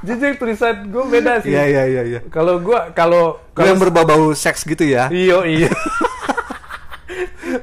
Jujur 0.01 0.33
tulisan 0.37 0.89
gue 0.89 1.05
beda 1.07 1.41
sih. 1.41 1.53
Iya 1.53 1.65
iya 1.67 1.83
iya 1.87 2.03
iya. 2.17 2.21
Kalau 2.29 2.61
gua 2.61 2.89
kalau 2.93 3.37
Gue 3.53 3.69
yang 3.69 3.77
berbau-bau 3.77 4.33
seks 4.33 4.65
gitu 4.65 4.85
ya? 4.85 5.13
Iyo 5.13 5.45
iya. 5.45 5.69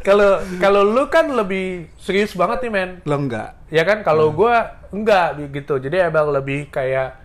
Kalau 0.04 0.44
kalau 0.60 0.84
lu 0.84 1.08
kan 1.08 1.32
lebih 1.32 1.88
serius 1.98 2.36
banget 2.36 2.68
nih, 2.68 2.72
men. 2.72 2.90
Lo 3.08 3.16
enggak? 3.20 3.56
Ya 3.72 3.88
kan 3.88 4.04
kalau 4.04 4.32
gua 4.36 4.84
enggak 4.92 5.40
gitu. 5.52 5.80
Jadi 5.80 6.04
emang 6.04 6.28
lebih 6.32 6.68
kayak 6.68 7.16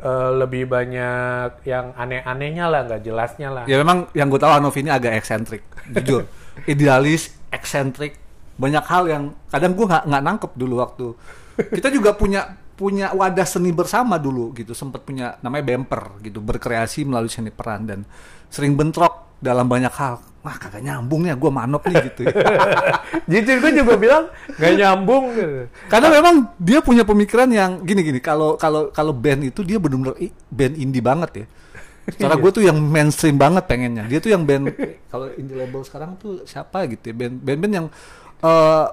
eh, 0.00 0.30
lebih 0.36 0.68
banyak 0.68 1.64
yang 1.64 1.92
aneh-anehnya 1.96 2.68
lah, 2.68 2.84
nggak 2.88 3.02
jelasnya 3.04 3.48
lah. 3.52 3.64
Ya 3.64 3.80
memang 3.80 4.08
yang 4.12 4.28
gue 4.28 4.40
tahu 4.40 4.52
Anov 4.52 4.76
ini 4.76 4.88
agak 4.88 5.16
eksentrik, 5.16 5.64
jujur. 5.92 6.24
Idealis, 6.66 7.32
eksentrik, 7.52 8.16
banyak 8.60 8.84
hal 8.84 9.04
yang 9.08 9.24
kadang 9.48 9.72
gue 9.72 9.86
nggak 9.88 10.04
nggak 10.04 10.22
nangkep 10.24 10.52
dulu 10.56 10.74
waktu. 10.80 11.06
Kita 11.72 11.88
juga 11.88 12.12
punya 12.16 12.56
punya 12.80 13.12
wadah 13.12 13.44
seni 13.44 13.72
bersama 13.76 14.16
dulu 14.16 14.56
gitu, 14.56 14.72
sempat 14.72 15.04
punya 15.04 15.36
namanya 15.44 15.64
bemper 15.68 16.16
gitu, 16.24 16.40
berkreasi 16.40 17.04
melalui 17.04 17.28
seni 17.28 17.52
peran 17.52 17.84
dan 17.84 18.00
sering 18.48 18.72
bentrok 18.72 19.36
dalam 19.40 19.68
banyak 19.68 19.92
hal. 19.92 20.20
Wah 20.40 20.56
kagak 20.56 20.80
nyambung 20.80 21.28
nih, 21.28 21.36
gue 21.36 21.52
manop 21.52 21.84
nih 21.84 22.00
gitu. 22.08 22.24
Jujur 23.30 23.56
gue 23.60 23.72
juga 23.76 23.94
bilang 24.00 24.24
nggak 24.56 24.72
nyambung. 24.80 25.24
Karena 25.92 26.08
memang 26.08 26.56
dia 26.56 26.80
punya 26.80 27.04
pemikiran 27.04 27.48
yang 27.52 27.84
gini-gini. 27.84 28.24
Kalau 28.24 28.56
kalau 28.56 28.88
kalau 28.88 29.12
band 29.12 29.52
itu 29.52 29.60
dia 29.60 29.76
benar-benar 29.76 30.16
band 30.48 30.74
indie 30.80 31.04
banget 31.04 31.30
ya. 31.44 31.46
Secara 32.14 32.34
gue 32.38 32.50
tuh 32.50 32.62
yang 32.64 32.78
mainstream 32.78 33.36
banget 33.36 33.64
pengennya. 33.66 34.04
Dia 34.06 34.18
tuh 34.18 34.30
yang 34.32 34.42
band 34.46 34.70
kalau 35.12 35.30
indie 35.34 35.56
label 35.56 35.82
sekarang 35.82 36.16
tuh 36.16 36.42
siapa 36.44 36.86
gitu 36.90 37.10
ya. 37.10 37.14
Band 37.16 37.36
band 37.44 37.72
yang 37.72 37.86
eh, 38.42 38.86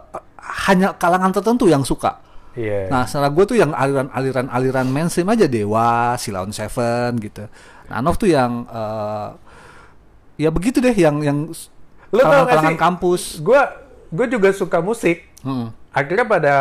hanya 0.69 0.95
kalangan 0.95 1.31
tertentu 1.33 1.65
yang 1.67 1.81
suka. 1.81 2.21
Iya. 2.57 2.89
Nah, 2.89 3.05
secara 3.05 3.29
gue 3.29 3.45
tuh 3.45 3.57
yang 3.61 3.69
aliran-aliran 3.69 4.49
aliran 4.49 4.87
mainstream 4.89 5.29
aja 5.29 5.45
Dewa, 5.45 6.17
Silaun 6.17 6.49
Seven 6.49 7.21
gitu. 7.21 7.45
Nah, 7.89 8.01
Anov 8.01 8.17
tuh 8.17 8.33
yang 8.33 8.65
eh, 8.65 9.29
ya 10.41 10.49
begitu 10.49 10.81
deh 10.81 10.93
yang 10.93 11.21
yang 11.21 11.49
Lu 12.11 12.23
gak 12.23 12.47
kalangan 12.47 12.77
kampus. 12.79 13.43
Gue 13.43 13.59
gue 14.11 14.25
juga 14.31 14.49
suka 14.55 14.79
musik. 14.79 15.27
Mm. 15.43 15.67
Akhirnya 15.91 16.25
pada 16.29 16.55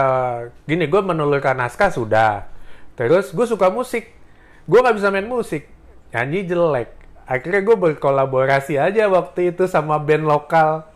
gini 0.66 0.84
gue 0.88 1.00
menelurkan 1.00 1.54
naskah 1.60 1.92
sudah. 1.92 2.50
Terus 2.98 3.30
gue 3.30 3.46
suka 3.46 3.70
musik. 3.70 4.10
Gue 4.66 4.78
nggak 4.82 4.96
bisa 4.98 5.08
main 5.14 5.28
musik. 5.28 5.70
Nyanyi 6.16 6.48
jelek. 6.48 6.90
Akhirnya 7.28 7.60
gue 7.60 7.76
berkolaborasi 7.76 8.80
aja 8.80 9.04
waktu 9.06 9.52
itu 9.52 9.68
sama 9.68 10.00
band 10.00 10.24
lokal 10.24 10.88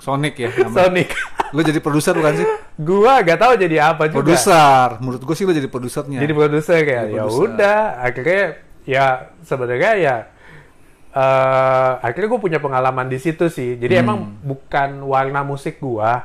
Sonic 0.00 0.34
ya 0.34 0.48
namanya. 0.48 0.88
Sonic. 0.88 1.08
Lu 1.52 1.60
jadi 1.60 1.78
produser 1.78 2.16
bukan 2.16 2.34
sih? 2.34 2.48
gua 2.80 3.20
gak 3.20 3.38
tahu 3.38 3.52
jadi 3.60 3.92
apa 3.92 4.08
juga. 4.08 4.24
Produser. 4.24 4.88
Menurut 4.98 5.20
gue 5.20 5.34
sih 5.36 5.44
lu 5.44 5.52
jadi 5.52 5.68
produsernya. 5.68 6.18
Jadi 6.18 6.32
produser 6.32 6.80
ya 6.80 7.02
produser. 7.06 7.42
udah. 7.44 7.80
Akhirnya 8.00 8.44
ya 8.82 9.04
sebenarnya 9.44 9.92
ya 10.00 10.16
eh 11.12 11.92
akhirnya 12.00 12.28
gue 12.32 12.40
punya 12.40 12.58
pengalaman 12.58 13.06
di 13.06 13.20
situ 13.20 13.52
sih. 13.52 13.76
Jadi 13.76 14.00
Hmm. 14.00 14.02
emang 14.02 14.18
bukan 14.40 15.04
warna 15.04 15.44
musik 15.44 15.76
gua, 15.76 16.24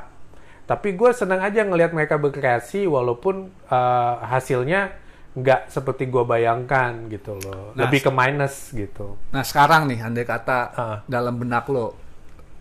tapi 0.64 0.96
gue 0.96 1.12
senang 1.12 1.44
aja 1.44 1.60
ngelihat 1.60 1.92
mereka 1.92 2.16
berkreasi 2.16 2.88
walaupun 2.88 3.52
eh, 3.68 4.14
hasilnya 4.24 4.96
nggak 5.38 5.70
seperti 5.70 6.08
gua 6.08 6.24
bayangkan 6.24 7.06
gitu 7.08 7.36
loh. 7.38 7.72
Nah, 7.76 7.86
Lebih 7.86 8.00
ke 8.06 8.10
minus 8.10 8.54
gitu. 8.72 9.14
Nah 9.30 9.42
sekarang 9.44 9.86
nih, 9.90 9.98
andai 10.02 10.24
kata 10.24 10.58
Ah. 10.74 10.96
dalam 11.06 11.34
benak 11.36 11.64
lo, 11.68 11.94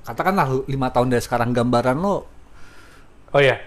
katakanlah 0.04 0.48
lima 0.66 0.88
tahun 0.90 1.08
dari 1.12 1.24
sekarang 1.24 1.52
gambaran 1.52 1.98
lo 2.00 2.18
Oh 3.36 3.44
ya, 3.44 3.60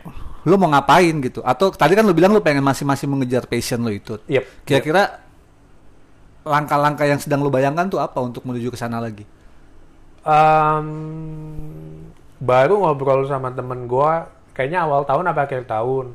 lo 0.48 0.54
mau 0.56 0.72
ngapain 0.72 1.12
gitu 1.20 1.44
atau 1.44 1.68
tadi 1.68 1.92
kan 1.92 2.00
lo 2.00 2.16
bilang 2.16 2.32
lo 2.32 2.40
pengen 2.40 2.64
masih 2.64 2.88
masih 2.88 3.04
mengejar 3.04 3.44
passion 3.44 3.84
lo 3.84 3.92
itu 3.92 4.16
Yep, 4.24 4.44
kira-kira 4.64 5.20
langkah-langkah 6.40 7.04
yang 7.04 7.20
sedang 7.20 7.44
lo 7.44 7.52
bayangkan 7.52 7.86
tuh 7.92 8.00
apa 8.00 8.16
untuk 8.24 8.42
menuju 8.48 8.72
ke 8.72 8.78
sana 8.80 8.96
lagi 8.98 9.28
Em, 10.20 10.88
baru 12.40 12.80
ngobrol 12.80 13.24
sama 13.28 13.52
temen 13.52 13.84
gua 13.84 14.28
kayaknya 14.52 14.84
awal 14.84 15.04
tahun 15.04 15.32
apa 15.32 15.44
akhir 15.48 15.64
tahun 15.68 16.12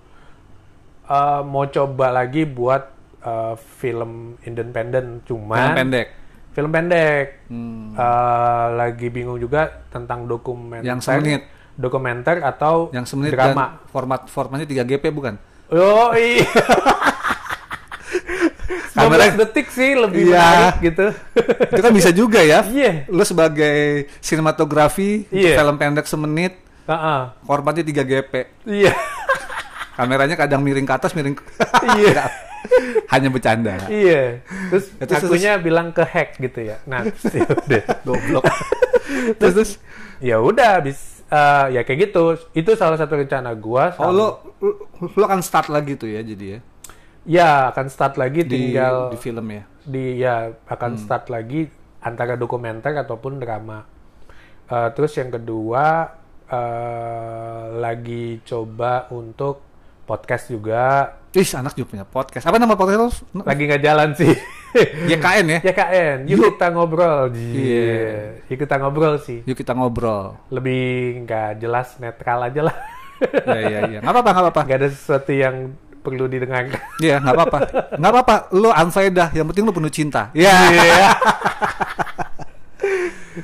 Eh, 1.06 1.42
mau 1.44 1.66
coba 1.66 2.10
lagi 2.12 2.44
buat 2.44 2.84
eh, 3.20 3.54
film 3.78 4.12
independen 4.42 5.22
cuman 5.22 5.58
Film 5.60 5.78
pendek 5.78 6.08
film 6.52 6.72
pendek 6.72 7.26
Hmm. 7.46 7.92
Eh, 7.92 8.66
lagi 8.74 9.08
bingung 9.08 9.38
juga 9.38 9.86
tentang 9.88 10.26
dokumenter 10.26 10.82
Yang 10.84 11.00
semenit. 11.04 11.42
dokumenter 11.76 12.36
atau 12.40 12.90
yang 12.90 13.04
semenit 13.04 13.32
drama 13.32 13.54
dan 13.76 13.86
format 13.88 14.22
formatnya 14.26 14.66
3 14.66 14.82
GP 14.88 15.04
bukan 15.10 15.36
oh 15.70 16.10
iya 16.12 16.48
15 18.96 19.36
detik 19.38 19.68
sih 19.70 19.92
lebih 19.94 20.26
Iya. 20.26 20.40
menarik 20.40 20.76
gitu 20.82 21.06
itu 21.68 21.82
kan 21.82 21.92
bisa 21.92 22.10
juga 22.10 22.40
ya 22.40 22.64
Iya. 22.64 23.06
lo 23.10 23.22
sebagai 23.22 23.76
sinematografi 24.20 25.28
Iya. 25.28 25.60
film 25.60 25.76
pendek 25.76 26.06
semenit 26.06 26.56
Heeh. 26.86 27.22
formatnya 27.44 27.84
3 27.84 28.02
GP 28.02 28.34
iya 28.66 28.96
kameranya 29.96 30.36
kadang 30.36 30.60
miring 30.60 30.84
ke 30.84 30.94
atas 30.94 31.12
miring 31.12 31.34
ke 31.34 31.44
Iya. 31.98 32.28
hanya 33.08 33.30
bercanda 33.30 33.78
Iya. 33.86 34.42
Terus 34.70 34.86
Ya, 34.94 35.06
terus- 35.06 35.24
akunya 35.26 35.52
bilang 35.58 35.90
ke 35.90 36.02
hack 36.02 36.38
gitu 36.38 36.60
ya. 36.64 36.78
Nah, 36.84 37.06
terus 37.06 37.34
ya 37.38 37.46
udah. 37.46 37.84
goblok 38.02 38.44
terus 39.38 39.54
terus 39.54 39.72
Ya 40.18 40.40
udah 40.40 40.80
habis 40.80 40.98
eh, 41.26 41.66
ya 41.72 41.82
kayak 41.82 42.10
gitu. 42.10 42.24
Itu 42.54 42.74
salah 42.74 42.96
satu 42.96 43.16
rencana 43.16 43.52
gua. 43.54 43.92
oh 43.96 44.08
sama- 44.08 44.12
lo 44.12 44.28
lo- 44.58 44.80
lo 45.12 45.24
akan 45.24 45.40
start 45.40 45.68
lagi 45.68 45.94
tuh 45.94 46.08
ya 46.08 46.22
jadi 46.22 46.46
ya 46.48 46.60
Ya 47.26 47.50
akan 47.68 47.86
start 47.88 48.16
lagi 48.16 48.42
di 48.42 48.70
tinggal 48.72 49.10
di 49.10 49.18
film 49.18 49.46
ya 49.50 49.64
di 49.82 50.18
ya 50.18 50.36
akan 50.66 50.96
start 50.96 51.28
lagi 51.28 51.70
antara 52.00 52.34
dokumenter 52.34 52.94
ataupun 52.96 53.38
drama. 53.38 53.86
Eh, 54.66 54.90
terus 54.92 55.14
yang 55.14 55.30
kedua 55.30 56.10
eh, 56.48 57.64
lagi 57.76 58.42
coba 58.42 59.10
untuk 59.10 59.62
podcast 60.06 60.48
juga. 60.48 61.12
Ih, 61.36 61.50
anak 61.58 61.74
juga 61.76 61.88
punya 61.92 62.06
podcast. 62.08 62.46
Apa 62.48 62.62
nama 62.62 62.78
podcast 62.80 63.00
lo? 63.02 63.10
Lagi 63.44 63.66
nggak 63.68 63.84
jalan 63.84 64.10
sih. 64.16 64.32
YKN 65.10 65.46
ya? 65.50 65.60
YKN, 65.66 66.18
yuk 66.30 66.54
kita 66.56 66.70
ngobrol. 66.72 67.34
Iya. 67.34 67.60
Iya. 67.60 68.14
Yuk 68.54 68.58
kita 68.64 68.76
ngobrol 68.80 69.16
sih. 69.20 69.42
Yuk 69.44 69.58
kita 69.58 69.74
ngobrol. 69.76 70.38
lebih 70.54 70.86
nggak 71.26 71.60
jelas 71.60 71.98
netral 72.00 72.46
aja 72.46 72.62
lah 72.72 72.78
Iya, 73.48 73.60
iya, 73.72 73.80
iya. 73.96 74.00
Nggak 74.04 74.12
apa-apa, 74.12 74.30
nggak 74.32 74.44
apa-apa. 74.44 74.62
nggak 74.68 74.80
ada 74.80 74.90
sesuatu 74.92 75.32
yang 75.32 75.56
perlu 76.04 76.28
didengarkan 76.28 76.80
Iya, 77.02 77.16
nggak 77.24 77.34
apa-apa. 77.34 77.58
Nggak 77.98 78.12
apa-apa. 78.12 78.36
Lo 78.54 78.70
unfaedah. 78.76 79.28
Yang 79.32 79.46
penting 79.52 79.64
lo 79.66 79.74
penuh 79.74 79.92
cinta. 79.92 80.24
Iya. 80.36 80.56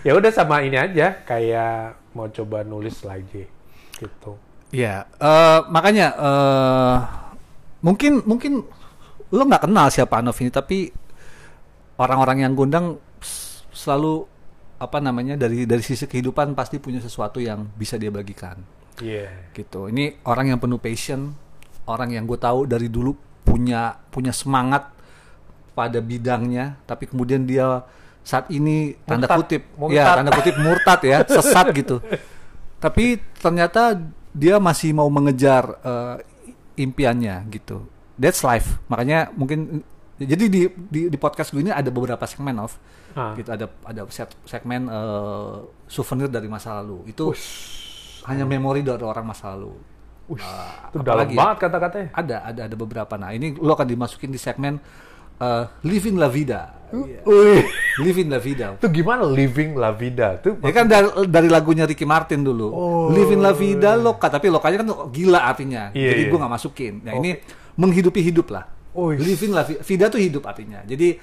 ya 0.07 0.11
udah 0.15 0.31
sama 0.31 0.63
ini 0.63 0.79
aja 0.79 1.19
kayak 1.23 1.99
mau 2.15 2.27
coba 2.31 2.63
nulis 2.63 3.03
lagi 3.03 3.43
gitu 3.99 4.35
Iya. 4.71 5.05
Eh, 5.19 5.59
makanya 5.67 6.07
eh 6.15 6.97
mungkin 7.83 8.23
mungkin 8.23 8.63
lo 9.31 9.43
nggak 9.47 9.67
kenal 9.67 9.87
siapa 9.91 10.19
Anov 10.19 10.39
ini, 10.39 10.51
tapi 10.51 10.91
orang-orang 11.99 12.43
yang 12.47 12.53
gondang 12.55 12.99
selalu 13.71 14.27
apa 14.81 14.97
namanya 14.97 15.37
dari 15.37 15.69
dari 15.69 15.83
sisi 15.85 16.09
kehidupan 16.09 16.57
pasti 16.57 16.81
punya 16.81 16.97
sesuatu 16.97 17.37
yang 17.37 17.69
bisa 17.77 17.95
dia 18.01 18.09
bagikan. 18.09 18.57
iya 19.01 19.29
gitu. 19.55 19.87
Ini 19.89 20.25
orang 20.27 20.53
yang 20.55 20.59
penuh 20.59 20.77
passion, 20.81 21.33
orang 21.87 22.11
yang 22.13 22.25
gue 22.27 22.37
tahu 22.37 22.65
dari 22.69 22.85
dulu 22.91 23.15
punya 23.45 23.97
punya 24.11 24.29
semangat 24.35 24.91
pada 25.73 25.97
bidangnya, 26.03 26.77
tapi 26.85 27.07
kemudian 27.07 27.47
dia 27.47 27.81
saat 28.21 28.51
ini 28.53 28.93
tanda 29.07 29.25
Murtad, 29.25 29.37
kutip, 29.41 29.63
murtad. 29.79 29.97
ya 29.97 30.05
tanda 30.13 30.31
kutip 30.37 30.55
murtad 30.61 30.99
ya, 31.01 31.17
sesat 31.25 31.65
gitu. 31.73 31.97
Tapi 32.83 33.17
ternyata 33.37 33.97
dia 34.31 34.57
masih 34.57 34.91
mau 34.91 35.07
mengejar 35.07 35.79
eh, 35.81 36.17
impiannya 36.77 37.45
gitu. 37.49 37.83
That's 38.15 38.41
life. 38.41 38.79
Makanya 38.87 39.31
mungkin 39.33 39.83
jadi 40.15 40.45
di 40.45 40.61
di, 40.69 41.01
di 41.09 41.17
podcast 41.17 41.49
gue 41.49 41.61
ini 41.61 41.73
ada 41.73 41.89
beberapa 41.89 42.23
segmen 42.25 42.57
of 42.59 42.77
Ah. 43.11 43.35
gitu 43.35 43.51
ada 43.51 43.67
ada 43.83 44.07
set- 44.07 44.39
segmen 44.47 44.87
eh, 44.87 45.55
souvenir 45.83 46.31
dari 46.31 46.47
masa 46.47 46.79
lalu 46.79 47.11
itu 47.11 47.35
hanya 48.23 48.47
memori 48.47 48.79
dari 48.79 49.03
orang 49.03 49.27
masa 49.27 49.51
lalu 49.51 49.75
Nah, 50.31 50.87
itu 50.87 51.03
dalam 51.03 51.27
ya? 51.27 51.35
banget 51.35 51.57
kata-katanya 51.59 52.07
ada 52.15 52.35
ada 52.47 52.61
ada 52.71 52.75
beberapa 52.79 53.19
nah 53.19 53.35
ini 53.35 53.51
lo 53.59 53.75
akan 53.75 53.83
dimasukin 53.83 54.31
di 54.31 54.39
segmen 54.39 54.79
eh, 55.43 55.65
living 55.83 56.15
la 56.15 56.31
vida. 56.31 56.71
Wih, 56.91 57.63
living 58.03 58.27
la 58.27 58.39
vida. 58.43 58.75
Itu 58.75 58.87
gimana 58.91 59.23
living 59.23 59.79
la 59.79 59.95
vida? 59.95 60.37
Tuh 60.43 60.59
ya 60.59 60.71
kan 60.75 60.85
dari, 60.85 61.07
dari 61.27 61.47
lagunya 61.47 61.87
Ricky 61.87 62.03
Martin 62.03 62.43
dulu. 62.43 62.71
Living 63.15 63.39
la 63.39 63.55
vida 63.55 63.95
loka 63.95 64.27
tapi 64.27 64.51
lokanya 64.51 64.83
kan 64.83 64.87
gila 65.11 65.39
artinya. 65.39 65.89
Iya, 65.95 66.15
jadi 66.15 66.21
iya. 66.27 66.29
gue 66.29 66.37
nggak 66.37 66.53
masukin. 66.53 66.93
Nah 67.03 67.13
ini 67.17 67.39
menghidupi 67.79 68.19
hidup 68.19 68.51
lah. 68.51 68.67
Oh, 68.91 69.15
iya. 69.15 69.23
living 69.23 69.55
la 69.55 69.63
vida 69.63 69.81
vida 69.81 70.05
tuh 70.11 70.19
hidup 70.19 70.43
artinya. 70.43 70.83
Jadi 70.83 71.15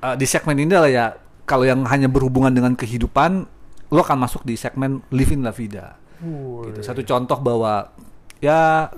eh, 0.00 0.14
di 0.16 0.26
segmen 0.26 0.56
ini 0.56 0.72
lah 0.72 0.88
ya 0.88 1.06
kalau 1.44 1.68
yang 1.68 1.84
hanya 1.86 2.08
berhubungan 2.08 2.50
dengan 2.50 2.72
kehidupan 2.72 3.44
lo 3.92 4.00
akan 4.02 4.18
masuk 4.18 4.42
di 4.42 4.58
segmen 4.58 5.04
living 5.12 5.44
la 5.44 5.52
vida. 5.54 5.94
Gitu. 6.18 6.80
Satu 6.80 7.04
contoh 7.04 7.38
bahwa 7.38 7.92
ya 8.40 8.90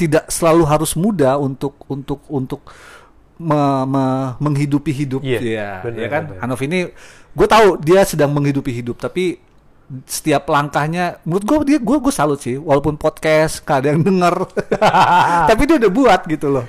tidak 0.00 0.32
selalu 0.32 0.64
harus 0.64 0.96
mudah 0.96 1.36
untuk 1.36 1.76
untuk 1.92 2.24
untuk 2.32 2.64
me- 3.40 3.86
me- 3.86 4.30
menghidupi 4.38 4.92
hidup 4.92 5.20
Iya, 5.20 5.40
ya, 5.40 5.70
benar, 5.80 5.96
ya 5.96 6.08
kan 6.08 6.22
benar. 6.28 6.38
Hanov 6.44 6.60
ini 6.60 6.78
gue 7.30 7.46
tahu 7.48 7.80
dia 7.80 8.04
sedang 8.04 8.30
menghidupi 8.30 8.68
hidup 8.70 8.96
tapi 8.96 9.40
setiap 10.04 10.46
langkahnya 10.46 11.18
menurut 11.24 11.42
gue 11.42 11.56
dia 11.66 11.78
gue 11.80 11.96
gue 11.98 12.12
salut 12.12 12.38
sih 12.38 12.54
walaupun 12.54 12.94
podcast 12.94 13.58
gak 13.60 13.82
ada 13.82 13.88
yang 13.90 14.04
denger 14.04 14.46
tapi 15.50 15.62
dia 15.64 15.76
udah 15.78 15.90
buat 15.90 16.20
gitu 16.26 16.48
loh 16.50 16.66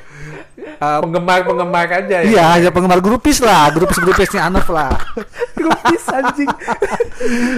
Uh, 0.78 1.02
penggemar-penggemar 1.02 1.90
aja 1.90 2.22
ya 2.22 2.26
Iya, 2.26 2.44
hanya 2.54 2.70
penggemar 2.70 3.02
grupis 3.02 3.42
lah, 3.42 3.70
grupis 3.70 3.98
grupisnya 3.98 4.46
Anov 4.46 4.66
lah. 4.70 4.94
grupis 5.58 6.06
anjing 6.08 6.50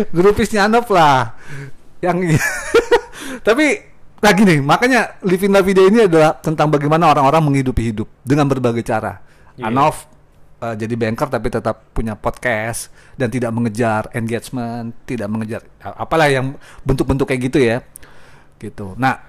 grupisnya 0.10 0.68
Anov 0.68 0.88
lah. 0.88 1.36
Yang 2.00 2.40
tapi 3.48 3.80
lagi 4.24 4.48
nih, 4.48 4.64
makanya 4.64 5.20
Living 5.20 5.52
La 5.52 5.60
Vida 5.60 5.84
ini 5.84 6.08
adalah 6.08 6.40
tentang 6.40 6.72
bagaimana 6.72 7.12
orang-orang 7.12 7.44
menghidupi 7.44 7.92
hidup 7.92 8.08
dengan 8.24 8.48
berbagai 8.48 8.80
cara. 8.88 9.20
Iya. 9.60 9.68
Anov 9.68 10.08
uh, 10.64 10.76
jadi 10.80 10.96
banker 10.96 11.28
tapi 11.28 11.52
tetap 11.52 11.92
punya 11.92 12.16
podcast 12.16 12.88
dan 13.20 13.28
tidak 13.28 13.52
mengejar 13.52 14.08
engagement, 14.16 14.96
tidak 15.04 15.28
mengejar 15.28 15.62
apalah 15.84 16.32
yang 16.32 16.56
bentuk-bentuk 16.88 17.28
kayak 17.28 17.42
gitu 17.52 17.60
ya. 17.60 17.84
Gitu. 18.64 18.96
Nah, 18.96 19.20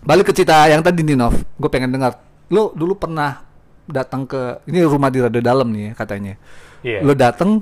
balik 0.00 0.32
ke 0.32 0.32
cerita 0.32 0.64
yang 0.64 0.80
tadi 0.80 1.04
nih 1.04 1.12
Nov, 1.12 1.36
gue 1.36 1.68
pengen 1.68 1.92
dengar. 1.92 2.16
Lo 2.48 2.72
dulu 2.72 2.96
pernah 2.96 3.44
datang 3.84 4.24
ke 4.24 4.64
ini 4.64 4.80
rumah 4.80 5.12
di 5.12 5.20
Rada 5.20 5.40
Dalam 5.44 5.68
nih 5.68 5.82
ya, 5.82 5.92
katanya. 5.92 6.34
Iya. 6.80 7.04
Lo 7.04 7.12
datang 7.12 7.60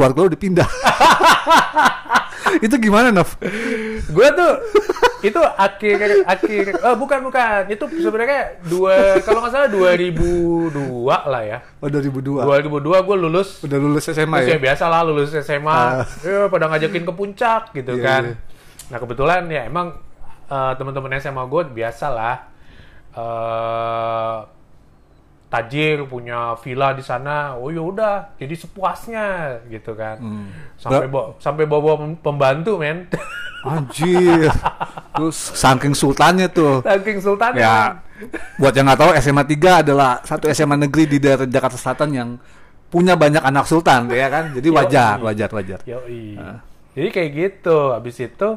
keluarga 0.00 0.18
lo 0.22 0.30
dipindah. 0.30 0.64
itu 2.60 2.74
gimana 2.78 3.12
Nov? 3.12 3.36
gue 4.10 4.26
tuh 4.32 4.52
itu 5.22 5.38
akhir 5.38 6.24
akhir 6.26 6.64
oh 6.82 6.96
bukan 6.96 7.20
bukan 7.22 7.68
itu 7.68 7.84
sebenarnya 8.00 8.58
dua 8.64 9.20
kalau 9.20 9.44
nggak 9.44 9.52
salah 9.52 9.68
2002 9.70 10.72
lah 11.06 11.42
ya 11.44 11.58
Oh 11.78 11.86
2002. 11.86 12.42
2002 12.42 12.80
gue 13.06 13.16
lulus 13.20 13.48
Udah 13.62 13.78
lulus 13.78 14.08
SMA 14.08 14.42
ya? 14.42 14.56
ya 14.56 14.58
biasa 14.58 14.84
lah 14.88 15.04
lulus 15.04 15.30
SMA, 15.36 15.70
Ah. 15.70 16.02
ya 16.20 16.48
pada 16.48 16.66
ngajakin 16.66 17.04
ke 17.04 17.12
puncak 17.12 17.62
gitu 17.70 17.92
Iya, 17.94 18.02
kan. 18.02 18.22
iya. 18.24 18.34
Nah 18.88 18.98
kebetulan 18.98 19.42
ya 19.46 19.62
emang 19.62 19.94
eh, 20.48 20.72
teman-teman 20.74 21.12
SMA 21.18 21.44
gue 21.46 21.62
biasa 21.70 22.06
lah 22.08 22.36
eh, 23.14 24.36
tajir 25.50 26.06
punya 26.06 26.54
villa 26.62 26.94
di 26.94 27.02
sana. 27.02 27.58
Oh 27.58 27.68
ya 27.74 27.82
udah, 27.82 28.38
jadi 28.38 28.54
sepuasnya 28.54 29.26
gitu 29.66 29.98
kan. 29.98 30.16
Hmm. 30.22 30.48
Sampai 30.78 31.10
bawa 31.10 31.36
sampai 31.42 31.64
bawa 31.66 31.98
pembantu 32.22 32.78
men. 32.78 33.10
Anjir. 33.66 34.48
Terus 35.12 35.36
saking 35.58 35.92
sultannya 35.92 36.48
tuh. 36.48 36.80
Saking 36.80 37.20
sultan 37.20 37.52
Ya, 37.60 38.00
buat 38.56 38.72
yang 38.72 38.88
nggak 38.88 39.00
tahu 39.04 39.10
SMA 39.20 39.44
3 39.44 39.84
adalah 39.84 40.24
satu 40.24 40.48
SMA 40.48 40.80
negeri 40.80 41.04
di 41.04 41.18
daerah 41.20 41.44
Jakarta 41.44 41.76
Selatan 41.76 42.08
yang 42.14 42.28
punya 42.88 43.20
banyak 43.20 43.44
anak 43.44 43.68
sultan 43.68 44.08
ya 44.08 44.32
kan. 44.32 44.56
Jadi 44.56 44.68
wajar, 44.72 45.20
Yoi. 45.20 45.26
wajar, 45.28 45.48
wajar. 45.52 45.78
Yoi. 45.84 46.40
Ah. 46.40 46.64
Jadi 46.96 47.08
kayak 47.12 47.30
gitu. 47.36 47.92
Habis 47.92 48.16
itu 48.22 48.48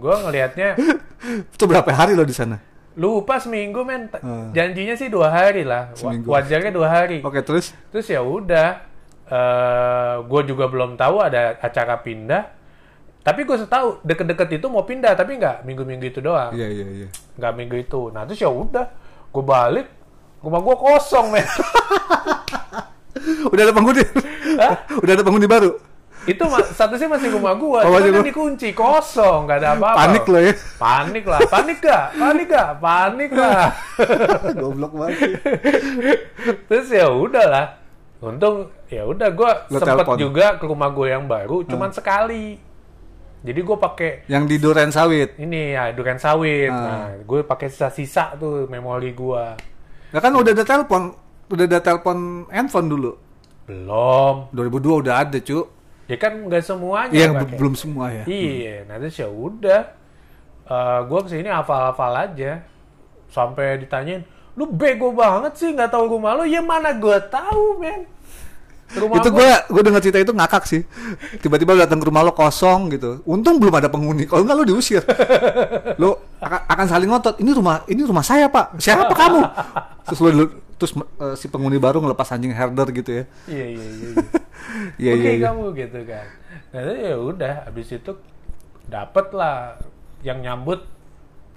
gue 0.00 0.14
ngelihatnya 0.24 0.80
Itu 1.54 1.68
berapa 1.68 1.92
hari 1.92 2.16
lo 2.16 2.24
di 2.24 2.32
sana? 2.32 2.56
Lupa 2.98 3.38
seminggu 3.38 3.86
men. 3.86 4.10
Ah. 4.18 4.50
Janjinya 4.50 4.98
sih 4.98 5.06
dua 5.06 5.30
hari 5.30 5.62
lah. 5.62 5.94
Seminggu. 5.94 6.26
Wajarnya 6.26 6.74
dua 6.74 6.88
hari. 6.90 7.22
Oke, 7.22 7.46
terus 7.46 7.70
Terus 7.94 8.10
ya 8.10 8.20
udah. 8.20 8.84
eh 9.28 10.14
gue 10.24 10.42
juga 10.48 10.66
belum 10.66 10.96
tahu 10.96 11.20
ada 11.20 11.54
acara 11.60 12.00
pindah. 12.00 12.48
Tapi 13.22 13.44
gue 13.44 13.60
tahu 13.68 14.00
deket-deket 14.00 14.56
itu 14.56 14.66
mau 14.72 14.82
pindah, 14.82 15.12
tapi 15.12 15.36
nggak 15.36 15.68
minggu-minggu 15.68 16.06
itu 16.08 16.18
doang. 16.24 16.48
Iya 16.56 16.64
iya 16.64 16.86
iya. 17.04 17.08
Nggak 17.36 17.52
minggu 17.54 17.76
itu. 17.78 18.08
Nah 18.08 18.24
terus 18.24 18.40
ya 18.40 18.48
udah, 18.48 18.88
gue 19.28 19.44
balik, 19.44 19.86
rumah 20.40 20.64
gue 20.64 20.76
kosong 20.76 21.26
men. 21.30 21.44
Udah 23.52 23.62
ada 23.68 23.74
penghuni. 23.74 24.00
Udah 25.04 25.12
ada 25.12 25.24
penghuni 25.26 25.44
baru. 25.44 25.76
Itu 26.24 26.44
statusnya 26.74 27.08
masih 27.14 27.28
rumah 27.30 27.54
gue, 27.54 27.80
Oh, 27.84 27.98
cuma 28.00 28.20
kan 28.20 28.26
dikunci, 28.26 28.68
kosong, 28.74 29.46
nggak 29.46 29.58
ada 29.62 29.68
apa-apa. 29.76 29.98
Panik 30.02 30.24
lo 30.26 30.38
ya. 30.40 30.52
Panik 30.80 31.24
lah, 31.24 31.40
panik 31.46 31.78
gak? 31.78 32.06
Panik 32.16 32.46
gak? 32.48 32.70
Panik 32.80 33.30
lah. 33.36 33.62
Goblok 34.60 34.92
banget. 34.96 35.18
Terus 36.66 36.88
ya 36.90 37.06
udahlah. 37.12 37.66
Untung 38.18 38.66
ya 38.90 39.06
udah 39.06 39.30
gue 39.30 39.50
Lo 39.70 39.78
sempet 39.78 40.06
juga 40.18 40.58
ke 40.58 40.66
rumah 40.66 40.90
gue 40.90 41.06
yang 41.06 41.30
baru, 41.30 41.62
cuman 41.62 41.94
sekali. 41.94 42.58
Jadi 43.38 43.60
gue 43.62 43.76
pakai 43.78 44.10
Yang 44.26 44.44
di 44.50 44.56
Duren 44.58 44.90
Sawit. 44.90 45.38
ini 45.38 45.70
ya 45.70 45.94
duren 45.94 46.18
sawit. 46.18 46.74
Ah. 46.74 46.82
Nah, 46.82 47.08
gue 47.22 47.46
pakai 47.46 47.70
sisa-sisa 47.70 48.34
tuh 48.34 48.66
memori 48.66 49.14
gue. 49.14 49.44
Ya 50.10 50.18
kan 50.18 50.34
udah 50.34 50.50
ada 50.50 50.66
telepon, 50.66 51.14
udah 51.46 51.64
ada 51.70 51.78
telepon 51.78 52.50
handphone 52.50 52.90
dulu. 52.90 53.12
Belum. 53.70 54.50
2002 54.50 55.02
udah 55.06 55.14
ada, 55.22 55.38
cu. 55.38 55.77
Ya 56.08 56.16
kan 56.16 56.32
nggak 56.48 56.64
semuanya. 56.64 57.12
Iya, 57.12 57.28
belum 57.54 57.76
semua 57.76 58.08
ya. 58.08 58.24
Iya, 58.24 58.88
nanti 58.88 59.12
ya 59.20 59.28
udah. 59.28 59.82
Eh 60.64 60.98
gue 61.04 61.20
ke 61.24 61.28
sini 61.28 61.48
hafal-hafal 61.52 62.12
aja. 62.16 62.64
Sampai 63.28 63.76
ditanyain, 63.84 64.24
lu 64.56 64.64
bego 64.64 65.12
banget 65.12 65.52
sih 65.60 65.68
nggak 65.76 65.92
tahu 65.92 66.16
rumah 66.16 66.32
lu. 66.32 66.48
Ya 66.48 66.64
mana 66.64 66.96
gue 66.96 67.16
tahu, 67.28 67.76
men. 67.76 68.08
Rumah 68.88 69.20
itu 69.20 69.28
gua- 69.28 69.68
gue 69.68 69.76
gue 69.76 69.82
dengar 69.84 70.00
cerita 70.00 70.16
itu 70.16 70.32
ngakak 70.32 70.64
sih 70.64 70.80
tiba-tiba 71.44 71.76
lu 71.76 71.84
datang 71.84 72.00
ke 72.00 72.08
rumah 72.08 72.24
lo 72.24 72.32
kosong 72.32 72.88
gitu 72.88 73.20
untung 73.28 73.60
belum 73.60 73.76
ada 73.76 73.92
penghuni 73.92 74.24
kalau 74.24 74.48
enggak 74.48 74.56
lo 74.56 74.64
diusir 74.64 75.04
lo 76.00 76.32
akan, 76.40 76.60
akan 76.72 76.86
saling 76.88 77.12
ngotot 77.12 77.36
ini 77.36 77.52
rumah 77.52 77.84
ini 77.84 78.00
rumah 78.08 78.24
saya 78.24 78.48
pak 78.48 78.80
siapa 78.80 79.12
kamu 79.12 79.44
terus 80.08 80.18
lo 80.24 80.44
terus 80.78 80.94
eh, 80.96 81.34
si 81.34 81.50
penghuni 81.50 81.76
baru 81.82 81.98
ngelepas 81.98 82.30
anjing 82.32 82.54
herder 82.54 82.88
gitu 82.94 83.10
ya 83.10 83.24
Iya, 83.50 83.66
iya, 83.74 83.84
iya. 83.84 84.08
iya. 84.14 84.14
iya 85.02 85.10
Oke 85.12 85.20
iya 85.26 85.30
iya 85.34 85.46
kamu 85.50 85.64
gitu 85.74 85.98
kan. 86.06 86.26
Nah 86.72 86.80
ya 86.94 87.16
udah, 87.18 87.54
habis 87.66 87.88
itu 87.90 88.12
dapet 88.88 89.26
lah 89.34 89.76
yang 90.22 90.38
nyambut 90.40 90.80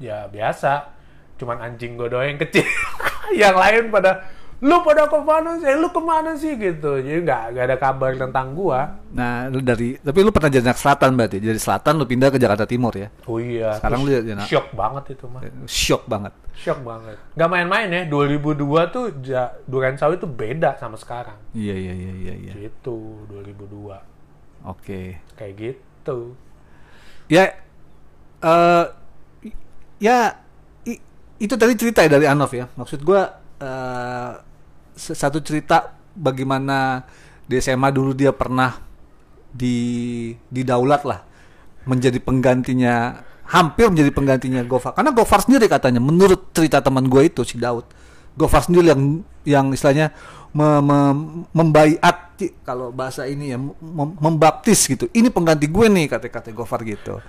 ya 0.01 0.25
biasa, 0.27 0.91
cuman 1.37 1.61
anjing 1.61 1.95
doang 1.95 2.35
yang 2.35 2.39
kecil. 2.41 2.65
yang 3.41 3.55
lain 3.55 3.87
pada 3.93 4.25
lu 4.61 4.77
pada 4.81 5.03
ke 5.03 5.17
mana 5.17 5.57
sih? 5.57 5.73
Lu 5.73 5.89
ke 5.89 5.97
mana 5.99 6.31
sih 6.33 6.53
gitu? 6.53 6.95
Jadi 6.95 7.19
nggak 7.19 7.41
nggak 7.51 7.65
ada 7.65 7.77
kabar 7.77 8.13
tentang 8.13 8.53
gua. 8.53 9.01
nah 9.09 9.45
lu 9.45 9.59
dari 9.59 9.97
tapi 9.97 10.21
lu 10.21 10.29
pernah 10.29 10.47
jadi 10.47 10.63
anak 10.63 10.77
selatan 10.77 11.09
berarti 11.13 11.37
dari 11.37 11.57
selatan 11.57 11.93
lu 11.95 12.05
pindah 12.05 12.29
ke 12.29 12.37
Jakarta 12.37 12.63
Timur 12.63 12.93
ya 12.93 13.09
Oh 13.25 13.35
iya. 13.35 13.73
Sekarang 13.75 14.05
terus 14.05 14.21
lu 14.21 14.29
jadi 14.29 14.45
shock 14.45 14.67
banget 14.71 15.03
itu 15.11 15.25
mah. 15.25 15.41
shock 15.65 16.03
banget 16.05 16.33
Shock 16.53 16.79
banget. 16.81 17.17
Nggak 17.33 17.49
main-main 17.49 17.87
ya. 17.89 18.01
2002 18.05 18.61
tuh 18.87 19.05
ja, 19.21 19.43
Duren 19.63 19.95
Sawit 19.95 20.17
tuh 20.17 20.29
beda 20.29 20.77
sama 20.77 20.93
sekarang. 20.95 21.35
iya 21.51 21.73
iya 21.73 21.91
iya 21.91 22.11
iya 22.13 22.33
iya 22.39 22.53
Gitu 22.61 22.95
2002. 23.27 23.97
oke 24.63 25.01
Kayak 25.35 25.53
gitu. 25.57 26.37
ya 27.27 27.49
eh 28.39 28.85
i- 29.43 29.57
ya 29.99 30.37
i- 30.83 31.01
itu 31.39 31.53
tadi 31.55 31.73
cerita 31.73 32.01
ya 32.01 32.11
dari 32.11 32.25
Anov 32.25 32.51
ya 32.51 32.69
maksud 32.71 33.01
gua 33.01 33.25
eh 33.57 34.31
se- 34.37 34.50
satu 34.95 35.39
cerita 35.41 35.95
bagaimana 36.15 37.05
di 37.47 37.59
SMA 37.59 37.89
dulu 37.91 38.15
dia 38.15 38.31
pernah 38.31 38.75
di 39.51 40.31
didaulat 40.47 41.01
lah 41.03 41.19
menjadi 41.83 42.19
penggantinya 42.23 43.19
hampir 43.51 43.91
menjadi 43.91 44.11
penggantinya 44.15 44.61
Gofar. 44.63 44.95
Karena 44.95 45.11
Gofar 45.11 45.43
sendiri 45.43 45.67
katanya 45.67 45.99
menurut 45.99 46.55
cerita 46.55 46.79
teman 46.79 47.07
gue 47.11 47.27
itu 47.27 47.43
si 47.43 47.59
Daud 47.59 47.83
Gofar 48.31 48.63
sendiri 48.63 48.95
yang 48.95 49.01
yang 49.43 49.65
istilahnya 49.75 50.15
me, 50.55 50.79
me- 50.79 51.43
membaiat 51.51 52.31
kalau 52.63 52.89
bahasa 52.89 53.27
ini 53.27 53.51
ya 53.53 53.59
mem- 53.59 54.17
membaptis 54.17 54.87
gitu. 54.87 55.11
Ini 55.11 55.29
pengganti 55.29 55.67
gue 55.67 55.85
nih 55.91 56.07
kata-kata 56.07 56.55
Gofar 56.55 56.81
gitu. 56.87 57.19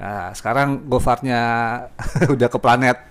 Nah 0.00 0.32
sekarang 0.32 0.88
Gofarnya 0.88 1.40
udah 2.34 2.48
ke 2.48 2.58
planet 2.58 3.09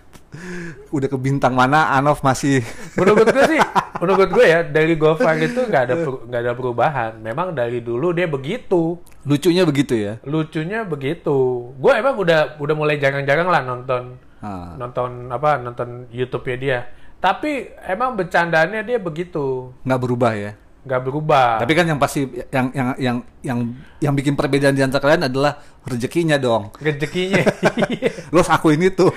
udah 0.94 1.08
ke 1.10 1.18
bintang 1.18 1.58
mana 1.58 1.90
Anov 1.94 2.22
masih 2.22 2.62
menurut 2.94 3.26
gue 3.26 3.58
sih 3.58 3.62
menurut 4.02 4.30
gue 4.30 4.46
ya 4.46 4.60
dari 4.62 4.94
Gofar 4.96 5.36
itu 5.42 5.66
nggak 5.66 5.84
ada 5.90 5.96
nggak 6.00 6.42
ada 6.46 6.54
perubahan. 6.56 7.12
Memang 7.20 7.52
dari 7.52 7.84
dulu 7.84 8.16
dia 8.16 8.30
begitu. 8.32 8.96
Lucunya 9.28 9.68
begitu 9.68 9.94
ya? 9.98 10.22
Lucunya 10.24 10.88
begitu. 10.88 11.70
Gue 11.76 11.94
emang 12.00 12.16
udah 12.16 12.56
udah 12.62 12.76
mulai 12.78 12.96
jarang-jarang 13.02 13.50
lah 13.50 13.62
nonton 13.66 14.16
Ah. 14.40 14.72
nonton 14.80 15.28
apa 15.28 15.60
nonton 15.60 16.08
YouTube-nya 16.16 16.56
dia. 16.56 16.80
Tapi 17.20 17.76
emang 17.84 18.16
bercandaannya 18.16 18.88
dia 18.88 18.96
begitu. 18.96 19.76
Nggak 19.84 20.00
berubah 20.00 20.32
ya 20.32 20.56
nggak 20.80 21.02
berubah. 21.04 21.60
Tapi 21.60 21.74
kan 21.76 21.86
yang 21.86 22.00
pasti 22.00 22.24
yang 22.50 22.68
yang 22.72 22.88
yang 22.96 23.18
yang 23.44 23.60
yang 24.00 24.14
bikin 24.16 24.40
perbedaan 24.40 24.72
di 24.72 24.80
antara 24.80 25.04
kalian 25.04 25.28
adalah 25.28 25.60
rezekinya 25.84 26.40
dong. 26.40 26.72
rezekinya. 26.80 27.44
Lo 28.36 28.40
akuin 28.48 28.80
itu. 28.88 29.12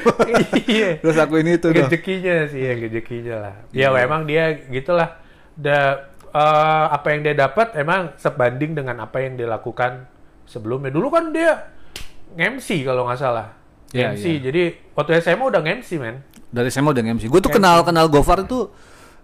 iya. 0.66 0.98
Lo 1.00 1.14
akuin 1.14 1.46
itu 1.46 1.70
dong. 1.70 1.86
rezekinya 1.86 2.50
sih 2.50 2.60
ya 2.66 2.72
rezekinya 2.74 3.34
lah. 3.38 3.54
Ya 3.70 3.94
emang 3.94 4.26
dia 4.26 4.58
gitulah. 4.74 5.22
Da 5.54 6.10
eh, 6.34 6.84
apa 6.90 7.06
yang 7.14 7.20
dia 7.30 7.34
dapat 7.38 7.78
emang 7.78 8.16
sebanding 8.18 8.74
dengan 8.74 9.06
apa 9.06 9.22
yang 9.22 9.38
dia 9.38 9.46
lakukan 9.46 10.10
sebelumnya. 10.50 10.90
Dulu 10.90 11.08
kan 11.14 11.30
dia 11.30 11.70
MC 12.34 12.82
kalau 12.82 13.06
nggak 13.06 13.20
salah. 13.22 13.54
Iya, 13.92 14.16
MC 14.16 14.24
iya. 14.24 14.40
jadi 14.50 14.62
waktu 14.96 15.20
SMA 15.22 15.44
udah 15.46 15.62
MC 15.62 16.00
men. 16.00 16.24
Dari 16.52 16.68
SMA 16.72 16.90
udah 16.90 17.04
MC. 17.04 17.28
Gue 17.30 17.40
tuh 17.40 17.52
kenal 17.52 17.84
kenal 17.86 18.08
Gofar 18.10 18.44
itu 18.44 18.72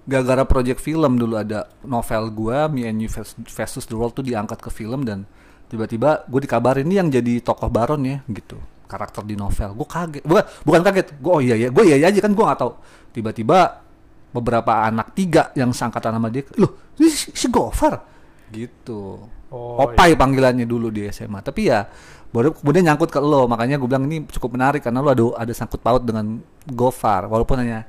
gara-gara 0.09 0.43
project 0.49 0.81
film 0.81 1.21
dulu 1.21 1.37
ada 1.37 1.69
novel 1.85 2.33
gua 2.33 2.67
Me 2.73 2.89
and 2.89 3.05
You 3.05 3.13
vers- 3.13 3.37
versus 3.37 3.85
the 3.85 3.93
World 3.93 4.17
tuh 4.17 4.25
diangkat 4.25 4.57
ke 4.65 4.73
film 4.73 5.05
dan 5.05 5.29
tiba-tiba 5.69 6.25
gue 6.25 6.41
dikabarin 6.49 6.89
ini 6.89 6.97
yang 6.97 7.09
jadi 7.13 7.45
tokoh 7.45 7.69
Baron 7.69 8.01
ya 8.09 8.25
gitu. 8.33 8.57
Karakter 8.89 9.21
di 9.29 9.37
novel. 9.37 9.77
Gue 9.77 9.85
kaget. 9.85 10.25
Bukan 10.25 10.45
bukan 10.65 10.81
kaget. 10.81 11.07
Gue 11.21 11.33
oh 11.37 11.41
iya 11.45 11.61
ya 11.61 11.69
gue 11.69 11.85
iya 11.85 11.97
iya 12.01 12.09
aja 12.09 12.25
kan 12.25 12.33
gue 12.33 12.41
nggak 12.41 12.57
tahu. 12.57 12.73
Tiba-tiba 13.13 13.85
beberapa 14.33 14.73
anak 14.89 15.13
tiga 15.13 15.53
yang 15.53 15.77
sangkatan 15.77 16.17
sama 16.17 16.29
dia 16.33 16.45
loh 16.57 16.97
ini 16.97 17.09
si, 17.13 17.29
si 17.37 17.47
Gofar? 17.53 18.01
Gitu. 18.49 19.29
Oh, 19.49 19.81
Opai 19.81 20.13
panggilannya 20.17 20.69
dulu 20.69 20.93
di 20.93 21.09
SMA 21.09 21.41
tapi 21.41 21.73
ya 21.73 21.85
baru 22.29 22.53
kemudian 22.57 22.89
nyangkut 22.89 23.13
ke 23.13 23.21
lo. 23.21 23.45
Makanya 23.45 23.77
gue 23.77 23.85
bilang 23.85 24.09
ini 24.09 24.25
cukup 24.25 24.57
menarik 24.57 24.81
karena 24.81 25.05
lo 25.05 25.13
ada 25.13 25.45
ada 25.45 25.53
sangkut 25.53 25.85
paut 25.85 26.01
dengan 26.01 26.41
Gofar. 26.65 27.29
Walaupun 27.29 27.61
hanya 27.61 27.85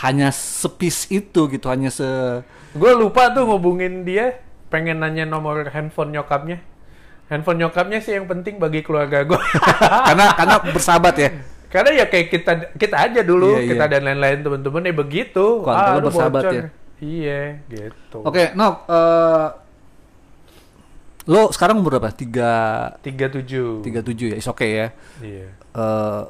hanya 0.00 0.32
sepis 0.32 1.04
itu 1.06 1.46
gitu 1.46 1.68
hanya 1.68 1.92
se 1.92 2.06
gue 2.72 2.92
lupa 2.92 3.28
tuh 3.28 3.44
ngubungin 3.44 4.02
dia 4.02 4.40
pengen 4.72 5.04
nanya 5.04 5.28
nomor 5.28 5.68
handphone 5.68 6.08
nyokapnya 6.10 6.64
handphone 7.28 7.60
nyokapnya 7.60 8.00
sih 8.00 8.16
yang 8.16 8.24
penting 8.24 8.56
bagi 8.56 8.80
keluarga 8.80 9.20
gue 9.22 9.36
karena 10.08 10.32
karena 10.32 10.56
bersahabat 10.64 11.16
ya 11.16 11.30
Karena 11.68 11.88
ya 11.92 12.04
kayak 12.04 12.28
kita 12.28 12.52
kita 12.76 12.96
aja 13.00 13.20
dulu, 13.24 13.56
Iya, 13.56 13.64
kita 13.64 13.84
iya. 13.88 13.92
dan 13.96 14.04
lain-lain 14.04 14.44
temen-temen 14.44 14.84
ya 14.84 14.92
begitu. 14.92 15.64
Lu 15.64 15.72
lu 15.96 16.00
bersahabat 16.04 16.42
bocor. 16.44 16.52
ya? 16.52 16.64
Iya, 17.00 17.40
gitu. 17.64 18.18
oke 18.20 18.52
Nok 18.52 18.74
eh, 18.92 19.46
lo 21.24 21.48
sekarang 21.48 21.80
umur 21.80 21.96
berapa 21.96 22.12
tiga 22.12 22.52
Tiga 23.00 23.30
tujuh. 23.30 23.80
tiga 23.80 24.04
tujuh 24.04 24.34
ya 24.34 24.36
is 24.36 24.44
oke 24.44 24.68
ya 24.68 24.92
Iya. 25.24 25.48
eh 25.48 26.22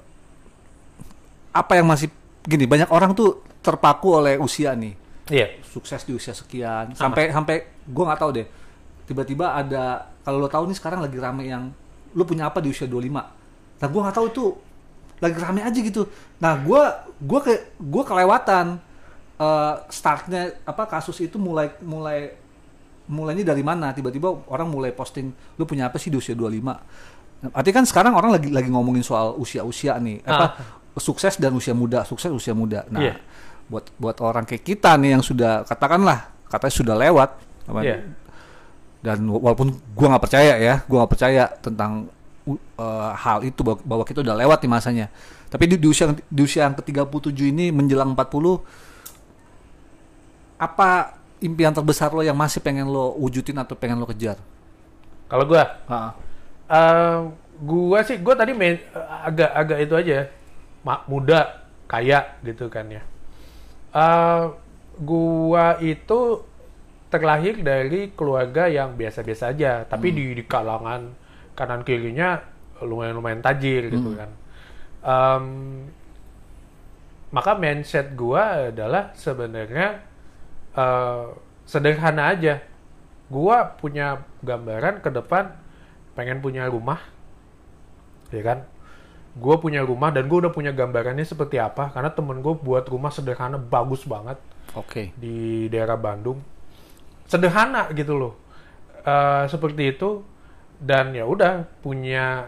apa 1.51 1.73
yang 1.75 1.91
masih 1.91 2.07
gini 2.43 2.65
banyak 2.67 2.91
orang 2.91 3.15
tuh 3.15 3.47
terpaku 3.63 4.19
oleh 4.19 4.35
usia 4.39 4.75
nih. 4.75 4.95
Iya. 5.31 5.63
sukses 5.63 6.03
di 6.03 6.13
usia 6.13 6.35
sekian. 6.35 6.93
Sampai 6.99 7.31
sampai 7.31 7.57
gue 7.87 8.05
nggak 8.05 8.21
tahu 8.21 8.31
deh. 8.35 8.47
Tiba-tiba 9.07 9.55
ada 9.55 10.11
kalau 10.27 10.43
lo 10.43 10.49
tahu 10.51 10.67
nih 10.69 10.77
sekarang 10.77 11.01
lagi 11.01 11.17
rame 11.17 11.47
yang 11.47 11.71
lo 12.13 12.23
punya 12.27 12.51
apa 12.51 12.61
di 12.61 12.69
usia 12.71 12.85
25 12.87 13.41
nah 13.83 13.91
gue 13.91 13.99
nggak 13.99 14.15
tahu 14.15 14.27
itu 14.31 14.45
lagi 15.19 15.39
rame 15.39 15.61
aja 15.63 15.79
gitu. 15.79 16.07
Nah 16.39 16.55
gue 16.59 16.83
gue 17.19 17.41
ke 17.43 17.53
gue 17.79 18.03
kelewatan 18.07 18.79
eh, 19.39 19.75
startnya 19.91 20.55
apa 20.63 20.87
kasus 20.87 21.19
itu 21.19 21.39
mulai 21.39 21.71
mulai 21.83 22.35
mulainya 23.11 23.55
dari 23.55 23.63
mana? 23.67 23.91
Tiba-tiba 23.91 24.31
orang 24.51 24.71
mulai 24.71 24.95
posting 24.95 25.35
lu 25.59 25.67
punya 25.67 25.91
apa 25.91 25.99
sih 25.99 26.15
di 26.15 26.19
usia 26.19 26.35
25 26.39 26.63
Nah, 27.43 27.51
Artinya 27.59 27.83
kan 27.83 27.87
sekarang 27.91 28.13
orang 28.15 28.39
lagi 28.39 28.49
lagi 28.55 28.71
ngomongin 28.71 29.03
soal 29.03 29.35
usia-usia 29.35 29.99
nih. 29.99 30.23
Apa 30.23 30.79
sukses 30.99 31.41
dan 31.41 31.53
usia 31.57 31.73
muda 31.73 32.05
sukses 32.05 32.29
usia 32.29 32.53
muda. 32.53 32.85
Nah 32.93 33.01
Iya. 33.01 33.15
buat 33.71 33.89
buat 33.97 34.17
orang 34.21 34.45
kayak 34.45 34.65
kita 34.67 34.99
nih 35.01 35.17
yang 35.17 35.25
sudah 35.25 35.65
katakanlah 35.65 36.29
katanya 36.51 36.75
sudah 36.77 36.95
lewat 36.99 37.31
apa, 37.65 37.81
Iya. 37.81 37.97
dan 39.01 39.25
walaupun 39.25 39.73
gua 39.97 40.13
nggak 40.13 40.25
percaya 40.29 40.55
ya 40.61 40.75
gua 40.85 41.05
nggak 41.05 41.13
percaya 41.17 41.45
tentang 41.65 42.13
u- 42.45 42.59
eh, 42.59 43.11
hal 43.17 43.41
itu 43.47 43.65
bahwa, 43.65 43.79
bahwa 43.81 44.05
kita 44.05 44.21
udah 44.21 44.37
lewat 44.37 44.59
nih 44.61 44.71
masanya. 44.71 45.07
Tapi 45.49 45.65
di, 45.69 45.77
di 45.81 45.89
usia 45.89 46.13
di 46.13 46.41
usia 46.43 46.65
yang 46.69 46.77
ke-37 46.77 47.39
ini 47.53 47.69
menjelang 47.73 48.13
40 48.13 48.61
apa 50.59 51.19
impian 51.43 51.75
terbesar 51.75 52.15
lo 52.15 52.23
yang 52.23 52.39
masih 52.39 52.63
pengen 52.63 52.87
lo 52.87 53.19
wujudin 53.19 53.59
atau 53.59 53.75
pengen 53.75 53.99
lo 53.99 54.07
kejar? 54.07 54.39
Kalau 55.27 55.45
gua? 55.49 55.65
Ah, 55.89 56.13
eh, 56.69 57.19
gua 57.59 57.99
sih 58.05 58.17
gua 58.21 58.37
tadi 58.37 58.53
main 58.55 58.79
agak 59.25 59.51
agak 59.51 59.79
itu 59.83 59.95
aja 59.97 60.19
muda 60.85 61.67
kaya 61.87 62.39
gitu 62.43 62.67
kan 62.69 62.91
ya. 62.91 63.03
Eh, 63.93 64.45
gua 64.99 65.77
itu 65.81 66.43
terlahir 67.13 67.61
dari 67.61 68.09
keluarga 68.17 68.73
yang 68.73 68.97
biasa-biasa 68.97 69.53
aja 69.53 69.85
tapi 69.85 70.17
di, 70.17 70.33
di 70.33 70.45
kalangan 70.49 71.13
kanan 71.53 71.85
kirinya 71.85 72.41
lumayan 72.81 73.15
lumayan 73.21 73.45
tajir 73.45 73.93
gitu 73.93 74.17
kan. 74.17 74.31
Em, 75.03 75.45
maka 77.33 77.53
mindset 77.57 78.17
gua 78.17 78.73
adalah 78.73 79.13
sebenarnya 79.15 80.03
eh, 80.77 81.25
sederhana 81.69 82.33
aja. 82.33 82.65
Gua 83.33 83.65
punya 83.77 84.25
gambaran 84.45 85.01
ke 85.01 85.09
depan 85.09 85.53
pengen 86.13 86.45
punya 86.45 86.69
rumah 86.69 87.01
ya 88.33 88.43
kan 88.45 88.59
gue 89.33 89.57
punya 89.57 89.81
rumah 89.81 90.09
dan 90.09 90.27
gue 90.27 90.39
udah 90.39 90.51
punya 90.51 90.71
gambarannya 90.71 91.25
seperti 91.25 91.57
apa 91.57 91.89
karena 91.89 92.09
temen 92.09 92.39
gue 92.39 92.55
buat 92.55 92.85
rumah 92.85 93.09
sederhana 93.09 93.57
bagus 93.57 94.05
banget 94.05 94.37
Oke. 94.73 95.13
di 95.15 95.67
daerah 95.67 95.97
Bandung 95.97 96.41
sederhana 97.25 97.89
gitu 97.93 98.15
loh 98.15 98.35
Eh, 99.03 99.45
seperti 99.51 99.99
itu 99.99 100.23
dan 100.79 101.11
ya 101.11 101.27
udah 101.27 101.67
punya 101.83 102.47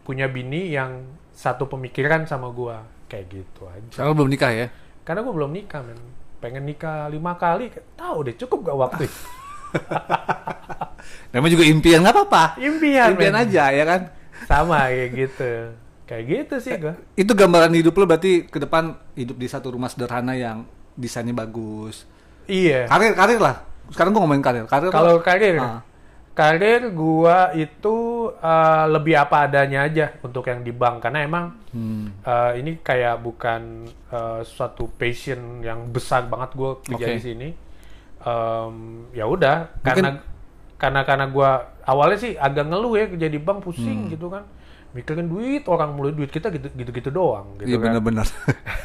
punya 0.00 0.30
bini 0.30 0.70
yang 0.70 1.02
satu 1.34 1.66
pemikiran 1.66 2.22
sama 2.22 2.54
gue 2.54 2.70
kayak 3.06 3.26
gitu 3.28 3.66
aja 3.66 3.90
Sekarang 3.90 4.14
belum 4.14 4.30
nikah 4.30 4.52
ya? 4.52 4.66
karena 5.02 5.26
gue 5.26 5.34
belum 5.34 5.50
nikah 5.50 5.82
men 5.82 5.98
pengen 6.38 6.62
nikah 6.62 7.10
lima 7.10 7.34
kali 7.34 7.74
tahu 7.98 8.30
deh 8.30 8.38
cukup 8.38 8.58
gak 8.64 8.78
waktu 8.78 9.04
Namanya 11.34 11.52
juga 11.52 11.66
impian 11.66 12.00
nggak 12.00 12.14
apa-apa. 12.14 12.44
impian 12.58 13.08
Impian 13.12 13.34
men. 13.34 13.42
aja 13.42 13.64
ya 13.68 13.84
kan. 13.84 14.00
sama 14.46 14.86
kayak 14.86 15.08
gitu 15.18 15.50
kayak 16.08 16.24
gitu 16.24 16.54
sih 16.58 16.74
gue 16.74 16.94
Itu 17.14 17.32
gambaran 17.32 17.70
hidup 17.70 17.92
lo 17.92 18.04
berarti 18.04 18.42
ke 18.42 18.56
depan 18.56 18.96
hidup 19.12 19.36
di 19.36 19.44
satu 19.44 19.70
rumah 19.70 19.86
sederhana 19.86 20.32
yang 20.32 20.64
desainnya 20.94 21.36
bagus. 21.36 22.08
iya 22.44 22.88
Karir 22.88 23.12
karir 23.12 23.38
lah. 23.38 23.60
Sekarang 23.88 24.10
gua 24.10 24.24
ngomongin 24.24 24.40
karir. 24.40 24.64
Karir 24.64 24.88
Kalau 24.88 25.20
karir, 25.20 25.56
Ah. 25.56 25.80
karir 26.32 26.88
gua 26.90 27.52
itu 27.52 27.96
eh, 28.34 28.84
lebih 28.88 29.14
apa 29.16 29.44
adanya 29.44 29.84
aja 29.84 30.16
untuk 30.18 30.44
yang 30.44 30.60
di 30.60 30.70
bank 30.70 31.00
karena 31.00 31.22
emang 31.22 31.44
Hmm. 31.68 32.08
eh, 32.18 32.52
ini 32.56 32.80
kayak 32.80 33.20
bukan 33.20 33.84
eh, 34.08 34.40
suatu 34.42 34.88
passion 34.90 35.60
yang 35.60 35.88
besar 35.88 36.24
banget 36.24 36.50
gua 36.52 36.80
kerja 36.80 37.04
Oke. 37.04 37.14
di 37.14 37.22
sini. 37.22 37.48
Em, 38.18 38.74
ya 39.12 39.24
udah 39.24 39.70
karena 39.80 40.18
karena 40.74 41.00
karena 41.02 41.26
gua 41.28 41.50
awalnya 41.82 42.18
sih 42.18 42.32
agak 42.34 42.66
ngeluh 42.66 42.94
ya 42.94 43.06
kerja 43.06 43.28
di 43.28 43.38
bank 43.38 43.62
pusing 43.62 44.04
Hmm. 44.04 44.10
gitu 44.10 44.26
kan 44.26 44.42
mikirin 44.98 45.24
duit 45.24 45.62
orang 45.64 45.94
mulai 45.94 46.10
duit 46.10 46.26
kita 46.28 46.50
gitu 46.50 46.66
gitu 46.68 46.90
gitu 46.90 47.08
doang 47.08 47.54
gitu 47.56 47.70
Iya 47.70 47.76
kan 47.76 47.84
benar-benar. 47.94 48.26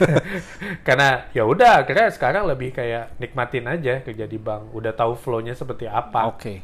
karena 0.88 1.10
ya 1.32 1.44
udah 1.44 1.82
akhirnya 1.82 2.08
sekarang 2.10 2.46
lebih 2.46 2.70
kayak 2.72 3.18
nikmatin 3.18 3.66
aja 3.66 4.00
kerja 4.00 4.26
di 4.26 4.38
bank 4.38 4.72
udah 4.72 4.92
tahu 4.92 5.14
flow-nya 5.16 5.54
seperti 5.54 5.86
apa 5.86 6.30
Oke. 6.30 6.62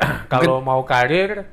kalau 0.32 0.58
mau 0.58 0.82
karir 0.82 1.44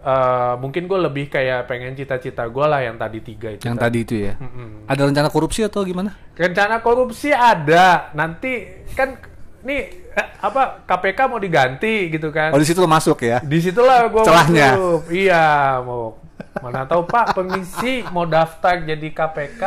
eh, 0.00 0.52
mungkin 0.56 0.84
gue 0.84 0.98
lebih 1.00 1.28
kayak 1.28 1.66
pengen 1.66 1.92
cita-cita 1.92 2.42
gue 2.44 2.66
lah 2.66 2.80
yang 2.80 2.96
tadi 2.96 3.20
tiga 3.20 3.52
itu 3.52 3.62
Yang 3.62 3.76
tadi. 3.76 3.84
tadi 3.86 3.98
itu 4.00 4.14
ya. 4.22 4.34
Mm-mm. 4.36 4.68
Ada 4.86 5.02
rencana 5.04 5.28
korupsi 5.28 5.60
atau 5.62 5.84
gimana? 5.84 6.10
rencana 6.32 6.80
korupsi 6.80 7.28
ada 7.30 8.08
nanti 8.12 8.64
kan 8.90 9.12
nih 9.60 9.99
apa 10.40 10.82
KPK 10.84 11.18
mau 11.26 11.36
diganti 11.36 12.08
gitu 12.08 12.28
kan 12.28 12.50
Oh 12.50 12.58
di 12.58 12.66
situ 12.66 12.78
lo 12.78 12.86
masuk 12.86 13.20
ya. 13.20 13.38
di 13.40 13.58
situlah 13.58 14.08
gue 14.08 14.22
Celahnya. 14.22 14.74
iya 15.08 15.44
mau 15.80 16.18
mana 16.50 16.82
tahu 16.82 17.06
Pak 17.06 17.32
permisi 17.32 18.02
mau 18.08 18.24
daftar 18.24 18.82
jadi 18.82 19.08
KPK 19.08 19.62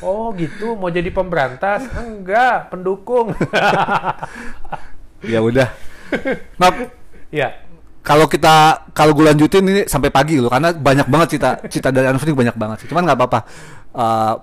oh 0.00 0.32
gitu 0.32 0.72
mau 0.72 0.88
jadi 0.88 1.10
pemberantas 1.10 1.84
enggak 1.92 2.70
pendukung 2.70 3.34
ya 5.22 5.38
udah. 5.38 5.68
Nah, 6.56 6.70
ya 7.28 7.48
kalau 8.02 8.26
kita 8.26 8.88
kalau 8.90 9.14
gue 9.14 9.24
lanjutin 9.24 9.62
ini 9.62 9.82
sampai 9.86 10.10
pagi 10.10 10.36
loh 10.36 10.50
karena 10.50 10.74
banyak 10.74 11.06
banget 11.06 11.28
cita 11.38 11.50
cita 11.66 11.88
dari 11.88 12.10
Anuf 12.10 12.24
ini 12.24 12.34
banyak 12.34 12.56
banget 12.56 12.76
sih. 12.82 12.88
Cuman 12.90 13.06
nggak 13.06 13.18
apa-apa. 13.18 13.40
Eh, 13.92 14.34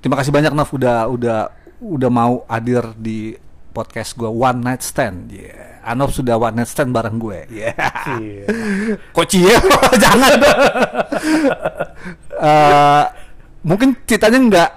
terima 0.00 0.16
kasih 0.18 0.32
banyak 0.32 0.50
Nov 0.50 0.70
udah 0.70 1.06
udah 1.06 1.38
udah 1.78 2.10
mau 2.10 2.42
hadir 2.44 2.82
di 2.98 3.38
podcast 3.70 4.18
gue 4.18 4.28
One 4.28 4.60
Night 4.62 4.82
Stand. 4.82 5.30
Yeah. 5.32 5.70
Anov 5.80 6.12
sudah 6.12 6.36
one 6.36 6.60
night 6.60 6.68
stand 6.68 6.92
bareng 6.92 7.16
gue. 7.16 7.48
Yeah. 7.48 7.72
iya. 8.20 8.44
Kok 9.16 9.26
cie? 9.26 9.48
Jangan. 10.04 10.32
Eh, 12.40 13.04
mungkin 13.68 13.92
ceritanya 14.08 14.40
nggak 14.40 14.70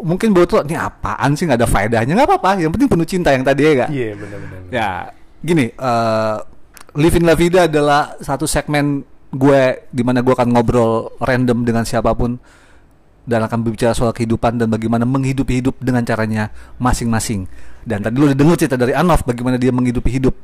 mungkin 0.00 0.32
buat 0.32 0.48
lo 0.48 0.64
ini 0.64 0.72
apaan 0.80 1.36
sih 1.36 1.44
nggak 1.44 1.60
ada 1.60 1.68
faedahnya 1.68 2.16
nggak 2.16 2.24
apa-apa 2.32 2.64
yang 2.64 2.72
penting 2.72 2.88
penuh 2.88 3.04
cinta 3.04 3.36
yang 3.36 3.44
tadi 3.44 3.60
ya 3.60 3.72
nggak 3.76 3.90
iya 3.92 4.08
benar-benar 4.16 4.60
ya 4.72 4.90
gini 5.44 5.66
Live 6.96 7.16
in 7.20 7.28
La 7.28 7.36
Vida 7.36 7.68
adalah 7.68 8.16
satu 8.16 8.48
segmen 8.48 9.04
gue 9.28 9.62
di 9.92 10.00
mana 10.00 10.24
gue 10.24 10.32
akan 10.32 10.48
ngobrol 10.56 11.12
random 11.20 11.68
dengan 11.68 11.84
siapa 11.84 12.16
pun 12.16 12.40
dan 13.28 13.44
akan 13.44 13.58
berbicara 13.60 13.92
soal 13.92 14.16
kehidupan 14.16 14.56
dan 14.56 14.72
bagaimana 14.72 15.04
menghidupi 15.04 15.60
hidup 15.60 15.76
dengan 15.82 16.06
caranya 16.06 16.54
masing-masing. 16.80 17.50
Dan 17.86 18.02
tadi 18.02 18.18
lu 18.18 18.26
udah 18.26 18.34
denger 18.34 18.66
cerita 18.66 18.74
dari 18.74 18.90
Anov 18.90 19.22
bagaimana 19.22 19.54
dia 19.54 19.70
menghidupi 19.70 20.10
hidup 20.10 20.34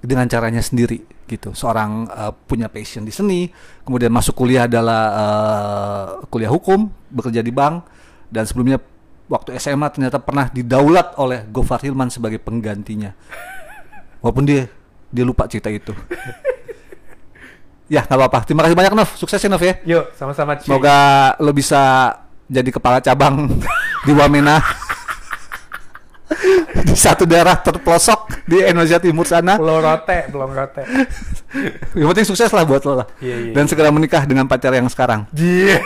dengan 0.00 0.24
caranya 0.24 0.64
sendiri 0.64 1.04
gitu. 1.28 1.52
Seorang 1.52 2.08
eh, 2.08 2.32
punya 2.48 2.72
passion 2.72 3.04
di 3.04 3.12
seni, 3.12 3.52
kemudian 3.84 4.08
masuk 4.08 4.32
kuliah 4.32 4.64
adalah 4.64 5.02
eh, 5.12 6.06
kuliah 6.32 6.48
hukum, 6.48 6.88
bekerja 7.12 7.44
di 7.44 7.52
bank 7.52 7.84
dan 8.32 8.48
sebelumnya 8.48 8.80
waktu 9.28 9.60
SMA 9.60 9.92
ternyata 9.92 10.16
pernah 10.18 10.48
didaulat 10.48 11.20
oleh 11.20 11.44
Gofar 11.52 11.84
Hilman 11.84 12.08
sebagai 12.08 12.40
penggantinya. 12.40 13.12
Walaupun 14.24 14.48
dia 14.48 14.66
dia 15.12 15.24
lupa 15.28 15.44
cerita 15.44 15.68
itu. 15.68 15.92
ya 17.92 18.04
nggak 18.04 18.16
apa-apa. 18.16 18.38
Terima 18.48 18.64
kasih 18.64 18.76
banyak 18.76 18.92
Nov. 18.96 19.10
Sukses 19.16 19.40
ya 19.40 19.48
Nov 19.52 19.62
ya. 19.62 19.76
yuk 19.84 20.16
sama-sama. 20.16 20.56
Semoga 20.60 21.32
lo 21.40 21.52
bisa 21.52 22.12
jadi 22.48 22.72
kepala 22.72 23.04
cabang 23.04 23.48
di 24.08 24.12
Wamena. 24.16 24.60
Di 26.84 26.96
satu 26.96 27.24
daerah 27.24 27.56
terpelosok 27.56 28.44
di 28.44 28.60
Indonesia 28.60 29.00
Timur 29.00 29.24
sana. 29.24 29.56
Pulau 29.56 29.80
Rote, 29.80 30.28
Pulau 30.28 30.48
Rote. 30.52 30.82
Yang 31.96 32.08
penting 32.12 32.26
sukses 32.28 32.50
lah 32.52 32.64
buat 32.68 32.84
lo 32.84 33.04
lah. 33.04 33.08
Iya, 33.18 33.36
iya, 33.48 33.52
Dan 33.56 33.64
segera 33.66 33.88
menikah 33.88 34.28
dengan 34.28 34.44
pacar 34.44 34.76
yang 34.76 34.88
sekarang. 34.92 35.24
Iya. 35.32 35.80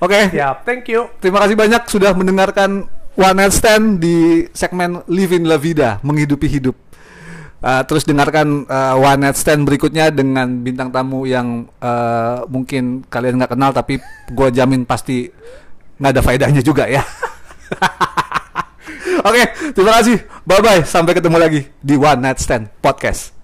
Oke. 0.00 0.32
Siap, 0.32 0.64
thank 0.64 0.86
you. 0.88 1.10
Terima 1.18 1.42
kasih 1.42 1.58
banyak 1.58 1.82
sudah 1.90 2.14
mendengarkan 2.14 2.88
One 3.18 3.36
Night 3.36 3.52
Stand 3.52 4.00
di 4.00 4.46
segmen 4.54 5.02
Live 5.10 5.34
in 5.34 5.44
La 5.44 5.58
Vida, 5.60 5.98
menghidupi 6.00 6.46
hidup. 6.46 6.78
Uh, 7.60 7.84
terus 7.84 8.08
dengarkan 8.08 8.64
uh, 8.64 8.96
One 8.96 9.20
Night 9.20 9.36
Stand 9.36 9.68
berikutnya 9.68 10.08
dengan 10.08 10.64
bintang 10.64 10.88
tamu 10.88 11.28
yang 11.28 11.68
uh, 11.84 12.48
mungkin 12.48 13.04
kalian 13.04 13.36
nggak 13.36 13.52
kenal 13.52 13.76
tapi 13.76 14.00
gue 14.32 14.48
jamin 14.48 14.88
pasti 14.88 15.28
nggak 16.00 16.12
ada 16.16 16.22
faedahnya 16.24 16.62
juga 16.64 16.88
ya. 16.88 17.04
Oke, 19.20 19.42
terima 19.76 19.92
kasih. 20.00 20.16
Bye 20.48 20.62
bye. 20.62 20.82
Sampai 20.84 21.12
ketemu 21.16 21.36
lagi 21.36 21.60
di 21.80 21.94
One 21.96 22.20
Night 22.20 22.40
Stand 22.40 22.68
Podcast. 22.80 23.39